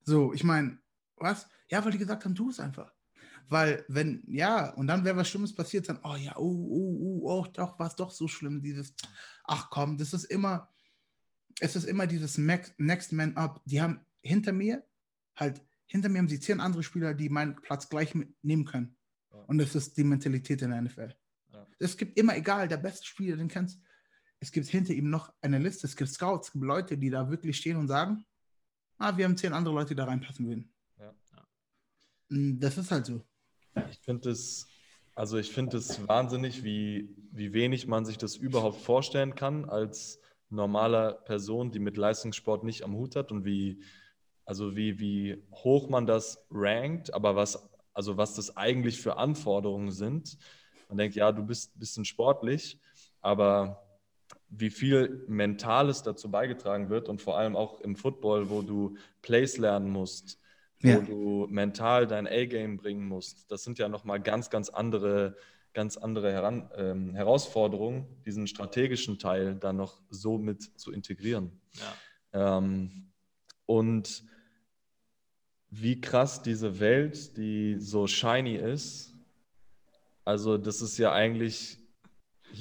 So, 0.04 0.34
ich 0.34 0.44
meine, 0.44 0.80
was? 1.18 1.48
Ja, 1.70 1.84
weil 1.84 1.92
die 1.92 1.98
gesagt 1.98 2.26
haben, 2.26 2.36
tu 2.36 2.50
es 2.50 2.60
einfach. 2.60 2.92
Weil, 3.48 3.86
wenn, 3.88 4.24
ja, 4.28 4.72
und 4.74 4.88
dann 4.88 5.04
wäre 5.04 5.18
was 5.18 5.30
Schlimmes 5.30 5.54
passiert, 5.54 5.90
dann, 5.90 6.00
oh 6.04 6.16
ja, 6.16 6.36
oh, 6.38 6.42
oh, 6.44 6.98
oh, 7.02 7.32
oh 7.32 7.48
doch, 7.54 7.80
war 7.80 7.88
es 7.88 7.96
doch 7.96 8.12
so 8.12 8.28
schlimm, 8.28 8.62
dieses, 8.62 8.94
ach 9.44 9.70
komm, 9.70 9.98
das 9.98 10.14
ist 10.14 10.26
immer, 10.26 10.70
es 11.60 11.76
ist 11.76 11.86
immer 11.86 12.08
dieses 12.08 12.38
Next 12.38 13.12
Man 13.12 13.36
Up. 13.38 13.62
Die 13.66 13.82
haben 13.82 14.06
hinter 14.22 14.52
mir, 14.52 14.84
halt, 15.36 15.62
hinter 15.90 16.08
mir 16.10 16.20
haben 16.20 16.30
sie 16.30 16.40
zehn 16.40 16.60
andere 16.60 16.84
Spieler, 16.84 17.14
die 17.14 17.30
meinen 17.30 17.56
Platz 17.56 17.90
gleich 17.90 18.14
nehmen 18.42 18.66
können. 18.66 18.96
Ja. 19.34 19.40
Und 19.48 19.58
das 19.58 19.76
ist 19.76 19.98
die 19.98 20.04
Mentalität 20.04 20.62
in 20.62 20.70
der 20.70 20.82
NFL. 20.82 21.16
Ja. 21.52 21.68
Es 21.80 21.98
gibt 21.98 22.18
immer, 22.18 22.38
egal, 22.38 22.68
der 22.68 22.78
beste 22.78 23.06
Spieler, 23.06 23.36
den 23.38 23.48
du 23.48 23.54
kennst, 23.54 23.82
es 24.40 24.52
gibt 24.52 24.68
hinter 24.68 24.94
ihm 24.94 25.10
noch 25.10 25.34
eine 25.42 25.58
Liste, 25.58 25.88
es 25.88 25.96
gibt 25.96 26.12
Scouts, 26.12 26.48
es 26.48 26.54
gibt 26.54 26.64
Leute, 26.64 26.98
die 26.98 27.10
da 27.10 27.30
wirklich 27.30 27.58
stehen 27.58 27.76
und 27.76 27.88
sagen, 27.88 28.24
ah, 29.00 29.18
wir 29.18 29.26
haben 29.26 29.36
zehn 29.36 29.52
andere 29.52 29.74
Leute, 29.74 29.90
die 29.90 29.96
da 29.96 30.06
reinpassen 30.06 30.48
würden. 30.48 30.72
Ja. 31.00 31.14
Mm, 32.30 32.60
Das 32.60 32.78
ist 32.78 32.92
halt 32.92 33.08
so. 33.08 33.26
Ich 33.90 34.00
finde 34.00 34.30
es, 34.30 34.68
also 35.16 35.38
ich 35.38 35.52
finde 35.52 35.78
es 35.78 36.08
wahnsinnig, 36.08 36.64
wie, 36.64 37.16
wie 37.32 37.52
wenig 37.54 37.88
man 37.88 38.06
sich 38.06 38.18
das 38.18 38.36
überhaupt 38.36 38.80
vorstellen 38.80 39.36
kann 39.36 39.66
als 39.66 40.20
normaler 40.50 41.14
Person, 41.14 41.72
die 41.72 41.80
mit 41.80 41.98
Leistungssport 41.98 42.64
nicht 42.64 42.84
am 42.84 42.96
Hut 42.96 43.16
hat 43.16 43.32
und 43.32 43.44
wie, 43.44 43.84
also 44.50 44.76
wie, 44.76 45.00
wie 45.00 45.44
hoch 45.52 45.90
man 45.90 46.08
das 46.08 46.44
rankt, 46.50 47.14
aber 47.14 47.36
was, 47.36 47.70
also 47.94 48.18
was 48.18 48.34
das 48.34 48.58
eigentlich 48.58 49.00
für 49.00 49.18
Anforderungen 49.18 49.92
sind. 49.92 50.40
Man 50.88 50.98
denkt, 50.98 51.16
ja, 51.16 51.32
du 51.32 51.44
bist 51.44 51.76
ein 51.76 51.80
bisschen 51.80 52.04
sportlich, 52.04 52.80
aber 53.22 53.88
wie 54.50 54.72
viel 54.72 55.24
Mentales 55.28 56.02
dazu 56.02 56.32
beigetragen 56.32 56.90
wird 56.90 57.10
und 57.10 57.22
vor 57.22 57.38
allem 57.38 57.56
auch 57.56 57.80
im 57.82 57.96
Football, 57.96 58.50
wo 58.50 58.64
du 58.64 58.98
Plays 59.22 59.60
lernen 59.60 59.92
musst, 59.92 60.40
wo 60.82 60.90
Ja. 60.90 61.02
du 61.02 61.46
mental 61.52 62.08
dein 62.08 62.26
A-Game 62.26 62.78
bringen 62.78 63.08
musst. 63.08 63.52
Das 63.52 63.64
sind 63.64 63.78
ja 63.78 63.88
nochmal 63.88 64.20
ganz, 64.20 64.50
ganz 64.50 64.70
andere, 64.70 65.36
ganz 65.74 65.96
andere 65.96 66.32
Heran, 66.32 66.72
ähm, 66.76 67.14
Herausforderungen, 67.14 68.08
diesen 68.26 68.48
strategischen 68.48 69.20
Teil 69.20 69.54
dann 69.54 69.78
noch 69.78 70.02
so 70.10 70.40
mit 70.40 70.64
zu 70.80 70.92
integrieren. 70.92 71.62
Ja. 72.34 72.58
Ähm, 72.58 73.12
und 73.68 74.24
wie 75.72 76.02
krass 76.02 76.42
diese 76.42 76.80
Welt, 76.80 77.38
die 77.38 77.78
so 77.80 78.08
shiny 78.08 78.56
ist, 78.56 79.14
also 80.26 80.58
das 80.58 80.82
ist 80.82 80.98
ja 80.98 81.12
eigentlich 81.12 81.80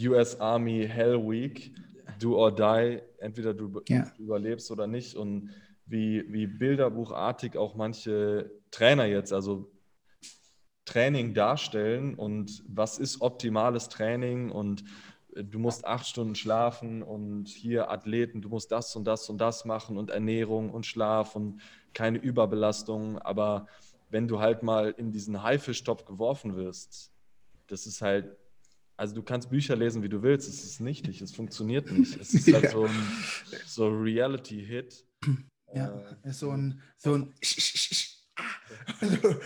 US 0.00 0.40
Army 0.40 0.86
Hell 0.88 1.18
Week, 1.18 1.74
do 2.18 2.36
or 2.36 2.54
die, 2.54 3.00
entweder 3.18 3.54
du, 3.54 3.68
du 3.68 4.04
überlebst 4.18 4.70
oder 4.70 4.86
nicht. 4.86 5.16
Und 5.16 5.50
wie, 5.86 6.24
wie 6.32 6.46
bilderbuchartig 6.46 7.56
auch 7.56 7.74
manche 7.74 8.50
Trainer 8.70 9.04
jetzt, 9.06 9.32
also 9.32 9.70
Training 10.84 11.34
darstellen 11.34 12.14
und 12.14 12.62
was 12.66 12.98
ist 12.98 13.20
optimales 13.20 13.90
Training 13.90 14.50
und 14.50 14.84
äh, 15.34 15.44
du 15.44 15.58
musst 15.58 15.84
acht 15.84 16.06
Stunden 16.06 16.34
schlafen 16.34 17.02
und 17.02 17.48
hier 17.48 17.90
Athleten, 17.90 18.40
du 18.40 18.48
musst 18.48 18.72
das 18.72 18.96
und 18.96 19.04
das 19.04 19.28
und 19.28 19.38
das 19.38 19.66
machen 19.66 19.98
und 19.98 20.08
Ernährung 20.08 20.70
und 20.70 20.86
Schlaf 20.86 21.36
und 21.36 21.60
keine 21.94 22.18
Überbelastung. 22.18 23.18
Aber 23.18 23.66
wenn 24.10 24.28
du 24.28 24.40
halt 24.40 24.62
mal 24.62 24.90
in 24.96 25.12
diesen 25.12 25.42
Haifischtopf 25.42 26.04
geworfen 26.04 26.56
wirst, 26.56 27.10
das 27.66 27.86
ist 27.86 28.00
halt, 28.00 28.36
also 28.96 29.14
du 29.14 29.22
kannst 29.22 29.50
Bücher 29.50 29.76
lesen, 29.76 30.02
wie 30.02 30.08
du 30.08 30.22
willst, 30.22 30.48
es 30.48 30.64
ist 30.64 30.80
nichtig, 30.80 31.20
es 31.20 31.32
funktioniert 31.32 31.90
nicht. 31.92 32.18
Es 32.20 32.34
ist 32.34 32.52
halt 32.52 32.70
so 32.70 32.84
ein 32.86 33.02
so 33.66 33.88
Reality-Hit. 33.88 35.04
Ja, 35.74 35.92
Äh, 36.24 36.30
ist 36.30 36.38
so 36.40 36.50
ein, 36.50 36.80
so 36.96 37.14
ein, 37.14 37.34
also, 39.00 39.36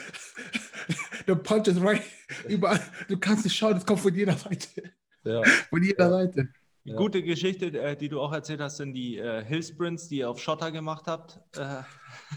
the 1.26 1.34
punch 1.34 1.66
is 1.68 1.80
right 1.80 2.02
überall. 2.48 2.80
Du 3.08 3.16
kannst 3.18 3.44
nicht 3.44 3.56
schauen, 3.56 3.76
es 3.76 3.84
kommt 3.86 4.00
von 4.00 4.14
jeder 4.14 4.36
Seite. 4.36 4.92
ja. 5.24 5.42
Von 5.70 5.82
jeder 5.82 6.04
Ja. 6.04 6.10
Seite. 6.10 6.48
Die 6.84 6.90
Ja. 6.90 6.96
gute 6.96 7.22
Geschichte, 7.22 7.66
äh, 7.80 7.96
die 7.96 8.08
du 8.08 8.20
auch 8.20 8.32
erzählt 8.32 8.60
hast, 8.60 8.78
sind 8.78 8.94
die 8.94 9.16
äh, 9.18 9.44
Hillsprints, 9.44 10.08
die 10.08 10.18
ihr 10.18 10.30
auf 10.30 10.40
Schotter 10.40 10.72
gemacht 10.72 11.06
habt. 11.06 11.40
Äh, 11.56 11.82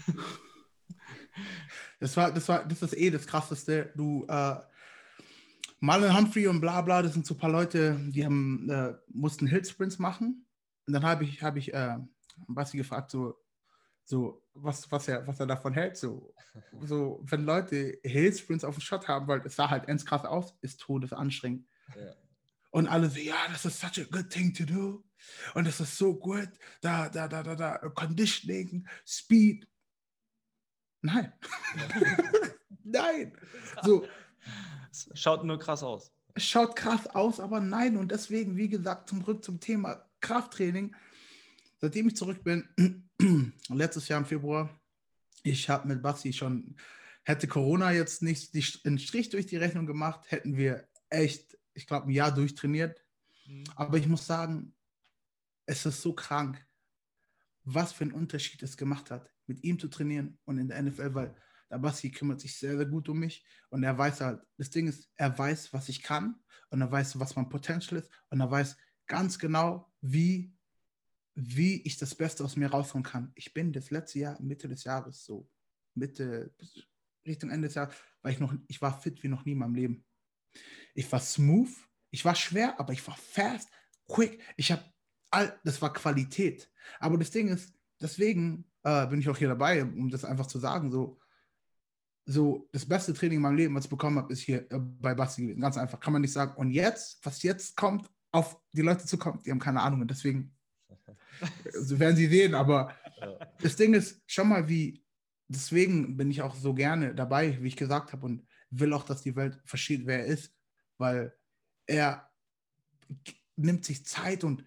Das 2.00 2.16
war, 2.16 2.30
das 2.32 2.48
war, 2.48 2.64
das 2.66 2.82
ist 2.82 2.96
eh 2.96 3.10
das 3.10 3.26
Krasseste. 3.26 3.92
Du, 3.96 4.26
äh, 4.28 4.56
Marlon 5.80 6.16
Humphrey 6.16 6.46
und 6.46 6.60
bla 6.60 6.80
bla, 6.82 7.02
das 7.02 7.14
sind 7.14 7.26
so 7.26 7.34
ein 7.34 7.38
paar 7.38 7.50
Leute, 7.50 7.98
die 8.10 8.24
haben, 8.24 8.68
äh, 8.70 8.94
mussten 9.08 9.46
Hillsprints 9.46 9.98
machen. 9.98 10.46
Und 10.86 10.92
dann 10.92 11.04
habe 11.04 11.24
ich, 11.24 11.42
habe 11.42 11.58
ich 11.58 11.72
äh, 11.72 11.96
Basti 12.48 12.76
gefragt, 12.76 13.10
so, 13.10 13.34
so 14.04 14.42
was, 14.54 14.90
was, 14.90 15.08
er, 15.08 15.26
was 15.26 15.40
er 15.40 15.46
davon 15.46 15.72
hält. 15.72 15.96
So, 15.96 16.32
so 16.82 17.22
wenn 17.24 17.44
Leute 17.44 17.98
Hillsprints 18.02 18.64
auf 18.64 18.76
dem 18.76 18.82
Shot 18.82 19.08
haben, 19.08 19.26
weil 19.26 19.40
es 19.44 19.56
sah 19.56 19.70
halt 19.70 19.88
ends 19.88 20.04
krass 20.04 20.24
aus, 20.24 20.54
ist 20.60 20.80
todesanstrengend. 20.80 21.66
Ja. 21.96 22.14
Und 22.76 22.88
alle 22.88 23.08
so, 23.08 23.18
ja, 23.18 23.48
das 23.50 23.64
ist 23.64 23.80
such 23.80 24.04
a 24.04 24.04
good 24.04 24.28
thing 24.28 24.52
to 24.52 24.66
do. 24.66 25.02
Und 25.54 25.66
das 25.66 25.80
ist 25.80 25.96
so 25.96 26.14
gut. 26.14 26.50
Da, 26.82 27.08
da, 27.08 27.26
da, 27.26 27.42
da, 27.42 27.54
da, 27.54 27.78
Conditioning, 27.88 28.86
Speed. 29.06 29.66
Nein. 31.00 31.32
nein. 32.84 33.32
So, 33.82 34.06
es 34.90 35.08
schaut 35.14 35.42
nur 35.42 35.58
krass 35.58 35.82
aus. 35.82 36.12
es 36.34 36.44
schaut 36.44 36.76
krass 36.76 37.06
aus, 37.06 37.40
aber 37.40 37.60
nein. 37.60 37.96
Und 37.96 38.12
deswegen, 38.12 38.58
wie 38.58 38.68
gesagt, 38.68 39.08
zurück 39.08 39.42
zum 39.42 39.58
Thema 39.58 40.06
Krafttraining. 40.20 40.94
Seitdem 41.80 42.08
ich 42.08 42.16
zurück 42.16 42.44
bin, 42.44 42.68
letztes 43.70 44.08
Jahr 44.08 44.20
im 44.20 44.26
Februar, 44.26 44.68
ich 45.44 45.70
habe 45.70 45.88
mit 45.88 46.02
Basti 46.02 46.34
schon, 46.34 46.76
hätte 47.24 47.48
Corona 47.48 47.92
jetzt 47.92 48.22
nicht 48.22 48.54
einen 48.84 48.98
Strich 48.98 49.30
durch 49.30 49.46
die 49.46 49.56
Rechnung 49.56 49.86
gemacht, 49.86 50.30
hätten 50.30 50.58
wir 50.58 50.86
echt, 51.08 51.55
ich 51.76 51.86
glaube, 51.86 52.06
ein 52.06 52.10
Jahr 52.10 52.32
durchtrainiert. 52.34 53.04
Aber 53.76 53.98
ich 53.98 54.08
muss 54.08 54.26
sagen, 54.26 54.74
es 55.66 55.86
ist 55.86 56.02
so 56.02 56.14
krank, 56.14 56.64
was 57.64 57.92
für 57.92 58.04
einen 58.04 58.12
Unterschied 58.12 58.62
es 58.62 58.76
gemacht 58.76 59.10
hat, 59.10 59.30
mit 59.46 59.62
ihm 59.64 59.78
zu 59.78 59.88
trainieren 59.88 60.38
und 60.44 60.58
in 60.58 60.68
der 60.68 60.82
NFL, 60.82 61.14
weil 61.14 61.36
der 61.70 61.78
Basti 61.78 62.10
kümmert 62.10 62.40
sich 62.40 62.56
sehr, 62.56 62.76
sehr 62.76 62.86
gut 62.86 63.08
um 63.08 63.18
mich 63.18 63.44
und 63.70 63.82
er 63.82 63.96
weiß 63.98 64.20
halt, 64.20 64.40
das 64.56 64.70
Ding 64.70 64.86
ist, 64.86 65.10
er 65.16 65.36
weiß, 65.36 65.72
was 65.72 65.88
ich 65.88 66.02
kann 66.02 66.36
und 66.70 66.80
er 66.80 66.90
weiß, 66.90 67.18
was 67.18 67.34
mein 67.34 67.48
Potential 67.48 68.00
ist 68.00 68.10
und 68.30 68.40
er 68.40 68.50
weiß 68.50 68.76
ganz 69.06 69.38
genau, 69.38 69.92
wie, 70.00 70.54
wie 71.34 71.82
ich 71.82 71.96
das 71.96 72.14
Beste 72.14 72.44
aus 72.44 72.56
mir 72.56 72.70
rausholen 72.70 73.04
kann. 73.04 73.32
Ich 73.34 73.52
bin 73.52 73.72
das 73.72 73.90
letzte 73.90 74.20
Jahr, 74.20 74.40
Mitte 74.40 74.68
des 74.68 74.84
Jahres, 74.84 75.24
so 75.24 75.48
Mitte, 75.94 76.54
Richtung 77.26 77.50
Ende 77.50 77.66
des 77.66 77.74
Jahres, 77.74 77.96
weil 78.22 78.32
ich 78.32 78.40
noch, 78.40 78.54
ich 78.68 78.80
war 78.80 79.00
fit 79.00 79.22
wie 79.22 79.28
noch 79.28 79.44
nie 79.44 79.52
in 79.52 79.58
meinem 79.58 79.74
Leben. 79.74 80.04
Ich 80.94 81.10
war 81.10 81.20
smooth, 81.20 81.70
ich 82.10 82.24
war 82.24 82.34
schwer, 82.34 82.78
aber 82.80 82.92
ich 82.92 83.06
war 83.06 83.16
fast, 83.16 83.68
quick. 84.08 84.40
Ich 84.56 84.72
habe 84.72 84.82
all, 85.30 85.58
das 85.64 85.80
war 85.82 85.92
Qualität. 85.92 86.70
Aber 87.00 87.18
das 87.18 87.30
Ding 87.30 87.48
ist, 87.48 87.74
deswegen 88.00 88.70
äh, 88.84 89.06
bin 89.06 89.20
ich 89.20 89.28
auch 89.28 89.36
hier 89.36 89.48
dabei, 89.48 89.82
um 89.82 90.08
das 90.08 90.24
einfach 90.24 90.46
zu 90.46 90.58
sagen, 90.58 90.90
so, 90.90 91.18
so 92.24 92.68
das 92.72 92.86
beste 92.86 93.14
Training 93.14 93.36
in 93.36 93.42
meinem 93.42 93.56
Leben, 93.56 93.74
was 93.74 93.84
ich 93.84 93.90
bekommen 93.90 94.18
habe, 94.18 94.32
ist 94.32 94.40
hier 94.40 94.70
äh, 94.70 94.78
bei 94.78 95.14
Basti 95.14 95.42
gewesen. 95.42 95.60
Ganz 95.60 95.76
einfach, 95.76 96.00
kann 96.00 96.12
man 96.12 96.22
nicht 96.22 96.32
sagen. 96.32 96.54
Und 96.56 96.70
jetzt, 96.70 97.24
was 97.24 97.42
jetzt 97.42 97.76
kommt, 97.76 98.10
auf 98.32 98.60
die 98.72 98.82
Leute 98.82 99.06
zukommt, 99.06 99.46
die 99.46 99.50
haben 99.50 99.58
keine 99.58 99.80
Ahnung. 99.80 100.02
Und 100.02 100.10
deswegen 100.10 100.54
so 101.72 101.98
werden 101.98 102.16
sie 102.16 102.28
sehen. 102.28 102.54
Aber 102.54 102.92
das 103.60 103.76
Ding 103.76 103.94
ist, 103.94 104.22
schau 104.26 104.44
mal, 104.44 104.68
wie, 104.68 105.04
deswegen 105.48 106.16
bin 106.16 106.30
ich 106.30 106.42
auch 106.42 106.54
so 106.54 106.74
gerne 106.74 107.14
dabei, 107.14 107.58
wie 107.62 107.68
ich 107.68 107.76
gesagt 107.76 108.12
habe, 108.12 108.26
und 108.26 108.46
will 108.70 108.92
auch, 108.92 109.04
dass 109.04 109.22
die 109.22 109.36
Welt 109.36 109.60
versteht, 109.64 110.06
wer 110.06 110.20
er 110.20 110.26
ist, 110.26 110.54
weil 110.98 111.36
er 111.86 112.30
nimmt 113.56 113.84
sich 113.84 114.04
Zeit 114.04 114.44
und 114.44 114.64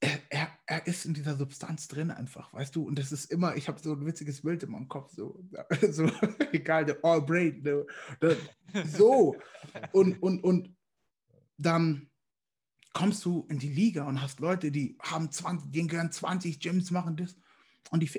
er, 0.00 0.20
er, 0.28 0.48
er 0.66 0.86
ist 0.86 1.06
in 1.06 1.14
dieser 1.14 1.36
Substanz 1.36 1.88
drin 1.88 2.10
einfach, 2.10 2.52
weißt 2.52 2.76
du? 2.76 2.86
Und 2.86 2.98
das 2.98 3.12
ist 3.12 3.30
immer, 3.30 3.56
ich 3.56 3.68
habe 3.68 3.80
so 3.80 3.92
ein 3.92 4.04
witziges 4.04 4.42
Bild 4.42 4.62
in 4.62 4.70
meinem 4.70 4.88
Kopf, 4.88 5.12
so, 5.12 5.42
so 5.90 6.10
egal, 6.52 6.84
der 6.84 7.02
All 7.02 7.22
Brain, 7.22 7.62
ne, 7.62 7.86
der, 8.20 8.36
so. 8.84 9.36
Und, 9.92 10.22
und, 10.22 10.44
und 10.44 10.76
dann 11.56 12.10
kommst 12.92 13.24
du 13.24 13.46
in 13.48 13.58
die 13.58 13.72
Liga 13.72 14.04
und 14.04 14.20
hast 14.20 14.40
Leute, 14.40 14.70
die 14.70 14.96
haben 15.00 15.30
20, 15.30 15.72
denen 15.72 15.88
gehören 15.88 16.12
20 16.12 16.60
Gyms, 16.60 16.90
machen 16.90 17.16
das. 17.16 17.36
Und 17.90 18.00
die, 18.00 18.10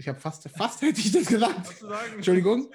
ich 0.00 0.08
habe 0.08 0.18
fast, 0.18 0.48
fast 0.48 0.80
hätte 0.80 0.98
ich 0.98 1.12
das 1.12 1.26
gesagt. 1.26 1.74
Entschuldigung. 2.14 2.72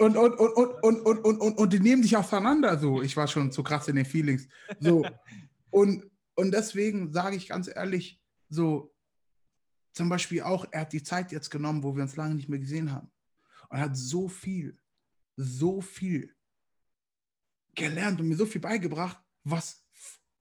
Und, 0.00 0.16
und, 0.16 0.34
und, 0.34 0.56
und, 0.56 0.82
und, 0.82 1.00
und, 1.06 1.24
und, 1.24 1.40
und, 1.40 1.58
und 1.58 1.72
die 1.72 1.78
nehmen 1.78 2.02
dich 2.02 2.16
auseinander. 2.16 2.76
So, 2.80 3.00
ich 3.00 3.16
war 3.16 3.28
schon 3.28 3.52
zu 3.52 3.62
krass 3.62 3.86
in 3.86 3.94
den 3.94 4.04
Feelings. 4.04 4.48
So. 4.80 5.06
Und, 5.70 6.10
und 6.34 6.50
deswegen 6.50 7.12
sage 7.12 7.36
ich 7.36 7.48
ganz 7.48 7.70
ehrlich, 7.72 8.20
so, 8.48 8.92
zum 9.92 10.08
Beispiel 10.08 10.42
auch, 10.42 10.66
er 10.72 10.80
hat 10.80 10.92
die 10.92 11.04
Zeit 11.04 11.30
jetzt 11.30 11.48
genommen, 11.48 11.84
wo 11.84 11.94
wir 11.94 12.02
uns 12.02 12.16
lange 12.16 12.34
nicht 12.34 12.48
mehr 12.48 12.58
gesehen 12.58 12.90
haben. 12.90 13.08
Und 13.68 13.78
hat 13.78 13.96
so 13.96 14.28
viel, 14.28 14.76
so 15.36 15.80
viel 15.80 16.34
gelernt 17.76 18.20
und 18.20 18.26
mir 18.26 18.36
so 18.36 18.46
viel 18.46 18.60
beigebracht, 18.60 19.18
was 19.44 19.86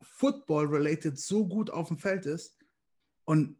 Football-related 0.01 1.19
so 1.19 1.47
gut 1.47 1.69
auf 1.69 1.89
dem 1.89 1.99
Feld 1.99 2.25
ist. 2.25 2.57
Und 3.25 3.55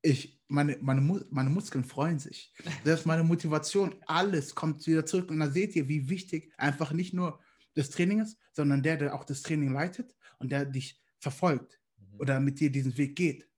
ich, 0.00 0.33
meine, 0.48 0.78
meine, 0.80 1.00
meine 1.30 1.50
Muskeln 1.50 1.84
freuen 1.84 2.18
sich. 2.18 2.52
Das 2.84 3.00
ist 3.00 3.06
meine 3.06 3.24
Motivation. 3.24 3.94
Alles 4.06 4.54
kommt 4.54 4.86
wieder 4.86 5.06
zurück. 5.06 5.30
Und 5.30 5.40
da 5.40 5.50
seht 5.50 5.74
ihr, 5.76 5.88
wie 5.88 6.08
wichtig 6.08 6.52
einfach 6.56 6.92
nicht 6.92 7.14
nur 7.14 7.40
das 7.74 7.90
Training 7.90 8.20
ist, 8.20 8.38
sondern 8.52 8.82
der, 8.82 8.96
der 8.96 9.14
auch 9.14 9.24
das 9.24 9.42
Training 9.42 9.72
leitet 9.72 10.14
und 10.38 10.52
der 10.52 10.64
dich 10.64 11.02
verfolgt 11.18 11.80
oder 12.18 12.40
mit 12.40 12.60
dir 12.60 12.70
diesen 12.70 12.96
Weg 12.96 13.16
geht. 13.16 13.48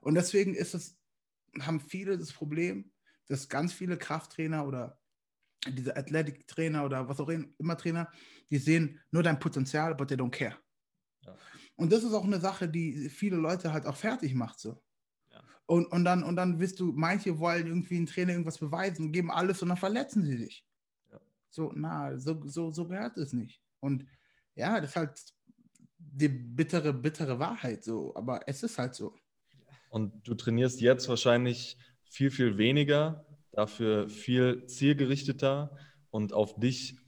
Und 0.00 0.14
deswegen 0.14 0.54
ist 0.54 0.74
es, 0.74 0.98
haben 1.60 1.80
viele 1.80 2.18
das 2.18 2.32
Problem, 2.32 2.92
dass 3.26 3.48
ganz 3.48 3.72
viele 3.72 3.96
Krafttrainer 3.96 4.66
oder 4.66 4.98
diese 5.66 5.96
Athletic-Trainer 5.96 6.84
oder 6.84 7.08
was 7.08 7.20
auch 7.20 7.30
immer 7.30 7.76
Trainer, 7.78 8.10
die 8.50 8.58
sehen 8.58 9.00
nur 9.10 9.22
dein 9.22 9.38
Potenzial, 9.38 9.94
but 9.94 10.08
they 10.08 10.16
don't 10.16 10.30
care. 10.30 10.58
Ja. 11.22 11.36
Und 11.76 11.90
das 11.90 12.04
ist 12.04 12.12
auch 12.12 12.24
eine 12.24 12.40
Sache, 12.40 12.68
die 12.68 13.08
viele 13.08 13.36
Leute 13.36 13.72
halt 13.72 13.86
auch 13.86 13.96
fertig 13.96 14.34
macht 14.34 14.60
so. 14.60 14.82
Und, 15.66 15.86
und, 15.86 16.04
dann, 16.04 16.22
und 16.22 16.36
dann 16.36 16.60
wirst 16.60 16.78
du, 16.80 16.92
manche 16.92 17.38
wollen 17.38 17.66
irgendwie 17.66 17.98
ein 17.98 18.06
Trainer 18.06 18.32
irgendwas 18.32 18.58
beweisen, 18.58 19.12
geben 19.12 19.30
alles 19.30 19.62
und 19.62 19.68
dann 19.68 19.78
verletzen 19.78 20.24
sie 20.24 20.36
sich. 20.36 20.64
Ja. 21.10 21.20
So, 21.48 21.72
na, 21.74 22.18
so, 22.18 22.46
so, 22.46 22.70
so 22.70 22.86
gehört 22.86 23.16
es 23.16 23.32
nicht. 23.32 23.62
Und 23.80 24.06
ja, 24.54 24.80
das 24.80 24.90
ist 24.90 24.96
halt 24.96 25.34
die 25.98 26.28
bittere, 26.28 26.92
bittere 26.92 27.38
Wahrheit 27.38 27.82
so, 27.82 28.14
aber 28.14 28.40
es 28.46 28.62
ist 28.62 28.78
halt 28.78 28.94
so. 28.94 29.14
Und 29.88 30.28
du 30.28 30.34
trainierst 30.34 30.80
jetzt 30.80 31.08
wahrscheinlich 31.08 31.78
viel, 32.04 32.30
viel 32.30 32.58
weniger, 32.58 33.24
dafür 33.52 34.08
viel 34.08 34.66
zielgerichteter 34.66 35.76
und 36.10 36.32
auf 36.32 36.58
dich 36.58 36.98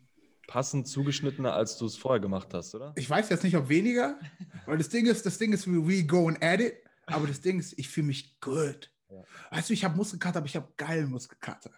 passend 0.47 0.87
zugeschnittener, 0.87 1.53
als 1.53 1.77
du 1.77 1.87
es 1.87 1.97
vorher 1.97 2.21
gemacht 2.21 2.55
hast, 2.55 2.75
oder? 2.75 2.93
Ich 2.97 3.09
weiß 3.11 3.29
jetzt 3.29 3.45
nicht, 3.45 3.57
ob 3.57 3.69
weniger, 3.69 4.19
weil 4.65 4.79
das 4.79 4.89
Ding 4.89 5.07
ist, 5.07 5.27
das 5.27 5.39
Ding 5.39 5.53
ist, 5.53 5.67
we, 5.67 6.05
go 6.05 6.29
and 6.29 6.43
at 6.43 6.61
it, 6.61 6.75
aber 7.07 7.27
das 7.27 7.41
Ding 7.41 7.59
ist, 7.59 7.79
ich 7.79 7.89
fühle 7.89 8.09
mich 8.09 8.39
gut. 8.41 8.93
Ja. 9.09 9.23
Weißt 9.51 9.69
du, 9.69 9.75
ich 9.75 9.85
habe 9.85 9.97
Muskelkater, 9.97 10.39
aber 10.39 10.47
ich 10.47 10.57
habe 10.57 10.73
geilen 10.77 11.11
Muskelkater. 11.11 11.71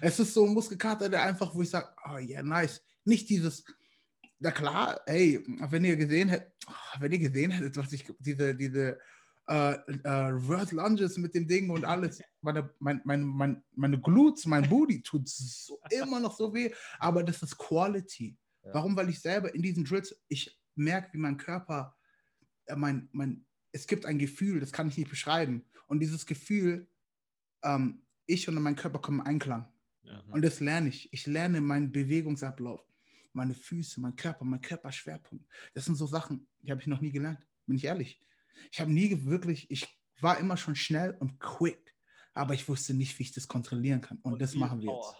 Es 0.00 0.18
ist 0.18 0.34
so 0.34 0.44
ein 0.44 0.54
Muskelkater, 0.54 1.08
der 1.08 1.22
einfach, 1.22 1.54
wo 1.54 1.62
ich 1.62 1.70
sage, 1.70 1.88
oh 2.08 2.18
ja, 2.18 2.40
yeah, 2.40 2.42
nice. 2.42 2.82
Nicht 3.04 3.28
dieses, 3.28 3.64
na 4.38 4.50
klar, 4.50 5.00
ey, 5.06 5.44
wenn 5.70 5.84
ihr 5.84 5.96
gesehen 5.96 6.28
hättet, 6.28 6.52
wenn 6.98 7.12
ihr 7.12 7.18
gesehen 7.18 7.50
hättet, 7.50 7.76
was 7.76 7.92
ich, 7.92 8.04
diese, 8.18 8.54
diese 8.54 8.98
äh, 9.48 9.72
äh, 9.74 10.08
Reverse 10.08 10.74
Lunges 10.74 11.16
mit 11.18 11.34
dem 11.34 11.46
Ding 11.46 11.70
und 11.70 11.84
alles, 11.84 12.20
meine, 12.40 12.68
mein, 12.78 13.00
mein, 13.04 13.22
mein, 13.22 13.64
meine 13.74 14.00
Glutes, 14.00 14.44
mein 14.46 14.68
Booty 14.68 15.02
tut 15.02 15.28
so, 15.28 15.80
immer 15.90 16.20
noch 16.20 16.36
so 16.36 16.52
weh, 16.52 16.72
aber 16.98 17.22
das 17.22 17.42
ist 17.42 17.56
Quality. 17.56 18.36
Ja. 18.64 18.74
Warum? 18.74 18.96
Weil 18.96 19.08
ich 19.08 19.20
selber 19.20 19.54
in 19.54 19.62
diesen 19.62 19.84
Drills, 19.84 20.16
ich 20.28 20.58
merke, 20.74 21.12
wie 21.12 21.18
mein 21.18 21.36
Körper, 21.36 21.96
äh, 22.66 22.76
mein, 22.76 23.08
mein, 23.12 23.45
es 23.76 23.86
gibt 23.86 24.06
ein 24.06 24.18
Gefühl, 24.18 24.60
das 24.60 24.72
kann 24.72 24.88
ich 24.88 24.96
nicht 24.96 25.10
beschreiben. 25.10 25.64
Und 25.86 26.00
dieses 26.00 26.26
Gefühl, 26.26 26.88
ähm, 27.62 28.02
ich 28.26 28.48
und 28.48 28.60
mein 28.60 28.74
Körper 28.74 28.98
kommen 28.98 29.20
in 29.20 29.26
Einklang. 29.26 29.68
Ja. 30.02 30.22
Und 30.30 30.42
das 30.42 30.60
lerne 30.60 30.88
ich. 30.88 31.12
Ich 31.12 31.26
lerne 31.26 31.60
meinen 31.60 31.92
Bewegungsablauf, 31.92 32.80
meine 33.32 33.54
Füße, 33.54 34.00
mein 34.00 34.16
Körper, 34.16 34.44
mein 34.44 34.62
Körperschwerpunkt. 34.62 35.46
Das 35.74 35.84
sind 35.84 35.96
so 35.96 36.06
Sachen, 36.06 36.48
die 36.62 36.70
habe 36.70 36.80
ich 36.80 36.86
noch 36.86 37.00
nie 37.00 37.12
gelernt, 37.12 37.38
bin 37.66 37.76
ich 37.76 37.84
ehrlich. 37.84 38.22
Ich 38.72 38.80
habe 38.80 38.90
nie 38.90 39.24
wirklich, 39.26 39.70
ich 39.70 39.86
war 40.20 40.38
immer 40.38 40.56
schon 40.56 40.74
schnell 40.74 41.14
und 41.20 41.38
quick, 41.38 41.94
aber 42.32 42.54
ich 42.54 42.66
wusste 42.68 42.94
nicht, 42.94 43.18
wie 43.18 43.24
ich 43.24 43.32
das 43.32 43.46
kontrollieren 43.46 44.00
kann. 44.00 44.18
Und, 44.22 44.40
das 44.40 44.52
viel 44.52 44.60
machen 44.60 44.80
wir 44.80 44.94
jetzt. 44.94 45.14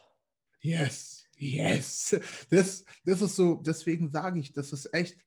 Yes, 0.61 1.25
yes. 1.37 2.21
Das, 2.49 2.85
das 3.05 3.21
ist 3.21 3.37
so, 3.37 3.57
deswegen 3.57 4.11
sage 4.11 4.41
ich, 4.41 4.53
das 4.53 4.73
ist 4.73 4.93
echt 4.95 5.19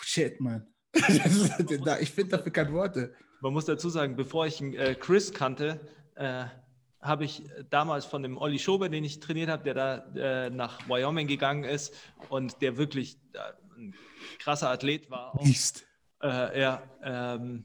shit, 0.00 0.40
man. 0.40 0.71
Ich 0.92 2.10
finde 2.12 2.36
dafür 2.36 2.52
keine 2.52 2.72
Worte. 2.72 3.14
Man 3.40 3.52
muss 3.52 3.64
dazu 3.64 3.88
sagen, 3.88 4.16
bevor 4.16 4.46
ich 4.46 4.60
äh, 4.62 4.94
Chris 4.94 5.32
kannte, 5.32 5.80
äh, 6.14 6.44
habe 7.00 7.24
ich 7.24 7.42
damals 7.70 8.04
von 8.04 8.22
dem 8.22 8.38
Olli 8.38 8.58
Schober, 8.58 8.88
den 8.88 9.02
ich 9.02 9.18
trainiert 9.18 9.48
habe, 9.48 9.64
der 9.64 9.74
da 9.74 10.46
äh, 10.46 10.50
nach 10.50 10.88
Wyoming 10.88 11.26
gegangen 11.26 11.64
ist 11.64 11.94
und 12.28 12.62
der 12.62 12.76
wirklich 12.76 13.18
äh, 13.32 13.38
ein 13.76 13.94
krasser 14.38 14.70
Athlet 14.70 15.10
war. 15.10 15.34
Auch. 15.34 15.46
Ja, 16.24 16.84
ähm, 17.02 17.64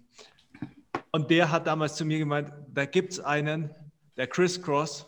und 1.11 1.29
der 1.29 1.51
hat 1.51 1.67
damals 1.67 1.95
zu 1.95 2.05
mir 2.05 2.17
gemeint, 2.17 2.51
da 2.73 2.85
gibt 2.85 3.13
es 3.13 3.19
einen, 3.19 3.69
der 4.17 4.25
Chris 4.25 4.59
Cross, 4.59 5.05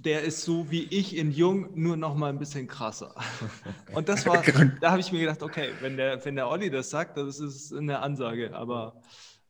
der 0.00 0.22
ist 0.22 0.42
so 0.42 0.70
wie 0.70 0.84
ich 0.84 1.16
in 1.16 1.32
Jung, 1.32 1.70
nur 1.74 1.96
noch 1.96 2.14
mal 2.14 2.30
ein 2.30 2.38
bisschen 2.38 2.68
krasser. 2.68 3.16
Und 3.94 4.08
das 4.08 4.26
war, 4.26 4.44
da 4.80 4.92
habe 4.92 5.00
ich 5.00 5.10
mir 5.10 5.18
gedacht, 5.18 5.42
okay, 5.42 5.70
wenn 5.80 5.96
der, 5.96 6.24
wenn 6.24 6.36
der 6.36 6.48
Olli 6.48 6.70
das 6.70 6.90
sagt, 6.90 7.16
das 7.16 7.40
ist 7.40 7.72
eine 7.72 7.98
Ansage, 7.98 8.54
aber 8.54 9.02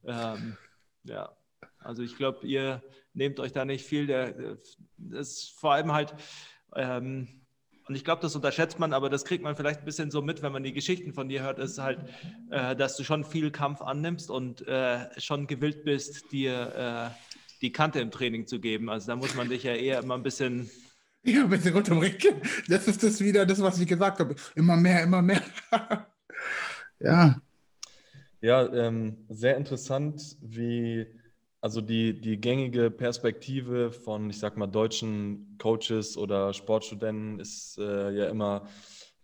ähm, 0.07 0.57
ja, 1.05 1.31
also 1.81 2.03
ich 2.03 2.17
glaube, 2.17 2.47
ihr 2.47 2.83
nehmt 3.13 3.41
euch 3.41 3.53
da 3.53 3.67
nicht 3.67 3.85
viel, 3.85 4.07
der, 4.07 4.57
das 4.97 5.29
ist 5.29 5.51
vor 5.51 5.75
allem 5.75 5.93
halt, 5.93 6.15
ähm, 6.75 7.29
und 7.87 7.95
ich 7.95 8.05
glaube, 8.05 8.23
das 8.23 8.35
unterschätzt 8.35 8.79
man, 8.79 8.95
aber 8.95 9.11
das 9.11 9.27
kriegt 9.27 9.43
man 9.43 9.55
vielleicht 9.55 9.81
ein 9.81 9.85
bisschen 9.85 10.11
so 10.11 10.23
mit, 10.23 10.43
wenn 10.43 10.53
man 10.53 10.63
die 10.63 10.73
Geschichten 10.73 11.13
von 11.13 11.29
dir 11.29 11.43
hört, 11.43 11.59
ist 11.59 11.79
halt, 11.79 12.01
äh, 12.51 12.75
dass 12.75 12.97
du 12.97 13.05
schon 13.05 13.23
viel 13.23 13.51
Kampf 13.51 13.83
annimmst 13.83 14.31
und 14.31 14.67
äh, 14.67 15.09
schon 15.21 15.47
gewillt 15.47 15.85
bist, 15.85 16.33
dir 16.33 17.13
äh, 17.15 17.28
die 17.63 17.73
Kante 17.73 18.01
im 18.01 18.11
Training 18.11 18.47
zu 18.47 18.61
geben. 18.61 18.89
Also 18.89 19.09
da 19.09 19.17
muss 19.17 19.35
man 19.35 19.49
dich 19.49 19.65
ja 19.65 19.75
eher 19.75 20.01
immer 20.01 20.15
ein 20.15 20.23
bisschen, 20.23 20.71
Ja, 21.25 21.43
ein 21.43 21.51
bisschen 21.51 21.75
runterbringen. 21.75 22.41
Das 22.69 22.87
ist 22.87 23.03
das 23.03 23.21
wieder, 23.21 23.45
das, 23.45 23.61
was 23.61 23.79
ich 23.81 23.89
gesagt 23.89 24.21
habe. 24.21 24.35
Immer 24.55 24.77
mehr, 24.77 25.03
immer 25.03 25.21
mehr. 25.21 25.43
ja. 27.01 27.41
Ja, 28.41 28.73
ähm, 28.73 29.27
sehr 29.29 29.57
interessant, 29.57 30.37
wie 30.41 31.07
also 31.61 31.81
die, 31.81 32.21
die 32.21 32.41
gängige 32.41 32.89
Perspektive 32.91 33.91
von, 33.91 34.31
ich 34.31 34.39
sag 34.39 34.57
mal, 34.57 34.69
deutschen 34.69 35.57
Coaches 35.59 36.17
oder 36.17 36.55
Sportstudenten 36.55 37.41
ist 37.41 37.79
äh, 37.79 38.11
ja 38.13 38.29
immer 38.29 38.69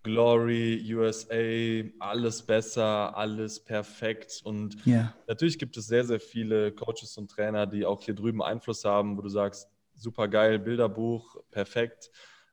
Glory, 0.05 0.95
USA, 0.95 1.91
alles 1.99 2.43
besser, 2.43 3.17
alles 3.17 3.59
perfekt. 3.59 4.43
Und 4.45 4.77
Ja. 4.85 5.13
natürlich 5.27 5.59
gibt 5.59 5.77
es 5.77 5.87
sehr, 5.87 6.05
sehr 6.05 6.21
viele 6.21 6.73
Coaches 6.73 7.17
und 7.17 7.31
Trainer, 7.31 7.67
die 7.67 7.85
auch 7.85 8.03
hier 8.03 8.15
drüben 8.15 8.43
Einfluss 8.43 8.85
haben, 8.85 9.17
wo 9.17 9.23
du 9.23 9.29
sagst, 9.31 9.69
super 9.95 10.29
geil, 10.29 10.59
Bilderbuch, 10.59 11.37
perfekt. 11.51 12.11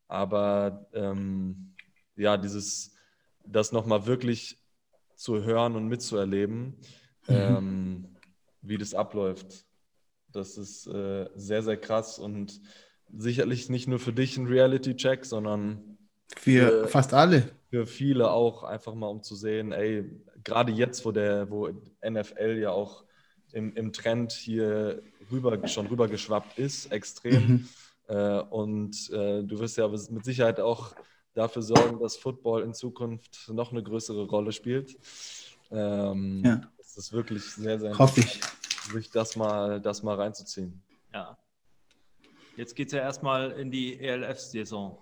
Aber 0.07 0.87
ähm, 0.93 1.75
ja, 2.15 2.37
dieses, 2.37 2.95
das 3.45 3.71
nochmal 3.71 4.05
wirklich 4.05 4.57
zu 5.15 5.43
hören 5.43 5.75
und 5.75 5.87
mitzuerleben, 5.87 6.77
ähm, 7.27 8.15
wie 8.61 8.77
das 8.77 8.93
abläuft. 8.93 9.65
Das 10.31 10.57
ist 10.57 10.87
äh, 10.87 11.29
sehr, 11.35 11.63
sehr 11.63 11.77
krass 11.77 12.17
und 12.17 12.61
sicherlich 13.13 13.69
nicht 13.69 13.87
nur 13.87 13.99
für 13.99 14.13
dich 14.13 14.37
ein 14.37 14.47
Reality-Check, 14.47 15.25
sondern 15.25 15.90
Für 16.37 16.83
Äh, 16.83 16.87
fast 16.87 17.13
alle. 17.13 17.51
für 17.69 17.85
viele 17.87 18.29
auch 18.31 18.63
einfach 18.63 18.93
mal 18.95 19.07
um 19.07 19.23
zu 19.23 19.35
sehen, 19.35 19.71
ey, 19.71 20.03
gerade 20.43 20.71
jetzt, 20.71 21.05
wo 21.05 21.11
der, 21.11 21.49
wo 21.49 21.69
NFL 22.03 22.57
ja 22.59 22.71
auch 22.71 23.03
im, 23.53 23.73
im 23.75 23.91
Trend 23.93 24.31
hier 24.31 25.01
rüber, 25.31 25.67
schon 25.67 25.87
rübergeschwappt 25.87 26.57
ist, 26.57 26.91
extrem. 26.91 27.47
Mhm. 27.47 27.67
Äh, 28.07 28.39
und 28.49 29.09
äh, 29.11 29.43
du 29.43 29.59
wirst 29.59 29.77
ja 29.77 29.87
mit 29.87 30.25
Sicherheit 30.25 30.59
auch 30.59 30.93
dafür 31.33 31.61
sorgen, 31.61 31.99
dass 31.99 32.17
Football 32.17 32.63
in 32.63 32.73
Zukunft 32.73 33.49
noch 33.53 33.71
eine 33.71 33.83
größere 33.83 34.25
Rolle 34.27 34.51
spielt. 34.51 34.97
Ähm, 35.71 36.41
Ja. 36.45 36.61
Es 36.79 36.97
ist 36.97 37.13
wirklich 37.13 37.43
sehr, 37.43 37.79
sehr 37.79 37.97
Hoffe 37.97 38.19
ich. 38.19 38.41
sich 38.91 39.09
das 39.11 39.37
mal, 39.37 39.79
das 39.79 40.03
mal 40.03 40.15
reinzuziehen. 40.15 40.81
ja. 41.13 41.37
Jetzt 42.57 42.75
geht 42.75 42.87
es 42.87 42.93
ja 42.93 42.99
erstmal 42.99 43.51
in 43.51 43.71
die 43.71 43.97
ELF-Saison. 43.97 44.97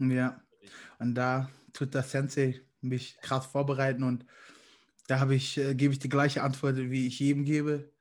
Ja. 0.00 0.38
Und 0.98 1.14
da 1.14 1.50
tut 1.72 1.94
der 1.94 2.02
Sensei 2.02 2.60
mich 2.80 3.16
krass 3.20 3.46
vorbereiten 3.46 4.02
und 4.02 4.24
da 5.06 5.20
habe 5.20 5.34
ich, 5.34 5.58
äh, 5.58 5.74
gebe 5.74 5.92
ich 5.92 5.98
die 5.98 6.08
gleiche 6.08 6.42
Antwort, 6.42 6.76
wie 6.76 7.06
ich 7.06 7.18
jedem 7.18 7.44
gebe. 7.44 7.92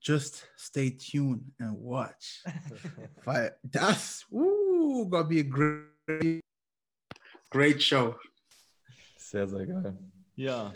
Just 0.00 0.48
stay 0.58 0.96
tuned 0.96 1.52
and 1.58 1.78
watch. 1.78 2.44
Weil 3.24 3.56
das, 3.62 4.26
uh, 4.30 5.08
gonna 5.08 5.22
be 5.22 5.40
a 5.40 5.42
great, 5.42 6.40
great 7.50 7.82
show. 7.82 8.16
Sehr, 9.16 9.48
sehr 9.48 9.66
geil. 9.66 9.98
Ja, 10.34 10.72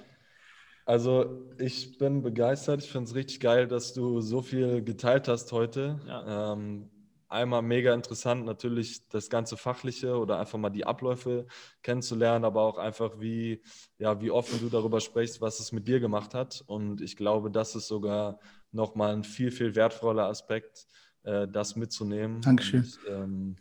Also 0.86 1.50
ich 1.58 1.98
bin 1.98 2.22
begeistert. 2.22 2.82
Ich 2.82 2.90
finde 2.90 3.08
es 3.08 3.14
richtig 3.16 3.40
geil, 3.40 3.66
dass 3.66 3.92
du 3.92 4.20
so 4.20 4.40
viel 4.40 4.84
geteilt 4.84 5.26
hast 5.26 5.50
heute. 5.50 6.00
Ja. 6.06 6.52
Ähm, 6.52 6.88
einmal 7.28 7.62
mega 7.62 7.92
interessant, 7.94 8.44
natürlich 8.44 9.08
das 9.08 9.30
ganze 9.30 9.56
Fachliche 9.56 10.16
oder 10.18 10.38
einfach 10.38 10.58
mal 10.58 10.70
die 10.70 10.86
Abläufe 10.86 11.46
kennenzulernen, 11.82 12.44
aber 12.44 12.62
auch 12.62 12.78
einfach, 12.78 13.18
wie, 13.18 13.62
ja, 13.98 14.20
wie 14.20 14.30
offen 14.30 14.60
du 14.60 14.68
darüber 14.68 15.00
sprichst, 15.00 15.40
was 15.40 15.60
es 15.60 15.72
mit 15.72 15.88
dir 15.88 16.00
gemacht 16.00 16.34
hat. 16.34 16.62
Und 16.66 17.00
ich 17.00 17.16
glaube, 17.16 17.50
das 17.50 17.74
ist 17.74 17.88
sogar 17.88 18.38
nochmal 18.70 19.12
ein 19.12 19.24
viel, 19.24 19.50
viel 19.50 19.74
wertvoller 19.74 20.26
Aspekt, 20.26 20.86
äh, 21.24 21.48
das 21.48 21.76
mitzunehmen. 21.76 22.40
Dankeschön. 22.42 22.80
Und, 22.80 22.98
ähm, 23.08 23.56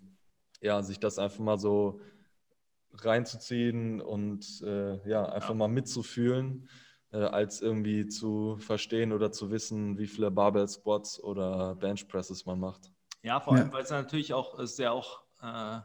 ja, 0.62 0.82
sich 0.82 1.00
das 1.00 1.20
einfach 1.20 1.40
mal 1.40 1.58
so 1.58 2.00
reinzuziehen 2.94 4.02
und 4.02 4.62
äh, 4.66 5.08
ja, 5.10 5.26
einfach 5.26 5.54
mal 5.54 5.68
mitzufühlen 5.68 6.70
äh, 7.12 7.18
als 7.18 7.62
irgendwie 7.62 8.08
zu 8.08 8.58
verstehen 8.58 9.12
oder 9.12 9.32
zu 9.32 9.52
wissen, 9.52 9.98
wie 9.98 10.08
viele 10.08 10.32
Barbell 10.32 10.68
Squats 10.68 11.22
oder 11.22 11.76
Bench 11.76 12.08
Presses 12.08 12.46
man 12.46 12.60
macht. 12.60 12.92
Ja, 13.26 13.40
vor 13.40 13.54
allem, 13.54 13.68
Ja. 13.68 13.74
weil 13.74 13.84
es 13.84 13.90
natürlich 13.90 14.34
auch, 14.36 14.60
es 14.60 14.74
ist 14.74 14.80
ja 14.80 14.92
auch 14.92 15.22
äh, 15.42 15.80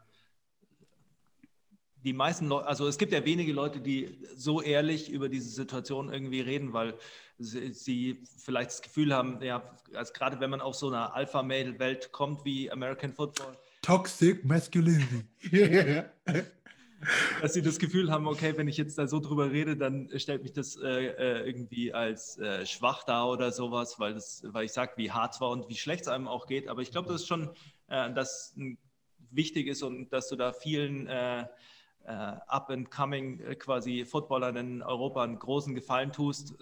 die 2.05 2.13
meisten 2.13 2.47
Leute, 2.49 2.67
also 2.67 2.87
es 2.87 2.99
gibt 2.99 3.13
ja 3.13 3.25
wenige 3.25 3.53
Leute, 3.53 3.81
die 3.81 4.23
so 4.35 4.61
ehrlich 4.61 5.11
über 5.11 5.31
diese 5.31 5.49
Situation 5.49 6.13
irgendwie 6.13 6.43
reden, 6.43 6.75
weil 6.75 6.95
sie, 7.39 7.73
sie 7.73 8.23
vielleicht 8.39 8.71
das 8.71 8.83
Gefühl 8.83 9.15
haben, 9.15 9.41
ja, 9.43 9.63
also 9.95 10.13
gerade 10.13 10.39
wenn 10.41 10.51
man 10.51 10.61
auf 10.61 10.75
so 10.75 10.89
einer 10.89 11.15
Alpha-Mail-Welt 11.15 12.13
kommt 12.13 12.45
wie 12.45 12.71
American 12.71 13.15
Football, 13.15 13.57
Toxic 13.83 14.45
Masculinity. 14.45 15.25
dass 17.41 17.55
sie 17.55 17.63
das 17.63 17.79
Gefühl 17.79 18.11
haben, 18.11 18.27
okay, 18.27 18.57
wenn 18.57 18.69
ich 18.69 18.77
jetzt 18.77 18.99
da 18.99 19.07
so 19.07 19.21
drüber 19.21 19.51
rede, 19.51 19.77
dann 19.77 20.11
stellt 20.17 20.43
mich 20.43 20.53
das 20.53 20.77
äh, 20.77 21.07
äh, 21.07 21.47
irgendwie 21.47 21.95
als 21.95 22.39
äh, 22.39 22.67
schwach 22.67 23.05
dar 23.05 23.29
oder 23.29 23.53
sowas, 23.53 23.99
weil, 23.99 24.15
das, 24.15 24.43
weil 24.47 24.65
ich 24.65 24.73
sage, 24.73 24.93
wie 24.97 25.11
hart 25.11 25.35
es 25.35 25.41
war 25.41 25.51
und 25.51 25.69
wie 25.69 25.77
schlecht 25.77 26.03
es 26.03 26.09
einem 26.09 26.29
auch 26.29 26.47
geht. 26.47 26.69
Aber 26.69 26.83
ich 26.83 26.91
glaube, 26.91 27.09
das 27.09 27.23
ist 27.23 27.29
schon, 27.29 27.51
äh, 27.89 28.13
dass 28.13 28.55
wichtig 29.31 29.67
ist 29.69 29.83
und 29.83 30.13
dass 30.13 30.29
du 30.29 30.37
da 30.37 30.53
vielen 30.53 31.07
äh, 31.07 31.43
äh, 31.43 31.47
up-and-coming 32.07 33.59
quasi 33.59 34.05
Footballern 34.05 34.57
in 34.57 34.83
Europa 34.83 35.23
einen 35.23 35.39
großen 35.39 35.75
Gefallen 35.75 36.13
tust, 36.13 36.55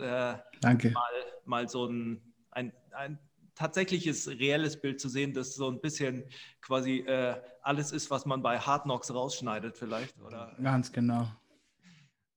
Danke. 0.60 0.90
mal, 0.90 1.12
mal 1.44 1.68
so 1.68 1.86
ein, 1.86 2.20
ein, 2.50 2.72
ein 2.92 3.18
tatsächliches, 3.58 4.28
reelles 4.28 4.80
Bild 4.80 5.00
zu 5.00 5.08
sehen, 5.08 5.34
das 5.34 5.54
so 5.54 5.68
ein 5.68 5.80
bisschen 5.80 6.24
quasi 6.60 6.98
äh, 7.00 7.34
alles 7.62 7.90
ist, 7.90 8.08
was 8.10 8.24
man 8.24 8.40
bei 8.40 8.58
Hard 8.58 8.84
Knocks 8.84 9.12
rausschneidet 9.12 9.76
vielleicht. 9.76 10.18
Oder, 10.20 10.56
Ganz 10.62 10.92
genau. 10.92 11.28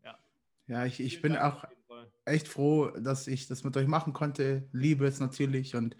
Ja. 0.03 0.17
Ja, 0.67 0.86
ich, 0.86 0.99
ich 0.99 1.19
Vielen 1.19 1.22
bin 1.22 1.34
Dank 1.34 1.55
auch 1.55 1.65
echt 2.26 2.47
froh, 2.47 2.89
dass 2.89 3.28
ich 3.28 3.47
das 3.47 3.63
mit 3.63 3.78
euch 3.78 3.88
machen 3.88 4.13
konnte. 4.13 4.67
Liebe 4.72 5.05
es 5.05 5.19
natürlich 5.19 5.76
und 5.76 5.95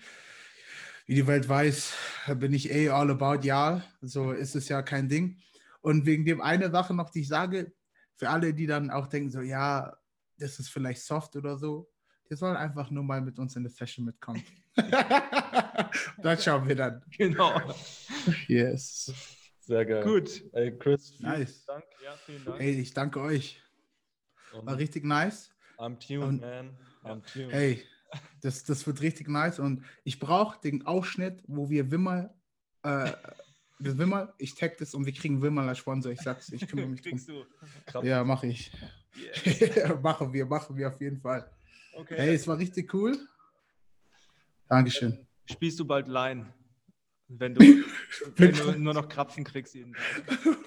wie 1.05 1.15
die 1.15 1.28
Welt 1.28 1.47
weiß, 1.47 1.93
bin 2.36 2.53
ich 2.53 2.72
eh 2.72 2.89
all 2.89 3.11
about 3.11 3.45
ja. 3.45 3.84
So 4.01 4.32
ist 4.32 4.55
es 4.55 4.69
ja 4.69 4.82
kein 4.82 5.07
Ding. 5.07 5.39
Und 5.82 6.05
wegen 6.05 6.26
dem 6.26 6.41
eine 6.41 6.72
Sache 6.72 6.93
noch, 6.95 7.11
die 7.11 7.22
ich 7.22 7.28
sage, 7.28 7.74
für 8.15 8.30
alle, 8.30 8.53
die 8.53 8.65
dann 8.65 8.89
auch 8.89 9.07
denken, 9.07 9.30
so 9.30 9.41
ja, 9.41 9.95
das 10.38 10.59
ist 10.59 10.69
vielleicht 10.69 11.03
soft 11.03 11.36
oder 11.36 11.57
so, 11.57 11.91
die 12.30 12.36
sollen 12.36 12.55
einfach 12.55 12.89
nur 12.89 13.03
mal 13.03 13.22
mit 13.22 13.38
uns 13.38 13.55
in 13.55 13.61
eine 13.61 13.69
Session 13.69 14.05
mitkommen. 14.05 14.43
das 16.22 16.43
schauen 16.43 16.67
wir 16.67 16.76
dann. 16.76 17.03
Genau. 17.17 17.59
Yes. 18.47 19.13
Sehr 19.61 19.86
geil. 19.86 20.03
Gut. 20.03 20.43
Ey, 20.53 20.78
Chris, 20.78 21.11
vielen 21.11 21.32
Nice. 21.32 21.65
Dank. 21.65 21.84
Ja, 22.03 22.15
vielen 22.26 22.45
Dank. 22.45 22.59
Hey, 22.59 22.80
ich 22.80 22.93
danke 22.93 23.22
euch. 23.22 23.61
Und 24.53 24.65
War 24.65 24.78
richtig 24.78 25.03
nice. 25.05 25.49
I'm 25.78 25.97
tuned, 25.99 26.24
Und- 26.24 26.41
man. 26.41 26.78
I'm 27.03 27.22
tuned. 27.32 27.51
Hey, 27.51 27.84
das, 28.41 28.63
das 28.63 28.86
wird 28.86 29.01
richtig 29.01 29.28
nice 29.30 29.59
und 29.59 29.84
ich 30.03 30.19
brauche 30.19 30.59
den 30.61 30.86
Ausschnitt, 30.86 31.41
wo 31.47 31.69
wir 31.69 31.89
Wimmer, 31.91 32.34
äh, 32.84 33.11
Wimmer, 33.80 34.34
ich 34.38 34.53
tag 34.55 34.78
das 34.78 34.93
und 34.93 35.05
wir 35.05 35.13
kriegen 35.13 35.41
Wimmer 35.41 35.63
als 35.63 35.78
Sponsor. 35.80 36.11
Ich 36.11 36.19
sag's, 36.22 36.49
ich 36.51 36.67
kümmere 36.67 36.88
mich 36.88 37.01
Kriegst 37.01 37.30
drum. 37.30 37.45
du. 37.93 38.01
Ja, 38.03 38.24
mache 38.24 38.47
ich. 38.47 38.72
Yeah. 39.45 39.95
machen 40.01 40.34
wir, 40.34 40.45
machen 40.45 40.76
wir 40.78 40.89
auf 40.89 40.99
jeden 41.01 41.19
Fall. 41.19 41.49
Okay. 41.93 42.15
Hey, 42.17 42.36
es 42.36 42.47
war 42.47 42.57
richtig 42.57 42.93
cool. 42.93 43.17
Dankeschön. 44.72 45.28
Spielst 45.43 45.78
du 45.82 45.86
bald 45.86 46.07
Line? 46.07 46.45
Wenn 47.28 47.53
du, 47.53 47.59
wenn 48.38 48.53
du 48.53 48.80
nur 48.80 48.93
noch 48.93 49.09
Krapfen 49.09 49.43
kriegst 49.43 49.76
jeden 49.76 49.93
Tag. 49.93 50.57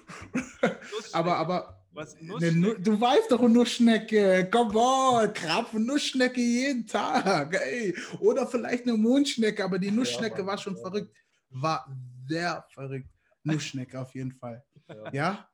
Aber, 1.13 1.37
aber, 1.37 1.87
Was? 1.93 2.15
ne, 2.21 2.27
Nussschnecke? 2.29 2.59
Nu- 2.59 2.75
du 2.75 3.01
weißt 3.01 3.31
doch, 3.31 3.41
Nussschnecke, 3.41 4.49
come 4.51 4.75
on, 4.75 5.33
Krapfen, 5.33 5.87
Nussschnecke 5.87 6.41
jeden 6.41 6.87
Tag, 6.87 7.55
ey. 7.55 7.95
Oder 8.21 8.47
vielleicht 8.47 8.85
eine 8.85 8.97
Mondschnecke, 8.97 9.65
aber 9.65 9.79
die 9.79 9.91
Nussschnecke 9.91 10.39
Mann, 10.39 10.47
war 10.47 10.59
schon 10.59 10.75
ja. 10.77 10.81
verrückt. 10.83 11.17
War 11.51 11.87
sehr 12.27 12.65
verrückt. 12.71 13.09
Nussschnecke 13.43 14.01
auf 14.01 14.15
jeden 14.15 14.33
Fall. 14.33 14.65
Ja. 14.89 15.13
Ja? 15.13 15.49